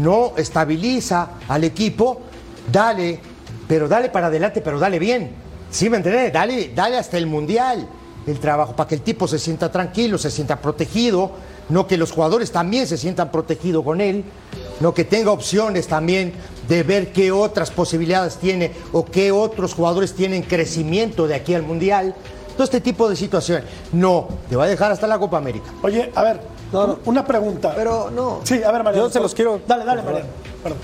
¿no? 0.00 0.32
Estabiliza 0.36 1.30
al 1.48 1.64
equipo, 1.64 2.20
dale, 2.70 3.20
pero 3.68 3.88
dale 3.88 4.08
para 4.10 4.26
adelante, 4.26 4.60
pero 4.60 4.78
dale 4.78 4.98
bien. 4.98 5.30
¿Sí 5.70 5.88
me 5.88 5.98
entendés? 5.98 6.32
Dale, 6.32 6.72
dale 6.74 6.98
hasta 6.98 7.16
el 7.16 7.26
mundial 7.26 7.88
el 8.26 8.38
trabajo, 8.38 8.74
para 8.76 8.88
que 8.88 8.94
el 8.94 9.00
tipo 9.02 9.26
se 9.26 9.38
sienta 9.38 9.70
tranquilo, 9.70 10.18
se 10.18 10.30
sienta 10.30 10.60
protegido, 10.60 11.32
no 11.68 11.86
que 11.86 11.96
los 11.96 12.12
jugadores 12.12 12.50
también 12.50 12.86
se 12.86 12.98
sientan 12.98 13.30
protegidos 13.30 13.84
con 13.84 14.00
él, 14.00 14.24
no 14.80 14.92
que 14.94 15.04
tenga 15.04 15.30
opciones 15.30 15.86
también 15.86 16.32
de 16.68 16.82
ver 16.82 17.12
qué 17.12 17.32
otras 17.32 17.70
posibilidades 17.70 18.36
tiene 18.36 18.72
o 18.92 19.04
qué 19.04 19.32
otros 19.32 19.74
jugadores 19.74 20.14
tienen 20.14 20.42
crecimiento 20.42 21.26
de 21.26 21.34
aquí 21.34 21.54
al 21.54 21.62
mundial. 21.62 22.14
Todo 22.52 22.64
este 22.64 22.80
tipo 22.80 23.08
de 23.08 23.16
situaciones. 23.16 23.64
No, 23.92 24.28
te 24.48 24.56
va 24.56 24.64
a 24.64 24.68
dejar 24.68 24.92
hasta 24.92 25.06
la 25.06 25.18
Copa 25.18 25.38
América. 25.38 25.70
Oye, 25.82 26.10
a 26.14 26.22
ver, 26.22 26.40
una 27.04 27.24
pregunta. 27.26 27.72
Pero 27.74 28.10
no. 28.10 28.40
Sí, 28.44 28.62
a 28.62 28.70
ver, 28.70 28.82
Mariano. 28.84 29.06
Yo 29.08 29.12
se 29.12 29.20
los 29.20 29.34
quiero- 29.34 29.60
Dale, 29.66 29.84
dale, 29.84 30.02
Mariano. 30.02 30.28
Perdón. 30.62 30.78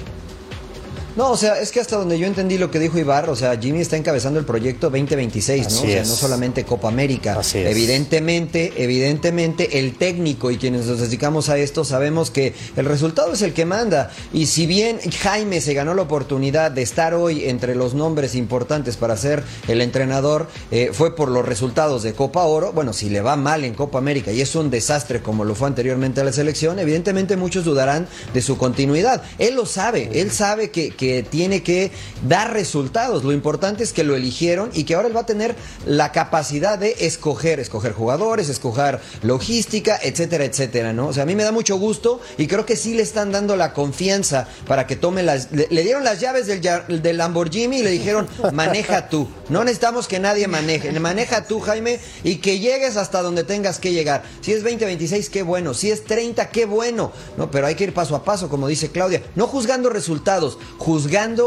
No, 1.16 1.30
o 1.30 1.36
sea, 1.36 1.58
es 1.60 1.72
que 1.72 1.80
hasta 1.80 1.96
donde 1.96 2.18
yo 2.18 2.26
entendí 2.26 2.58
lo 2.58 2.70
que 2.70 2.78
dijo 2.78 2.98
Ibar, 2.98 3.30
o 3.30 3.36
sea, 3.36 3.58
Jimmy 3.58 3.80
está 3.80 3.96
encabezando 3.96 4.38
el 4.38 4.44
proyecto 4.44 4.90
2026, 4.90 5.70
¿no? 5.70 5.78
O 5.78 5.80
sea, 5.80 6.02
es. 6.02 6.08
no 6.08 6.14
solamente 6.14 6.64
Copa 6.64 6.88
América. 6.88 7.36
Así 7.38 7.58
es. 7.58 7.70
Evidentemente, 7.70 8.74
evidentemente, 8.76 9.78
el 9.78 9.96
técnico 9.96 10.50
y 10.50 10.58
quienes 10.58 10.84
nos 10.84 11.00
dedicamos 11.00 11.48
a 11.48 11.56
esto 11.56 11.86
sabemos 11.86 12.30
que 12.30 12.54
el 12.76 12.84
resultado 12.84 13.32
es 13.32 13.40
el 13.40 13.54
que 13.54 13.64
manda. 13.64 14.10
Y 14.34 14.44
si 14.44 14.66
bien 14.66 14.98
Jaime 15.22 15.62
se 15.62 15.72
ganó 15.72 15.94
la 15.94 16.02
oportunidad 16.02 16.70
de 16.70 16.82
estar 16.82 17.14
hoy 17.14 17.48
entre 17.48 17.74
los 17.74 17.94
nombres 17.94 18.34
importantes 18.34 18.98
para 18.98 19.16
ser 19.16 19.42
el 19.68 19.80
entrenador, 19.80 20.48
eh, 20.70 20.90
fue 20.92 21.16
por 21.16 21.30
los 21.30 21.46
resultados 21.46 22.02
de 22.02 22.12
Copa 22.12 22.42
Oro. 22.42 22.74
Bueno, 22.74 22.92
si 22.92 23.08
le 23.08 23.22
va 23.22 23.36
mal 23.36 23.64
en 23.64 23.72
Copa 23.72 23.96
América 23.96 24.32
y 24.32 24.42
es 24.42 24.54
un 24.54 24.68
desastre 24.68 25.22
como 25.22 25.46
lo 25.46 25.54
fue 25.54 25.68
anteriormente 25.68 26.20
a 26.20 26.24
la 26.24 26.32
selección, 26.32 26.78
evidentemente 26.78 27.38
muchos 27.38 27.64
dudarán 27.64 28.06
de 28.34 28.42
su 28.42 28.58
continuidad. 28.58 29.22
Él 29.38 29.54
lo 29.54 29.64
sabe, 29.64 30.10
él 30.12 30.30
sabe 30.30 30.70
que, 30.70 30.90
que 30.90 31.05
tiene 31.28 31.62
que 31.62 31.90
dar 32.28 32.52
resultados. 32.52 33.24
Lo 33.24 33.32
importante 33.32 33.82
es 33.82 33.92
que 33.92 34.04
lo 34.04 34.16
eligieron 34.16 34.70
y 34.74 34.84
que 34.84 34.94
ahora 34.94 35.08
él 35.08 35.16
va 35.16 35.20
a 35.20 35.26
tener 35.26 35.54
la 35.84 36.12
capacidad 36.12 36.78
de 36.78 36.96
escoger, 37.00 37.60
escoger 37.60 37.92
jugadores, 37.92 38.48
escoger 38.48 39.00
logística, 39.22 39.98
etcétera, 40.02 40.44
etcétera, 40.44 40.92
¿no? 40.92 41.08
O 41.08 41.12
sea, 41.12 41.24
a 41.24 41.26
mí 41.26 41.34
me 41.34 41.44
da 41.44 41.52
mucho 41.52 41.76
gusto 41.78 42.20
y 42.38 42.46
creo 42.46 42.66
que 42.66 42.76
sí 42.76 42.94
le 42.94 43.02
están 43.02 43.32
dando 43.32 43.56
la 43.56 43.72
confianza 43.72 44.48
para 44.66 44.86
que 44.86 44.96
tome 44.96 45.22
las... 45.22 45.50
Le, 45.52 45.82
dieron 45.82 46.04
las 46.04 46.20
llaves 46.20 46.46
del, 46.46 47.16
Lamborghini 47.16 47.78
y 47.78 47.82
le 47.82 47.90
dijeron, 47.90 48.28
maneja 48.52 49.08
tú. 49.08 49.28
No 49.48 49.64
necesitamos 49.64 50.08
que 50.08 50.18
nadie 50.18 50.48
maneje. 50.48 50.92
Maneja 50.98 51.46
tú, 51.46 51.60
Jaime, 51.60 52.00
y 52.24 52.36
que 52.36 52.58
llegues 52.58 52.96
hasta 52.96 53.22
donde 53.22 53.44
tengas 53.44 53.78
que 53.78 53.92
llegar. 53.92 54.22
Si 54.40 54.52
es 54.52 54.62
2026, 54.62 55.30
qué 55.30 55.42
bueno. 55.42 55.74
Si 55.74 55.90
es 55.90 56.04
30, 56.04 56.50
qué 56.50 56.66
bueno. 56.66 57.12
No, 57.36 57.50
pero 57.50 57.66
hay 57.66 57.74
que 57.74 57.84
ir 57.84 57.94
paso 57.94 58.16
a 58.16 58.24
paso, 58.24 58.48
como 58.48 58.68
dice 58.68 58.90
Claudia. 58.90 59.22
No 59.34 59.46
juzgando 59.46 59.90
resultados, 59.90 60.58
juzgando 60.78 60.95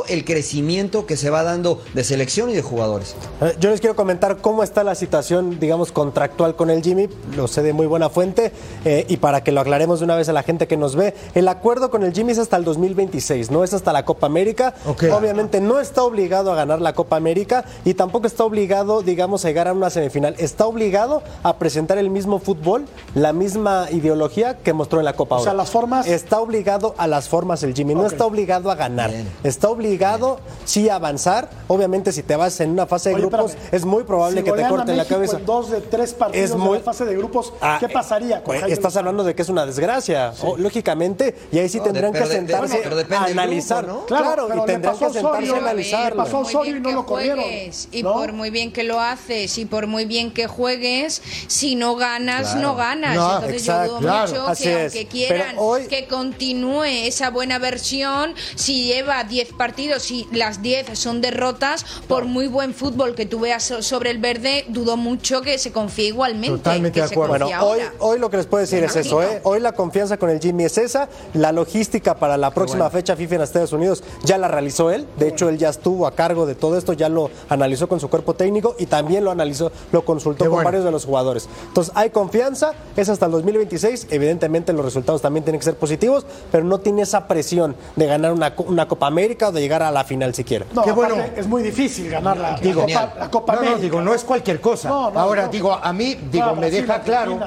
el 0.08 0.26
crecimiento 0.26 1.06
que 1.06 1.18
se 1.18 1.30
va 1.30 1.44
dando 1.44 1.82
de 1.94 2.04
selección 2.04 2.50
y 2.50 2.54
de 2.54 2.62
jugadores. 2.62 3.16
Eh, 3.42 3.56
Yo 3.60 3.70
les 3.70 3.80
quiero 3.80 3.96
comentar 3.96 4.38
cómo 4.38 4.64
está 4.64 4.84
la 4.84 4.96
situación, 4.96 5.60
digamos, 5.60 5.92
contractual 5.92 6.56
con 6.56 6.70
el 6.70 6.82
Jimmy. 6.84 7.10
Lo 7.36 7.48
sé 7.48 7.62
de 7.64 7.74
muy 7.74 7.88
buena 7.88 8.10
fuente. 8.10 8.52
eh, 8.86 9.06
y 9.10 9.18
para 9.18 9.44
que 9.44 9.52
lo 9.52 9.62
aclaremos 9.62 10.00
de 10.00 10.06
una 10.06 10.16
vez 10.16 10.30
a 10.30 10.34
la 10.34 10.44
gente 10.44 10.68
que 10.68 10.78
nos 10.78 10.96
ve, 10.96 11.14
el 11.36 11.48
acuerdo 11.48 11.90
con 11.90 12.04
el 12.04 12.14
Jimmy 12.14 12.32
es 12.32 12.40
hasta 12.40 12.56
el 12.58 12.64
2026, 12.64 13.52
no 13.52 13.64
es 13.64 13.74
hasta 13.74 13.92
la 13.94 14.06
Copa 14.06 14.28
América. 14.28 14.74
Obviamente 15.12 15.60
no 15.62 15.80
está 15.80 16.04
obligado 16.04 16.52
a 16.52 16.56
ganar 16.56 16.82
la 16.82 16.94
Copa 16.94 17.16
América 17.18 17.66
y 17.86 17.94
tampoco 17.94 18.28
está 18.28 18.44
obligado, 18.44 19.02
digamos, 19.02 19.44
a 19.46 19.48
llegar 19.50 19.68
a 19.68 19.74
una 19.74 19.90
semifinal. 19.90 20.36
Está 20.38 20.66
obligado 20.66 21.22
a 21.44 21.58
presentar 21.58 21.98
el 21.98 22.10
mismo 22.10 22.40
fútbol, 22.40 22.86
la 23.16 23.34
misma 23.34 23.88
ideología 23.92 24.58
que 24.58 24.74
mostró 24.74 25.00
en 25.00 25.06
la 25.06 25.14
Copa 25.14 25.36
O 25.38 25.44
sea, 25.44 25.54
las 25.54 25.70
formas- 25.70 26.08
Está 26.08 26.40
obligado 26.40 26.96
a 26.98 27.08
las 27.08 27.28
formas 27.30 27.64
el 27.64 27.74
Jimmy, 27.74 27.96
no 27.96 28.06
está 28.06 28.26
obligado 28.26 28.72
a 28.72 28.76
ganar. 28.76 29.10
Bien. 29.12 29.28
Está 29.44 29.70
obligado, 29.70 30.40
sí, 30.66 30.90
a 30.90 30.96
avanzar. 30.96 31.50
Obviamente, 31.68 32.12
si 32.12 32.24
te 32.24 32.36
vas 32.36 32.60
en 32.60 32.72
una 32.72 32.86
fase 32.88 33.10
de 33.10 33.16
Oye, 33.16 33.26
grupos, 33.26 33.52
espérame. 33.52 33.76
es 33.76 33.86
muy 33.86 34.04
probable 34.04 34.42
Si 34.42 34.44
que 34.46 34.52
te 34.52 34.68
corten 34.68 34.98
la 34.98 35.06
cabeza. 35.06 35.38
en 35.38 35.46
dos 35.46 35.70
de 35.72 35.82
tres 35.82 36.14
partidos 36.14 36.50
Es 36.52 36.56
muy- 36.56 36.74
de 36.74 36.80
la 36.80 36.84
fase 36.86 37.06
de 37.06 37.16
grupos, 37.16 37.54
Ah, 37.62 37.78
¿qué 37.80 37.88
pasaría 37.90 38.44
con 38.44 38.58
pues, 38.60 38.72
Estás 38.72 38.96
hablando 38.98 39.24
de 39.24 39.36
que 39.36 39.42
es 39.42 39.50
una 39.50 39.66
desgracia, 39.66 40.34
o- 40.44 40.58
lógicamente, 40.58 41.36
y 41.52 41.60
ahí 41.60 41.70
sí 41.70 41.78
No, 41.78 41.84
tendrán 41.86 42.12
de- 42.12 42.20
que 42.20 42.24
de- 42.26 42.30
de- 42.30 42.36
sentarse 42.36 42.78
a 42.78 42.90
grupo, 42.90 43.16
analizar. 43.16 43.88
¿no? 43.88 44.06
Claro, 44.06 44.26
Claro, 44.26 44.48
pero 44.50 44.64
y 44.64 44.66
tendrán 44.66 44.94
que 44.98 45.00
sentarse 45.06 45.20
Osorio, 45.28 45.52
a 45.52 45.56
Pero 45.56 45.68
analizarlo. 45.68 46.24
pasó 46.24 46.40
Osorio 46.40 46.76
y 46.78 46.80
no 46.80 46.90
que 46.90 46.96
lo 46.96 47.06
corrieron, 47.06 47.46
y 47.92 48.04
¿no? 48.04 48.14
por 48.14 48.34
muy 48.34 48.50
bien 48.50 48.72
que 48.72 48.84
lo 48.84 49.00
haces 49.00 49.58
y 49.58 49.66
por 49.66 49.88
muy 49.88 50.06
bien 50.06 50.32
que 50.34 50.48
juegues, 50.48 51.22
si 51.48 51.76
no 51.76 51.96
ganas, 51.96 52.56
no 52.56 52.76
ganas. 52.76 53.16
No, 53.16 53.36
Entonces 53.36 53.62
exacto, 53.62 53.86
yo 53.94 54.00
dudo 54.02 54.18
mucho 54.22 54.34
que 54.62 54.82
aunque 54.84 55.08
quieran 55.08 55.56
que 55.90 56.08
continúe 56.08 56.84
esa 56.84 57.30
buena 57.30 57.60
versión, 57.60 58.34
si 58.56 58.86
lleva 58.86 59.19
10 59.24 59.54
partidos 59.54 60.10
y 60.12 60.28
las 60.32 60.62
10 60.62 60.98
son 60.98 61.22
derrotas, 61.22 61.86
por 62.08 62.26
muy 62.26 62.48
buen 62.48 62.74
fútbol 62.74 63.16
que 63.16 63.26
tú 63.26 63.40
veas 63.40 63.64
so- 63.64 63.82
sobre 63.82 64.12
el 64.12 64.18
verde, 64.20 64.66
dudo 64.70 64.98
mucho 64.98 65.42
que 65.42 65.58
se 65.58 65.72
confíe 65.72 66.08
igualmente. 66.08 66.58
Totalmente 66.58 67.00
de 67.00 67.06
acuerdo. 67.06 67.30
Bueno, 67.46 67.66
hoy, 67.66 67.80
hoy 68.00 68.20
lo 68.20 68.30
que 68.30 68.38
les 68.38 68.46
puedo 68.46 68.62
decir 68.62 68.80
Me 68.82 68.86
es 68.88 68.96
eso. 68.96 69.22
¿eh? 69.24 69.42
Hoy 69.44 69.60
la 69.60 69.72
confianza 69.74 70.18
con 70.18 70.30
el 70.30 70.40
Jimmy 70.40 70.66
es 70.66 70.78
esa. 70.78 71.10
La 71.34 71.52
logística 71.52 72.16
para 72.16 72.38
la 72.38 72.52
próxima 72.52 72.90
fecha 72.90 73.16
FIFA 73.16 73.36
en 73.36 73.42
Estados 73.42 73.74
Unidos 73.74 74.04
ya 74.24 74.38
la 74.38 74.48
realizó 74.48 74.92
él. 74.92 75.06
De 75.18 75.28
hecho, 75.28 75.50
él 75.50 75.58
ya 75.58 75.70
estuvo 75.70 76.08
a 76.08 76.12
cargo 76.16 76.46
de 76.46 76.56
todo 76.56 76.78
esto, 76.78 76.94
ya 76.94 77.10
lo 77.10 77.30
analizó 77.50 77.88
con 77.88 78.00
su 78.00 78.10
cuerpo 78.10 78.34
técnico 78.34 78.76
y 78.80 78.86
también 78.86 79.24
lo 79.24 79.32
analizó, 79.32 79.72
lo 79.92 80.06
consultó 80.06 80.44
Qué 80.46 80.50
con 80.50 80.56
bueno. 80.58 80.68
varios 80.68 80.84
de 80.86 80.92
los 80.92 81.06
jugadores. 81.06 81.50
Entonces, 81.68 81.94
hay 81.96 82.10
confianza, 82.10 82.74
es 82.96 83.10
hasta 83.10 83.26
el 83.26 83.32
2026. 83.32 84.08
Evidentemente, 84.10 84.74
los 84.74 84.86
resultados 84.86 85.22
también 85.22 85.44
tienen 85.44 85.60
que 85.60 85.66
ser 85.66 85.76
positivos, 85.76 86.26
pero 86.52 86.64
no 86.64 86.80
tiene 86.80 87.02
esa 87.02 87.28
presión 87.28 87.76
de 87.96 88.06
ganar 88.06 88.34
una, 88.34 88.54
una 88.68 88.88
Copa 88.88 89.09
América 89.10 89.50
o 89.50 89.52
de 89.52 89.60
llegar 89.62 89.84
a 89.84 89.92
la 89.92 90.04
final 90.06 90.34
siquiera. 90.34 90.66
No, 90.74 90.82
Qué 90.84 90.92
bueno. 90.94 91.16
es 91.36 91.46
muy 91.46 91.62
difícil 91.62 92.10
ganar 92.10 92.38
la, 92.38 92.52
la 92.52 92.60
Digo, 92.60 92.82
Copa, 92.88 93.14
la 93.20 93.30
Copa 93.30 93.54
no, 93.54 93.60
no, 93.60 93.68
América. 93.68 93.82
digo, 93.84 94.02
no 94.02 94.14
es 94.14 94.24
cualquier 94.24 94.62
cosa. 94.62 94.88
No, 94.90 95.12
no, 95.12 95.20
Ahora, 95.20 95.44
no. 95.44 95.50
digo, 95.50 95.74
a 95.74 95.92
mí, 95.94 96.16
digo, 96.32 96.54
me 96.56 96.62
Brasil, 96.62 96.82
deja 96.88 97.02
claro, 97.02 97.38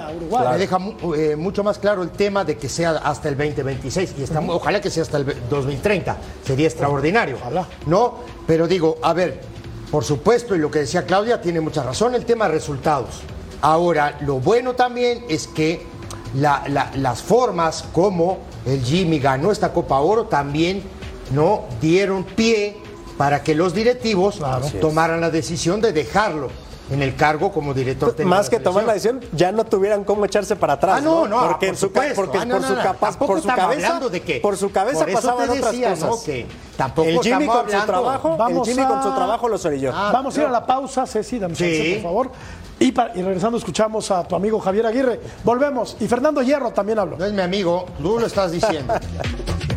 me 0.51 0.59
deja 0.59 0.79
mu- 0.79 1.15
eh, 1.15 1.35
mucho 1.37 1.65
más 1.65 1.79
claro 1.79 2.03
el 2.03 2.11
tema 2.11 2.45
de 2.45 2.57
que 2.59 2.69
sea 2.69 2.91
hasta 2.91 3.29
el 3.31 3.37
2026 3.37 4.15
y 4.19 4.23
está, 4.23 4.41
ojalá 4.41 4.81
que 4.81 4.91
sea 4.91 5.03
hasta 5.03 5.17
el 5.17 5.35
2030, 5.49 6.17
sería 6.45 6.67
extraordinario. 6.69 7.37
Ojalá. 7.41 7.67
No, 7.87 8.19
pero 8.47 8.69
digo, 8.69 8.99
a 9.03 9.13
ver, 9.15 9.41
por 9.91 10.05
supuesto, 10.05 10.55
y 10.55 10.59
lo 10.59 10.71
que 10.71 10.81
decía 10.81 11.05
Claudia 11.07 11.41
tiene 11.41 11.61
mucha 11.61 11.83
razón, 11.83 12.15
el 12.15 12.25
tema 12.25 12.47
de 12.47 12.53
resultados. 12.55 13.21
Ahora, 13.61 14.17
lo 14.23 14.41
bueno 14.41 14.75
también 14.75 15.25
es 15.29 15.47
que 15.47 15.83
la- 16.35 16.65
la- 16.69 16.91
las 16.97 17.23
formas 17.23 17.85
como 17.93 18.39
el 18.65 18.83
Jimmy 18.83 19.19
ganó 19.19 19.53
esta 19.53 19.73
Copa 19.73 19.99
Oro 20.01 20.25
también 20.25 20.83
no 21.31 21.63
dieron 21.81 22.25
pie 22.25 22.77
para 23.17 23.43
que 23.43 23.55
los 23.55 23.73
directivos 23.75 24.41
tomaran 24.81 25.21
la 25.21 25.31
decisión 25.31 25.81
de 25.81 25.93
dejarlo 25.93 26.49
en 26.91 27.01
el 27.01 27.15
cargo 27.17 27.53
como 27.53 27.73
director 27.73 28.11
técnico. 28.11 28.29
Más 28.37 28.51
que 28.51 28.59
tomar 28.61 28.85
la 28.85 28.93
decisión, 28.95 29.21
ya 29.33 29.51
no 29.53 29.65
tuvieran 29.65 30.05
cómo 30.05 30.25
echarse 30.27 30.57
para 30.57 30.75
atrás. 30.75 30.97
Ah, 30.99 31.01
no, 31.01 31.27
no, 31.27 31.41
porque 31.49 31.67
por 31.67 31.69
en 31.69 31.77
su, 31.77 31.93
porque 32.15 32.39
Ah, 32.39 32.45
no, 32.45 32.55
por 32.57 32.63
no, 32.63 32.69
su 32.69 32.75
no, 32.75 32.83
capaz, 32.83 33.11
tampoco 33.11 33.27
por 33.33 33.41
su 33.43 33.49
estamos 33.49 33.65
cabeza, 33.71 33.87
hablando 33.87 34.11
de 34.11 34.21
que- 34.23 34.41
por 34.41 34.57
su 34.59 34.71
cabeza 34.73 35.07
pasaban 35.11 35.49
otras 35.49 35.75
cosas. 35.75 36.01
¿no? 36.01 36.23
que 36.23 36.47
tampoco 36.77 37.09
el 37.09 37.21
Jimmy 37.21 37.47
con 37.47 37.71
su 37.71 37.87
trabajo, 37.87 38.37
Vamos 38.37 38.69
el 38.69 38.75
Jimmy 38.75 38.87
con 38.87 39.03
su 39.03 39.11
trabajo 39.15 39.49
los 39.49 39.65
orilló. 39.65 39.93
Ah, 39.95 40.11
Vamos 40.13 40.37
a 40.37 40.41
ir 40.41 40.47
a 40.47 40.51
la 40.51 40.67
pausa, 40.67 41.07
Ceci, 41.07 41.39
dame 41.39 41.55
Sí. 41.55 41.65
chance, 41.65 41.93
por 41.95 42.03
favor. 42.03 42.31
Y, 42.79 42.87
y 42.89 43.23
regresando 43.23 43.57
escuchamos 43.57 44.11
a 44.11 44.25
tu 44.27 44.35
amigo 44.35 44.59
Javier 44.59 44.87
Aguirre. 44.87 45.21
Volvemos. 45.45 45.97
Y 46.01 46.09
Fernando 46.09 46.43
Hierro 46.43 46.73
también 46.73 46.99
habló. 46.99 47.17
No 47.17 47.25
es 47.25 47.33
mi 47.33 47.41
amigo, 47.41 47.87
tú 48.03 48.19
lo 48.19 48.27
estás 48.27 48.51
diciendo. 48.51 48.93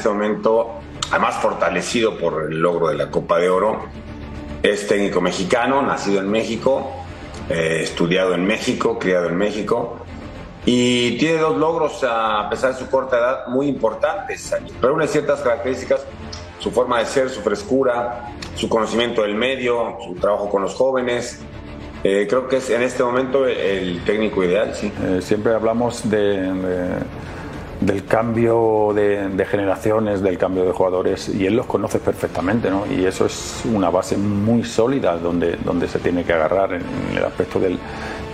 este 0.00 0.08
momento, 0.08 0.70
además 1.10 1.36
fortalecido 1.36 2.16
por 2.16 2.50
el 2.50 2.58
logro 2.60 2.88
de 2.88 2.94
la 2.96 3.10
Copa 3.10 3.38
de 3.38 3.50
Oro. 3.50 3.84
Es 4.62 4.86
técnico 4.88 5.20
mexicano, 5.20 5.82
nacido 5.82 6.20
en 6.20 6.30
México, 6.30 6.90
eh, 7.50 7.80
estudiado 7.82 8.34
en 8.34 8.46
México, 8.46 8.98
criado 8.98 9.28
en 9.28 9.36
México. 9.36 9.98
Y 10.64 11.18
tiene 11.18 11.38
dos 11.38 11.56
logros, 11.58 12.02
a 12.08 12.48
pesar 12.50 12.72
de 12.72 12.78
su 12.78 12.88
corta 12.90 13.18
edad, 13.18 13.46
muy 13.48 13.68
importantes. 13.68 14.54
Reúne 14.80 15.06
ciertas 15.06 15.40
características, 15.40 16.04
su 16.58 16.70
forma 16.70 16.98
de 16.98 17.06
ser, 17.06 17.28
su 17.30 17.40
frescura, 17.42 18.30
su 18.54 18.68
conocimiento 18.68 19.22
del 19.22 19.34
medio, 19.34 19.98
su 20.04 20.14
trabajo 20.14 20.48
con 20.48 20.62
los 20.62 20.74
jóvenes. 20.74 21.40
Eh, 22.04 22.26
creo 22.28 22.48
que 22.48 22.56
es 22.56 22.70
en 22.70 22.82
este 22.82 23.02
momento 23.02 23.46
el, 23.46 23.56
el 23.58 24.04
técnico 24.04 24.42
ideal, 24.44 24.74
sí. 24.74 24.90
Eh, 25.02 25.20
siempre 25.22 25.52
hablamos 25.54 26.08
de, 26.08 26.18
de- 26.52 27.00
del 27.80 28.04
cambio 28.04 28.92
de, 28.94 29.46
generaciones, 29.50 30.20
del 30.20 30.36
cambio 30.36 30.64
de 30.64 30.72
jugadores, 30.72 31.28
y 31.30 31.46
él 31.46 31.56
los 31.56 31.64
conoce 31.66 31.98
perfectamente, 31.98 32.70
¿no? 32.70 32.84
Y 32.86 33.06
eso 33.06 33.24
es 33.24 33.62
una 33.64 33.88
base 33.88 34.18
muy 34.18 34.64
sólida 34.64 35.16
donde, 35.16 35.56
donde 35.64 35.88
se 35.88 35.98
tiene 35.98 36.24
que 36.24 36.32
agarrar 36.34 36.74
en, 36.74 36.82
el 37.16 37.24
aspecto 37.24 37.58
del, 37.58 37.78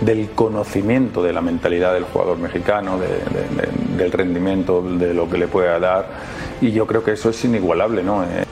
del 0.01 0.31
conocimiento 0.31 1.23
de 1.23 1.31
la 1.31 1.39
mentalidad 1.41 1.93
del 1.93 2.03
jugador 2.03 2.37
mexicano, 2.37 2.97
de- 2.99 3.07
de- 3.07 3.61
de- 3.61 3.97
del 4.03 4.11
rendimiento, 4.11 4.81
de 4.81 5.13
lo 5.13 5.29
que 5.29 5.37
le 5.37 5.47
pueda 5.47 5.79
dar, 5.79 6.07
y 6.59 6.71
yo 6.71 6.85
creo 6.85 7.03
que 7.03 7.13
eso 7.13 7.29
es 7.29 7.45
inigualable, 7.45 8.03
¿no? 8.03 8.23
Eh, 8.23 8.43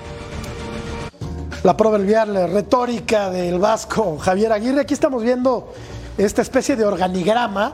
la 1.63 1.75
proverbial 1.75 2.51
retórica 2.53 3.29
del 3.31 3.59
vasco 3.59 4.17
Javier 4.17 4.51
Aguirre. 4.53 4.81
Aquí 4.81 4.93
estamos 4.93 5.23
viendo 5.23 5.73
esta 6.17 6.41
especie 6.41 6.75
de 6.75 6.85
organigrama 6.85 7.73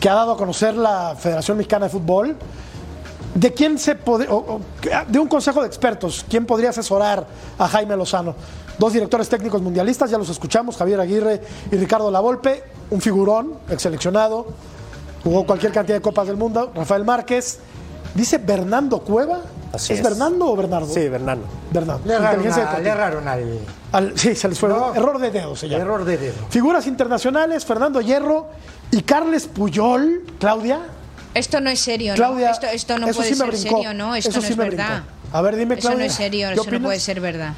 que 0.00 0.08
ha 0.08 0.14
dado 0.14 0.32
a 0.32 0.36
conocer 0.36 0.74
la 0.76 1.14
Federación 1.18 1.56
Mexicana 1.56 1.86
de 1.86 1.90
Fútbol. 1.90 2.36
¿De 3.34 3.52
quién 3.52 3.78
se 3.78 3.96
o- 4.06 4.60
de 5.06 5.18
un 5.18 5.28
consejo 5.28 5.60
de 5.60 5.66
expertos, 5.68 6.24
quién 6.28 6.46
podría 6.46 6.70
asesorar 6.70 7.26
a 7.58 7.68
Jaime 7.68 7.96
Lozano? 7.96 8.34
Dos 8.78 8.92
directores 8.92 9.28
técnicos 9.28 9.60
mundialistas, 9.60 10.10
ya 10.10 10.18
los 10.18 10.28
escuchamos, 10.28 10.76
Javier 10.76 11.00
Aguirre 11.00 11.40
y 11.70 11.76
Ricardo 11.76 12.10
Lavolpe, 12.10 12.64
un 12.90 13.00
figurón, 13.00 13.54
ex 13.68 13.82
seleccionado, 13.82 14.46
jugó 15.22 15.44
cualquier 15.46 15.72
cantidad 15.72 15.96
de 15.96 16.02
copas 16.02 16.26
del 16.26 16.36
mundo, 16.36 16.72
Rafael 16.74 17.04
Márquez, 17.04 17.58
dice 18.18 18.38
Bernardo 18.38 19.00
Cueva, 19.00 19.40
Así 19.72 19.92
¿es, 19.92 19.98
es. 20.00 20.04
Bernardo 20.04 20.46
o 20.52 20.56
Bernardo? 20.56 20.88
Sí, 20.92 21.08
Bernardo. 21.08 21.42
Bernardo. 21.70 22.00
Le 22.04 22.14
erraron, 22.14 22.40
Inteligencia 22.40 22.62
a- 22.62 22.78
le 22.78 22.84
deportiva. 22.84 22.94
erraron 22.94 23.28
al 23.28 23.58
Al- 23.92 24.18
sí, 24.18 24.34
se 24.34 24.48
les 24.48 24.58
fue. 24.58 24.68
No. 24.68 24.94
Error 24.94 25.18
de 25.18 25.30
dedo 25.30 25.56
se 25.56 25.68
llama. 25.68 25.82
error 25.82 26.04
de 26.04 26.18
dedo. 26.18 26.34
Figuras 26.50 26.86
internacionales, 26.86 27.64
Fernando 27.64 28.00
Hierro 28.00 28.48
y 28.90 29.02
Carles 29.02 29.46
Puyol, 29.46 30.24
Claudia. 30.38 30.80
Esto 31.34 31.60
no 31.60 31.70
es 31.70 31.78
serio, 31.80 32.12
¿no? 32.12 32.16
Claudia, 32.16 32.50
Esto, 32.50 32.66
esto 32.66 32.98
no 32.98 33.06
eso 33.08 33.16
puede 33.18 33.28
sí 33.30 33.34
ser 33.36 33.46
brincó. 33.48 33.76
serio, 33.76 33.94
¿no? 33.94 34.14
Esto 34.16 34.30
Eso 34.30 34.40
no 34.40 34.46
sí 34.46 34.52
es 34.52 34.58
me 34.58 34.64
verdad. 34.70 35.02
brincó. 35.02 35.12
A 35.30 35.42
ver, 35.42 35.56
dime, 35.56 35.74
Eso 35.74 35.82
Claudia. 35.82 35.98
no 35.98 36.04
es 36.10 36.14
serio, 36.14 36.48
¿qué 36.48 36.54
eso 36.54 36.70
no 36.70 36.80
puede 36.82 37.00
ser 37.00 37.20
verdad. 37.20 37.52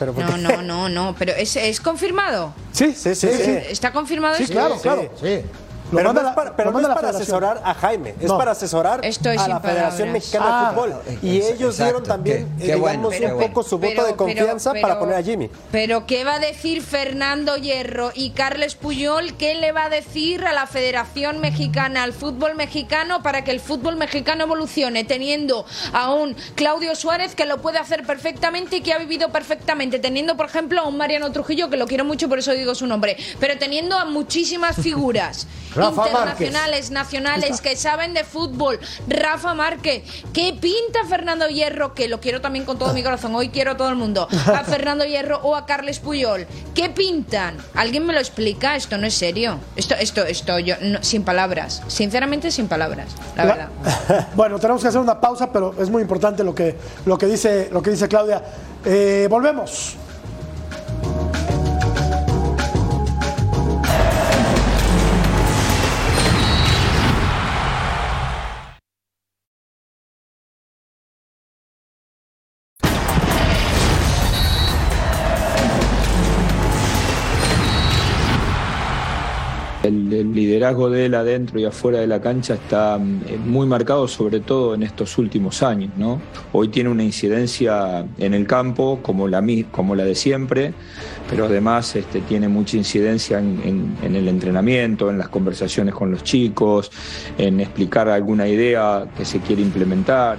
Pero 0.00 0.12
¿por 0.12 0.24
No, 0.24 0.36
no, 0.36 0.62
no, 0.62 0.88
no. 0.88 1.14
Pero 1.16 1.32
¿es, 1.32 1.54
es 1.54 1.80
confirmado? 1.80 2.52
Sí, 2.72 2.92
Sí, 2.92 3.14
sí, 3.14 3.28
sí. 3.28 3.50
¿Está 3.70 3.92
confirmado 3.92 4.34
Sí, 4.36 4.42
esto? 4.42 4.54
claro, 4.54 4.74
Sí, 4.74 4.80
claro. 4.82 5.10
Sí. 5.22 5.42
Lo 5.90 5.98
pero 5.98 6.08
manda 6.08 6.22
no 6.22 6.28
es 6.30 6.34
para, 6.34 6.56
pero 6.56 6.70
lo 6.70 6.80
no 6.80 6.88
es 6.88 6.94
para 6.94 7.10
asesorar 7.10 7.60
a 7.64 7.74
Jaime, 7.74 8.14
es 8.20 8.28
No. 8.28 8.36
para 8.38 8.52
asesorar 8.52 9.04
Estoy 9.04 9.36
a 9.36 9.46
la 9.48 9.60
Federación 9.60 10.08
palabras. 10.08 10.12
Mexicana 10.12 10.44
Ah, 10.48 10.70
de 10.70 10.74
Fútbol. 10.74 10.94
Y 11.22 11.36
exacto, 11.36 11.54
ellos 11.56 11.76
dieron 11.78 12.02
también, 12.02 12.36
Qué- 12.36 12.42
eh, 12.42 12.54
qué 12.58 12.64
digamos, 12.74 12.80
bueno, 12.80 13.08
qué 13.10 13.26
un 13.26 13.34
bueno. 13.34 13.46
poco 13.48 13.62
su 13.62 13.78
voto 13.78 14.04
de 14.04 14.16
confianza 14.16 14.72
para 14.80 14.98
poner 14.98 15.14
a 15.16 15.22
Jimmy. 15.22 15.50
Pero 15.70 16.06
¿qué 16.06 16.24
va 16.24 16.34
a 16.34 16.38
decir 16.40 16.82
Fernando 16.82 17.56
Hierro 17.56 18.10
y 18.14 18.30
Carles 18.30 18.74
Puyol? 18.74 19.34
¿Qué 19.36 19.54
le 19.54 19.72
va 19.72 19.84
a 19.84 19.88
decir 19.90 20.44
a 20.46 20.52
la 20.52 20.66
Federación 20.66 21.38
Mexicana, 21.40 22.02
al 22.02 22.12
fútbol 22.12 22.54
mexicano, 22.56 23.22
para 23.22 23.44
que 23.44 23.50
el 23.50 23.60
fútbol 23.60 23.96
mexicano 23.96 24.44
evolucione, 24.44 25.04
teniendo 25.04 25.64
a 25.92 26.12
un 26.12 26.34
Claudio 26.54 26.94
Suárez 26.96 27.34
que 27.34 27.44
lo 27.46 27.58
puede 27.60 27.78
hacer 27.78 28.04
perfectamente 28.04 28.76
y 28.76 28.80
que 28.80 28.92
ha 28.92 28.98
vivido 28.98 29.28
perfectamente, 29.30 29.98
teniendo, 29.98 30.36
por 30.36 30.46
ejemplo, 30.46 30.80
a 30.80 30.88
un 30.88 30.96
Mariano 30.96 31.30
Trujillo, 31.30 31.70
que 31.70 31.76
lo 31.76 31.86
quiero 31.86 32.04
mucho, 32.04 32.28
por 32.28 32.38
eso 32.38 32.52
digo 32.52 32.74
su 32.74 32.86
nombre, 32.86 33.16
pero 33.38 33.58
teniendo 33.58 33.96
a 33.96 34.04
muchísimas 34.06 34.76
figuras 34.76 35.46
Rafa 35.74 36.06
internacionales, 36.06 36.90
nacionales, 36.90 37.60
que 37.60 37.76
saben 37.76 38.14
de 38.14 38.24
fútbol. 38.24 38.78
Rafa 39.08 39.54
Márquez, 39.54 40.02
¿qué 40.32 40.56
pinta 40.58 41.04
Fernando 41.08 41.48
Hierro? 41.48 41.94
Que 41.94 42.08
lo 42.08 42.20
quiero 42.20 42.40
también 42.40 42.64
con 42.64 42.78
todo 42.78 42.92
mi 42.94 43.02
corazón, 43.02 43.34
hoy 43.34 43.48
quiero 43.48 43.72
a 43.72 43.76
todo 43.76 43.88
el 43.88 43.96
mundo. 43.96 44.28
A 44.46 44.64
Fernando 44.64 45.04
Hierro 45.04 45.38
o 45.42 45.56
a 45.56 45.66
Carles 45.66 45.98
Puyol. 45.98 46.46
¿Qué 46.74 46.90
pintan? 46.90 47.56
¿Alguien 47.74 48.06
me 48.06 48.12
lo 48.12 48.18
explica? 48.20 48.76
Esto 48.76 48.98
no 48.98 49.06
es 49.06 49.14
serio. 49.14 49.58
Esto, 49.76 49.94
esto, 49.94 50.22
esto, 50.24 50.58
yo, 50.58 50.76
no- 50.80 51.02
sin 51.02 51.24
palabras. 51.24 51.82
Sinceramente, 51.88 52.50
sin 52.50 52.68
palabras, 52.68 53.08
la 53.36 53.44
verdad. 53.44 53.68
bueno, 54.34 54.58
tenemos 54.58 54.82
que 54.82 54.88
hacer 54.88 55.00
una 55.00 55.20
pausa, 55.20 55.52
pero 55.52 55.74
es 55.80 55.90
muy 55.90 56.02
importante 56.02 56.44
lo 56.44 56.54
que, 56.54 56.76
lo 57.06 57.18
que, 57.18 57.26
dice, 57.26 57.68
lo 57.72 57.82
que 57.82 57.90
dice 57.90 58.08
Claudia. 58.08 58.42
Eh, 58.84 59.26
volvemos. 59.30 59.96
El, 79.84 80.32
liderazgo 80.34 80.88
de 80.88 81.04
él 81.06 81.14
adentro 81.14 81.60
y 81.60 81.64
afuera 81.66 82.00
de 82.00 82.06
la 82.06 82.20
cancha 82.20 82.54
está 82.54 82.96
mm, 82.98 83.46
muy 83.46 83.66
marcado, 83.66 84.08
sobre 84.08 84.40
todo 84.40 84.74
en 84.74 84.82
estos 84.82 85.18
últimos 85.18 85.62
años. 85.62 85.90
¿no? 85.98 86.20
Hoy 86.52 86.68
tiene 86.68 86.88
una 86.88 87.04
incidencia 87.04 88.06
en 88.18 88.32
el 88.34 88.46
campo 88.46 89.00
como 89.02 89.28
la, 89.28 89.42
de 89.42 90.14
siempre, 90.14 90.72
pero 91.28 91.44
además 91.46 91.94
este, 91.96 92.20
tiene 92.22 92.48
mucha 92.48 92.78
incidencia 92.78 93.38
en, 93.38 93.60
en- 93.62 93.96
en 94.02 94.16
el 94.16 94.26
entrenamiento, 94.28 95.10
en 95.10 95.18
las 95.18 95.28
conversaciones 95.28 95.94
con 95.94 96.10
los 96.10 96.24
chicos, 96.24 96.90
en 97.36 97.60
explicar 97.60 98.08
alguna 98.08 98.48
idea 98.48 99.06
que 99.16 99.24
se 99.26 99.40
quiere 99.40 99.60
implementar. 99.60 100.38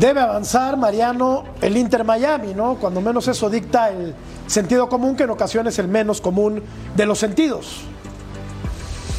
Debe 0.00 0.20
avanzar, 0.20 0.76
Mariano, 0.76 1.44
el 1.62 1.76
Inter 1.76 2.04
Miami, 2.04 2.52
¿no? 2.54 2.74
Cuando 2.74 3.00
menos 3.00 3.28
eso 3.28 3.48
dicta 3.48 3.90
el 3.90 4.12
sentido 4.46 4.88
común, 4.88 5.16
que 5.16 5.24
en 5.24 5.30
ocasiones 5.30 5.74
es 5.74 5.78
el 5.78 5.88
menos 5.88 6.20
común 6.20 6.62
de 6.94 7.06
los 7.06 7.18
sentidos. 7.18 7.82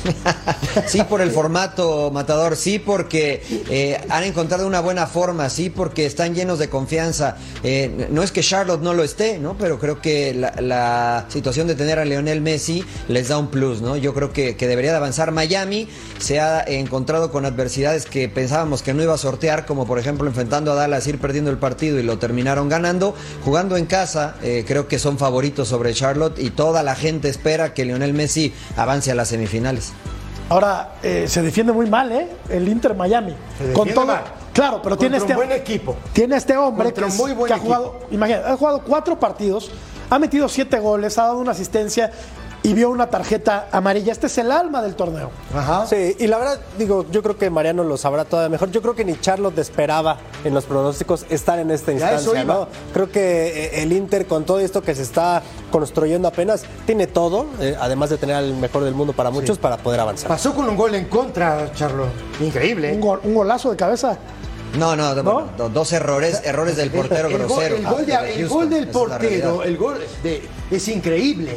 Sí, 0.87 1.01
por 1.03 1.21
el 1.21 1.31
formato, 1.31 2.11
Matador, 2.11 2.55
sí, 2.55 2.79
porque 2.79 3.41
eh, 3.69 3.99
han 4.09 4.23
encontrado 4.23 4.67
una 4.67 4.79
buena 4.79 5.07
forma, 5.07 5.49
sí, 5.49 5.69
porque 5.69 6.05
están 6.05 6.35
llenos 6.35 6.59
de 6.59 6.69
confianza. 6.69 7.37
Eh, 7.63 8.07
no 8.09 8.23
es 8.23 8.31
que 8.31 8.41
Charlotte 8.41 8.81
no 8.81 8.93
lo 8.93 9.03
esté, 9.03 9.39
¿no? 9.39 9.57
Pero 9.57 9.79
creo 9.79 10.01
que 10.01 10.33
la, 10.33 11.25
situación 11.29 11.67
de 11.67 11.75
tener 11.75 11.99
a 11.99 12.05
Leonel 12.05 12.41
Messi 12.41 12.85
les 13.07 13.27
da 13.27 13.37
un 13.37 13.47
plus, 13.47 13.81
¿no? 13.81 13.97
Yo 13.97 14.13
creo 14.13 14.31
que, 14.31 14.55
debería 14.55 14.91
de 14.91 14.97
avanzar. 14.97 15.31
Miami 15.31 15.87
se 16.19 16.39
ha 16.39 16.63
encontrado 16.63 17.31
con 17.31 17.45
adversidades 17.45 18.05
que 18.05 18.29
pensábamos 18.29 18.81
que 18.81 18.93
no 18.93 19.03
iba 19.03 19.13
a 19.13 19.17
sortear, 19.17 19.65
como 19.65 19.85
por 19.85 19.99
ejemplo 19.99 20.27
enfrentando 20.27 20.71
a 20.71 20.75
Dallas, 20.75 21.07
ir 21.07 21.19
perdiendo 21.19 21.51
el 21.51 21.57
partido 21.57 21.99
y 21.99 22.03
lo 22.03 22.19
terminaron 22.19 22.69
ganando. 22.69 23.15
Jugando 23.43 23.77
en 23.77 23.85
casa, 23.85 24.35
eh, 24.43 24.63
creo 24.67 24.87
que 24.87 24.99
son 24.99 25.17
favoritos 25.17 25.67
sobre 25.67 25.93
Charlotte 25.93 26.39
y 26.39 26.51
toda 26.51 26.83
la 26.83 26.95
gente 26.95 27.29
espera 27.29 27.73
que 27.73 27.85
Leonel 27.85 28.13
Messi 28.13 28.53
avance 28.75 29.11
a 29.11 29.15
las 29.15 29.29
semifinales. 29.29 29.93
Ahora, 30.49 30.93
eh, 31.03 31.25
se 31.27 31.41
defiende 31.41 31.73
muy 31.73 31.89
mal, 31.89 32.11
¿eh? 32.11 32.29
El 32.49 32.67
Inter 32.69 32.95
Miami. 32.95 33.35
Se 33.57 33.73
Con 33.73 33.89
todo. 33.89 34.05
mal. 34.05 34.23
Claro, 34.53 34.81
pero 34.81 34.97
tiene 34.97 35.17
este. 35.17 35.33
un 35.33 35.37
buen 35.37 35.51
equipo. 35.51 35.95
Tiene 36.13 36.35
este 36.37 36.57
hombre 36.57 36.91
que, 36.91 37.05
muy 37.05 37.33
buen 37.33 37.47
que 37.47 37.53
ha 37.53 37.59
jugado. 37.59 37.99
Imagínate, 38.09 38.47
ha 38.47 38.57
jugado 38.57 38.81
cuatro 38.81 39.19
partidos, 39.19 39.69
ha 40.09 40.17
metido 40.17 40.49
siete 40.49 40.79
goles, 40.79 41.17
ha 41.19 41.23
dado 41.23 41.37
una 41.37 41.51
asistencia 41.51 42.11
y 42.67 42.73
vio 42.73 42.89
una 42.89 43.07
tarjeta 43.09 43.69
amarilla. 43.71 44.11
Este 44.11 44.27
es 44.27 44.37
el 44.39 44.51
alma 44.51 44.81
del 44.81 44.95
torneo. 44.95 45.31
Ajá. 45.55 45.85
Sí, 45.87 46.15
y 46.19 46.27
la 46.27 46.37
verdad, 46.37 46.59
digo, 46.77 47.05
yo 47.09 47.23
creo 47.23 47.37
que 47.37 47.49
Mariano 47.49 47.83
lo 47.85 47.95
sabrá 47.95 48.25
todavía 48.25 48.49
mejor. 48.49 48.71
Yo 48.71 48.81
creo 48.81 48.93
que 48.93 49.05
ni 49.05 49.17
Charlotte 49.21 49.57
esperaba 49.59 50.17
en 50.43 50.53
los 50.53 50.65
pronósticos 50.65 51.25
estar 51.29 51.59
en 51.59 51.71
esta 51.71 51.93
instancia, 51.93 52.41
iba. 52.41 52.53
¿no? 52.53 52.67
Creo 52.93 53.09
que 53.09 53.47
eh, 53.77 53.83
el 53.83 53.93
Inter, 53.93 54.27
con 54.27 54.43
todo 54.43 54.59
esto 54.59 54.81
que 54.81 54.93
se 54.95 55.03
está 55.03 55.41
construyendo 55.71 56.27
apenas, 56.27 56.63
tiene 56.85 57.07
todo, 57.07 57.45
eh, 57.61 57.77
además 57.79 58.09
de 58.09 58.17
tener 58.17 58.35
al 58.35 58.53
mejor 58.55 58.83
del 58.83 58.93
mundo 58.95 59.13
para 59.13 59.29
muchos, 59.31 59.57
para 59.57 59.77
poder 59.77 60.01
avanzar. 60.01 60.27
Pasó 60.27 60.53
con 60.53 60.67
un 60.67 60.75
gol 60.75 60.93
en 60.95 61.05
contra, 61.05 61.71
Charlo. 61.73 62.07
Increíble. 62.41 62.91
Un, 62.93 62.99
gol- 62.99 63.21
un 63.23 63.33
golazo 63.33 63.71
de 63.71 63.77
cabeza. 63.77 64.17
No, 64.77 64.97
no, 64.97 65.15
bueno, 65.23 65.47
do- 65.57 65.69
dos 65.69 65.93
errores, 65.93 66.41
errores 66.43 66.75
del 66.75 66.91
portero 66.91 67.29
el, 67.29 67.37
gol, 67.37 67.47
grosero. 67.47 67.75
el 67.77 67.85
gol 67.85 68.05
de- 68.05 68.11
de 68.17 68.35
el 68.41 68.47
gol 68.49 68.69
del 68.69 68.87
portero, 68.89 69.63
el 69.63 69.77
gol 69.77 69.97
de- 70.21 70.41
es 70.69 70.87
increíble. 70.89 71.55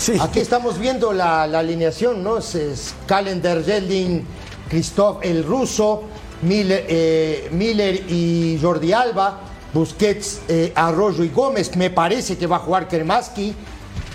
Sí. 0.00 0.14
Aquí 0.18 0.40
estamos 0.40 0.78
viendo 0.78 1.12
la, 1.12 1.46
la 1.46 1.58
alineación, 1.58 2.24
¿no? 2.24 2.38
Es, 2.38 2.54
es 2.54 2.94
Calendar, 3.06 3.62
Yeldin, 3.62 4.26
Christoph 4.70 5.18
el 5.22 5.44
ruso, 5.44 6.04
Miller, 6.40 6.86
eh, 6.88 7.48
Miller 7.52 8.10
y 8.10 8.58
Jordi 8.62 8.94
Alba, 8.94 9.40
Busquets, 9.74 10.40
eh, 10.48 10.72
Arroyo 10.74 11.22
y 11.22 11.28
Gómez. 11.28 11.76
Me 11.76 11.90
parece 11.90 12.38
que 12.38 12.46
va 12.46 12.56
a 12.56 12.60
jugar 12.60 12.88
Kremaski, 12.88 13.54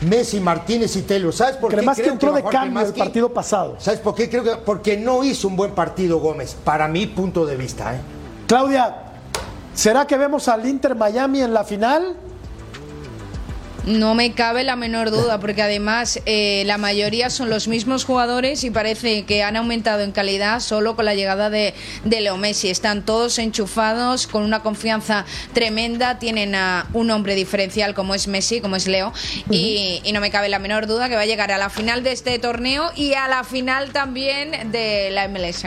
Messi, 0.09 0.39
Martínez 0.39 0.95
y 0.95 1.03
Taylor. 1.03 1.31
¿Sabes 1.31 1.57
por 1.57 1.69
qué 1.69 1.81
que 1.81 1.91
creo 1.93 2.13
entró 2.13 2.33
a 2.33 2.37
de 2.37 2.43
cambio 2.43 2.81
el 2.81 2.93
partido 2.93 3.31
pasado. 3.31 3.75
¿Sabes 3.77 3.99
por 3.99 4.15
qué? 4.15 4.27
Creo 4.27 4.43
que 4.43 4.55
porque 4.55 4.97
no 4.97 5.23
hizo 5.23 5.47
un 5.47 5.55
buen 5.55 5.71
partido 5.71 6.17
Gómez, 6.17 6.55
para 6.63 6.87
mi 6.87 7.05
punto 7.05 7.45
de 7.45 7.57
vista. 7.57 7.95
¿eh? 7.95 7.99
Claudia, 8.47 8.95
¿será 9.75 10.07
que 10.07 10.17
vemos 10.17 10.47
al 10.47 10.65
Inter 10.67 10.95
Miami 10.95 11.41
en 11.41 11.53
la 11.53 11.63
final? 11.63 12.15
No 13.85 14.15
me 14.15 14.33
cabe 14.33 14.63
la 14.63 14.75
menor 14.75 15.11
duda, 15.11 15.39
porque 15.39 15.61
además 15.61 16.19
eh, 16.25 16.63
la 16.65 16.79
mayoría 16.79 17.29
son 17.29 17.51
los 17.51 17.67
mismos 17.67 18.03
jugadores 18.03 18.63
y 18.63 18.71
parece 18.71 19.25
que 19.25 19.43
han 19.43 19.55
aumentado 19.55 20.01
en 20.01 20.11
calidad 20.11 20.59
solo 20.59 20.95
con 20.95 21.05
la 21.05 21.13
llegada 21.13 21.51
de, 21.51 21.75
de 22.03 22.21
Leo 22.21 22.35
Messi. 22.37 22.69
Están 22.69 23.05
todos 23.05 23.37
enchufados, 23.37 24.25
con 24.25 24.41
una 24.41 24.63
confianza 24.63 25.25
tremenda, 25.53 26.17
tienen 26.17 26.55
a 26.55 26.87
un 26.93 27.11
hombre 27.11 27.35
diferencial 27.35 27.93
como 27.93 28.15
es 28.15 28.27
Messi, 28.27 28.59
como 28.59 28.75
es 28.75 28.87
Leo, 28.87 29.13
y, 29.51 30.01
y 30.03 30.11
no 30.13 30.19
me 30.19 30.31
cabe 30.31 30.49
la 30.49 30.57
menor 30.57 30.87
duda 30.87 31.07
que 31.07 31.15
va 31.15 31.21
a 31.21 31.27
llegar 31.27 31.51
a 31.51 31.59
la 31.59 31.69
final 31.69 32.03
de 32.03 32.11
este 32.11 32.39
torneo 32.39 32.91
y 32.95 33.13
a 33.13 33.27
la 33.27 33.43
final 33.43 33.91
también 33.91 34.71
de 34.71 35.11
la 35.11 35.27
MLS. 35.27 35.65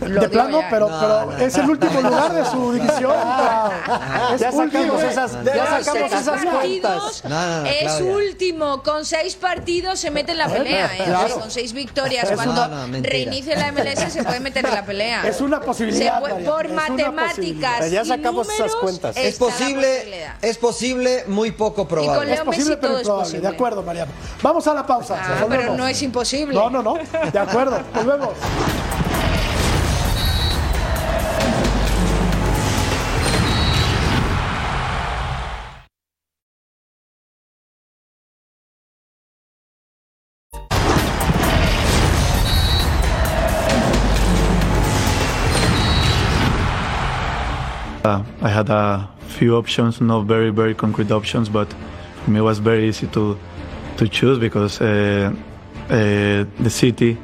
Lo 0.00 0.20
de 0.20 0.28
plano, 0.28 0.60
ya, 0.60 0.66
¿eh? 0.66 0.68
pero, 0.70 0.88
No, 0.88 1.00
pero 1.00 1.26
no. 1.26 1.36
es 1.44 1.56
el 1.58 1.70
último 1.70 2.00
lugar 2.00 2.32
de 2.32 2.44
su 2.44 2.72
división. 2.72 3.12
Es 4.34 4.40
Ya 4.40 4.50
sacamos 4.52 4.74
último. 4.74 5.00
esas- 5.00 5.32
ya 5.44 5.52
Con 5.66 5.84
sacamos 5.84 6.10
seis 6.10 6.12
esas 6.20 6.44
partidos, 6.44 7.20
cuentas. 7.22 7.24
No, 7.24 7.46
no, 7.46 7.60
no, 7.62 7.66
es 7.66 8.00
último. 8.00 8.82
Con 8.82 9.04
seis 9.04 9.34
partidos 9.36 9.98
se 9.98 10.10
mete 10.10 10.32
en 10.32 10.38
la 10.38 10.48
pelea. 10.48 10.86
¿eh? 10.94 11.02
Claro. 11.04 11.34
Con 11.40 11.50
seis 11.50 11.72
victorias. 11.72 12.24
Es 12.30 12.36
Cuando 12.36 12.64
una- 12.66 12.86
reinicie 13.02 13.56
la 13.56 13.72
MLS 13.72 14.12
se 14.12 14.22
puede 14.22 14.40
meter 14.40 14.64
en 14.66 14.74
la 14.74 14.84
pelea. 14.84 15.26
Es 15.26 15.40
una 15.40 15.60
posibilidad, 15.60 16.14
Se 16.16 16.20
puede- 16.20 16.44
por 16.44 16.66
es 16.66 16.72
una 16.72 16.82
matemáticas. 16.88 17.28
posibilidad. 17.36 17.86
Ya 17.88 18.04
sacamos 18.04 18.46
esas 18.48 18.58
números, 18.58 18.76
cuentas. 18.80 19.16
Es 19.16 19.36
posible, 19.36 20.26
es 20.42 20.58
posible, 20.58 21.24
muy 21.26 21.50
poco 21.52 21.82
Y 21.82 21.86
con 21.86 21.88
probable. 21.88 22.26
Leo 22.26 22.34
Es 22.34 22.40
posible, 22.42 22.64
Messi 22.70 22.78
pero 22.80 22.88
todo 22.92 22.96
es 22.98 23.02
improbable. 23.02 23.24
posible. 23.24 23.48
De 23.48 23.54
acuerdo, 23.54 23.82
Mariano. 23.82 24.12
Vamos 24.42 24.66
a 24.66 24.74
la 24.74 24.86
pausa. 24.86 25.16
Ah, 25.20 25.46
pero 25.48 25.74
no 25.74 25.86
es 25.88 26.00
imposible. 26.02 26.54
No, 26.54 26.68
no, 26.70 26.82
no. 26.82 26.94
De 27.32 27.38
acuerdo. 27.38 27.80
Volvemos. 27.94 28.30
Uh, 48.08 48.22
I 48.40 48.48
had 48.48 48.70
a 48.70 49.06
few 49.36 49.56
options, 49.56 50.00
not 50.00 50.24
very 50.24 50.50
very 50.50 50.74
concrete 50.74 51.10
options, 51.10 51.48
but 51.50 51.68
for 52.24 52.30
me 52.30 52.38
it 52.38 52.42
was 52.42 52.58
very 52.58 52.88
easy 52.88 53.06
to 53.08 53.36
to 53.98 54.08
choose 54.08 54.38
because 54.38 54.80
uh, 54.80 55.30
uh, 55.90 56.44
the 56.64 56.70
city, 56.70 57.18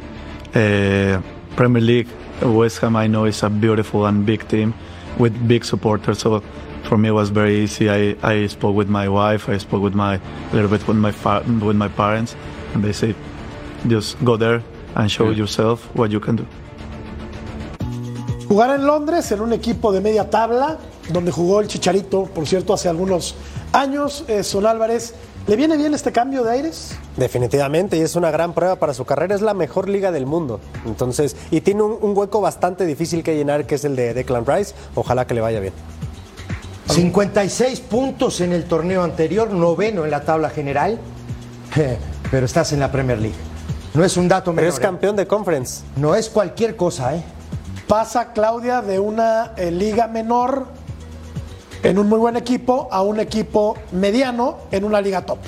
uh, 0.55 1.23
Premier 1.57 1.81
League, 1.83 2.09
West 2.43 2.81
Ham, 2.81 2.97
I 2.97 3.07
know 3.07 3.25
is 3.25 3.43
a 3.43 3.49
beautiful 3.49 4.05
and 4.07 4.27
big 4.27 4.47
team 4.49 4.75
with 5.19 5.33
big 5.49 5.65
supporters. 5.65 6.19
So 6.19 6.43
for 6.83 6.99
me 6.99 7.09
it 7.09 7.13
was 7.13 7.31
very 7.31 7.55
easy. 7.65 7.89
I, 7.89 8.17
I 8.23 8.47
spoke 8.49 8.77
with 8.77 8.89
my 8.89 9.09
wife, 9.09 9.49
I 9.49 9.59
spoke 9.59 9.83
with 9.83 9.95
my 9.95 10.15
a 10.17 10.55
little 10.55 10.69
bit 10.69 10.87
with 10.87 10.99
my 10.99 11.13
fa- 11.13 11.45
with 11.69 11.77
my 11.77 11.89
parents, 11.89 12.37
and 12.75 12.85
they 12.85 12.93
said, 12.93 13.15
just 13.87 14.23
go 14.25 14.37
there 14.37 14.61
and 14.97 15.11
show 15.11 15.31
yourself 15.31 15.89
what 15.97 16.11
you 16.11 16.21
can 16.21 16.37
do. 16.37 16.47
Jugar 18.55 18.71
en 18.79 18.87
Londres 18.87 19.33
en 19.33 19.41
un 19.41 19.53
equipo 19.53 19.91
de 19.91 20.01
media 20.01 20.31
tabla, 20.31 20.79
donde 21.11 21.33
jugó 21.33 21.59
el 21.59 21.67
Chicharito, 21.67 22.27
por 22.27 22.47
cierto, 22.47 22.73
hace 22.73 22.89
algunos 22.89 23.35
años. 23.73 24.25
Eh, 24.29 24.45
Son 24.45 24.65
Álvarez, 24.65 25.13
¿le 25.49 25.57
viene 25.57 25.77
bien 25.77 25.93
este 25.93 26.13
cambio 26.13 26.45
de 26.45 26.53
aires? 26.53 26.93
Definitivamente, 27.17 27.97
y 27.97 28.03
es 28.03 28.15
una 28.15 28.31
gran 28.31 28.53
prueba 28.55 28.77
para 28.77 28.95
su 28.95 29.05
carrera. 29.05 29.35
Es 29.35 29.41
la 29.41 29.55
mejor 29.55 29.89
liga 29.89 30.13
del 30.13 30.25
mundo. 30.27 30.61
Entonces, 30.87 31.35
y 31.51 31.63
tiene 31.63 31.83
un, 31.83 31.99
un 32.01 32.17
hueco 32.17 32.41
bastante 32.41 32.87
difícil 32.87 33.25
que 33.25 33.35
llenar, 33.35 33.67
que 33.67 33.75
es 33.75 33.85
el 33.85 33.97
de 33.97 34.15
Declan 34.15 34.47
Rice. 34.47 34.73
Ojalá 34.95 35.27
que 35.27 35.35
le 35.35 35.41
vaya 35.41 35.59
bien. 35.59 35.73
56 36.91 37.81
puntos 37.81 38.41
en 38.41 38.53
el 38.53 38.67
torneo 38.67 39.03
anterior, 39.03 39.51
noveno 39.51 40.05
en 40.05 40.13
la 40.13 40.21
tabla 40.21 40.49
general, 40.49 41.01
pero 42.31 42.47
estás 42.47 42.73
en 42.73 42.79
la 42.79 42.93
Premier 42.93 43.19
League. 43.19 43.35
No 43.95 44.05
es 44.05 44.17
un 44.17 44.29
dato 44.29 44.53
Pero 44.53 44.57
menor. 44.67 44.73
es 44.73 44.79
¿eh? 44.79 44.83
campeón 44.83 45.17
de 45.17 45.27
conference. 45.27 45.83
No 45.97 46.15
es 46.15 46.29
cualquier 46.29 46.77
cosa, 46.77 47.17
¿eh? 47.17 47.25
Pasa 47.89 48.33
Claudia 48.33 48.81
de 48.81 48.99
una 48.99 49.53
eh, 49.57 49.71
liga 49.71 50.09
menor 50.09 50.69
en 51.83 51.99
un 51.99 52.09
muy 52.09 52.19
buen 52.19 52.37
equipo 52.37 52.89
a 52.91 53.03
un 53.03 53.21
equipo 53.21 53.77
mediano 53.93 54.57
en 54.71 54.85
una 54.85 55.03
liga 55.03 55.27
top. 55.27 55.39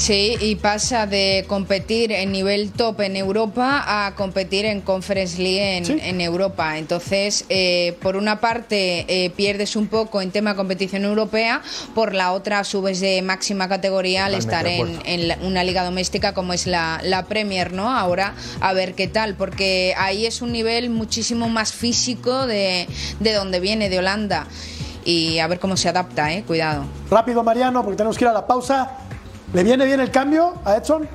Sí, 0.00 0.34
y 0.40 0.54
pasa 0.56 1.06
de 1.06 1.44
competir 1.46 2.10
en 2.10 2.32
nivel 2.32 2.72
top 2.72 3.02
en 3.02 3.16
Europa 3.16 3.84
a 3.86 4.14
competir 4.14 4.64
en 4.64 4.80
Conference 4.80 5.36
League 5.40 5.76
en, 5.76 5.84
Sí. 5.84 5.98
en 6.02 6.22
Europa. 6.22 6.78
Entonces, 6.78 7.44
eh, 7.50 7.98
por 8.00 8.16
una 8.16 8.40
parte 8.40 9.04
eh, 9.08 9.28
pierdes 9.28 9.76
un 9.76 9.88
poco 9.88 10.22
en 10.22 10.30
tema 10.30 10.56
competición 10.56 11.04
europea, 11.04 11.60
por 11.94 12.14
la 12.14 12.32
otra 12.32 12.64
subes 12.64 13.00
de 13.00 13.20
máxima 13.20 13.68
categoría 13.68 14.24
al 14.24 14.34
estar 14.34 14.66
en, 14.66 14.98
en 15.04 15.28
la- 15.28 15.38
una 15.42 15.64
liga 15.64 15.84
doméstica 15.84 16.32
como 16.32 16.54
es 16.54 16.66
la, 16.66 17.00
la 17.04 17.26
Premier, 17.26 17.74
¿no? 17.74 17.90
Ahora 17.94 18.32
a 18.62 18.72
ver 18.72 18.94
qué 18.94 19.06
tal, 19.06 19.34
porque 19.34 19.92
ahí 19.98 20.24
es 20.24 20.40
un 20.40 20.50
nivel 20.52 20.88
muchísimo 20.88 21.50
más 21.50 21.72
físico 21.74 22.46
de, 22.46 22.88
de 23.20 23.32
donde 23.34 23.60
viene, 23.60 23.90
de 23.90 23.98
Holanda. 23.98 24.46
Y 25.04 25.38
a 25.40 25.46
ver 25.46 25.58
cómo 25.60 25.76
se 25.76 25.88
adapta, 25.90 26.32
¿eh? 26.32 26.42
Cuidado. 26.46 26.84
Rápido, 27.10 27.42
Mariano, 27.42 27.82
porque 27.82 27.96
tenemos 27.98 28.16
que 28.16 28.24
ir 28.24 28.28
a 28.28 28.32
la 28.32 28.46
pausa. 28.46 28.90
¿Le 29.52 29.64
viene 29.64 29.84
bien 29.84 30.00
el 30.00 30.10
cambio 30.10 30.54
a 30.64 30.76
Edson? 30.76 31.08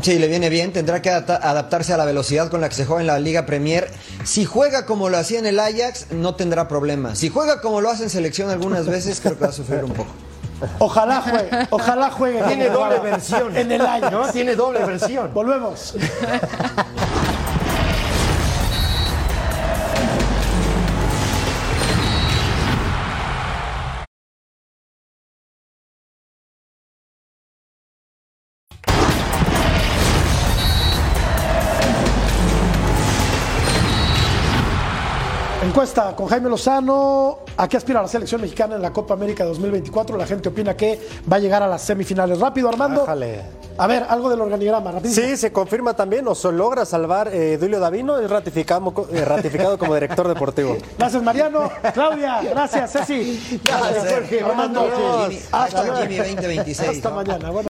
Sí, 0.00 0.18
le 0.18 0.26
viene 0.28 0.48
bien, 0.48 0.72
tendrá 0.72 1.02
que 1.02 1.10
adapta- 1.10 1.38
adaptarse 1.42 1.92
a 1.92 1.96
la 1.98 2.04
velocidad 2.06 2.50
con 2.50 2.60
la 2.62 2.68
que 2.68 2.74
se 2.74 2.86
juega 2.86 3.02
en 3.02 3.06
la 3.06 3.18
Liga 3.18 3.44
Premier. 3.44 3.90
Si 4.24 4.44
juega 4.46 4.86
como 4.86 5.08
lo 5.10 5.18
hacía 5.18 5.38
en 5.38 5.46
el 5.46 5.58
Ajax, 5.60 6.06
no 6.12 6.34
tendrá 6.34 6.66
problema. 6.68 7.14
Si 7.14 7.28
juega 7.28 7.60
como 7.60 7.80
lo 7.82 7.90
hace 7.90 8.04
en 8.04 8.10
selección 8.10 8.48
algunas 8.50 8.86
veces, 8.86 9.20
creo 9.20 9.36
que 9.36 9.44
va 9.44 9.50
a 9.50 9.52
sufrir 9.52 9.84
un 9.84 9.92
poco. 9.92 10.10
Ojalá 10.78 11.20
juegue, 11.22 11.50
ojalá 11.70 12.10
juegue. 12.10 12.40
Tiene 12.44 12.68
doble 12.70 13.00
versión. 13.00 13.54
En 13.56 13.70
el 13.72 13.80
año. 13.82 14.10
¿no? 14.10 14.28
Tiene 14.28 14.54
doble 14.54 14.84
versión. 14.84 15.30
Volvemos. 15.34 15.94
Encuesta 35.82 36.14
con 36.14 36.28
Jaime 36.28 36.48
Lozano. 36.48 37.38
¿A 37.56 37.66
qué 37.66 37.76
aspira 37.76 38.00
la 38.00 38.06
selección 38.06 38.40
mexicana 38.40 38.76
en 38.76 38.82
la 38.82 38.92
Copa 38.92 39.14
América 39.14 39.44
2024? 39.44 40.16
La 40.16 40.28
gente 40.28 40.48
opina 40.48 40.76
que 40.76 41.00
va 41.30 41.38
a 41.38 41.40
llegar 41.40 41.60
a 41.60 41.66
las 41.66 41.82
semifinales. 41.82 42.38
Rápido, 42.38 42.68
Armando. 42.68 43.00
Bájale. 43.00 43.42
A 43.76 43.88
ver, 43.88 44.06
algo 44.08 44.30
del 44.30 44.40
organigrama, 44.40 44.92
rapidísimo. 44.92 45.26
Sí, 45.26 45.36
se 45.36 45.50
confirma 45.50 45.94
también, 45.94 46.28
o 46.28 46.36
se 46.36 46.52
logra 46.52 46.84
salvar 46.84 47.34
eh, 47.34 47.58
Duilio 47.58 47.80
Davino, 47.80 48.16
es 48.20 48.30
ratificado, 48.30 49.08
eh, 49.10 49.24
ratificado 49.24 49.76
como 49.76 49.94
director 49.94 50.28
deportivo. 50.28 50.76
Gracias, 50.98 51.20
Mariano. 51.20 51.68
Claudia, 51.92 52.42
gracias, 52.42 52.92
Ceci. 52.92 53.60
Gracias, 53.64 54.14
Jorge. 54.14 54.40
Armando. 54.40 54.86
Noches. 54.86 55.48
Jimmy, 56.00 56.16
2026. 56.16 56.90
Hasta 56.90 57.10
mañana. 57.10 57.62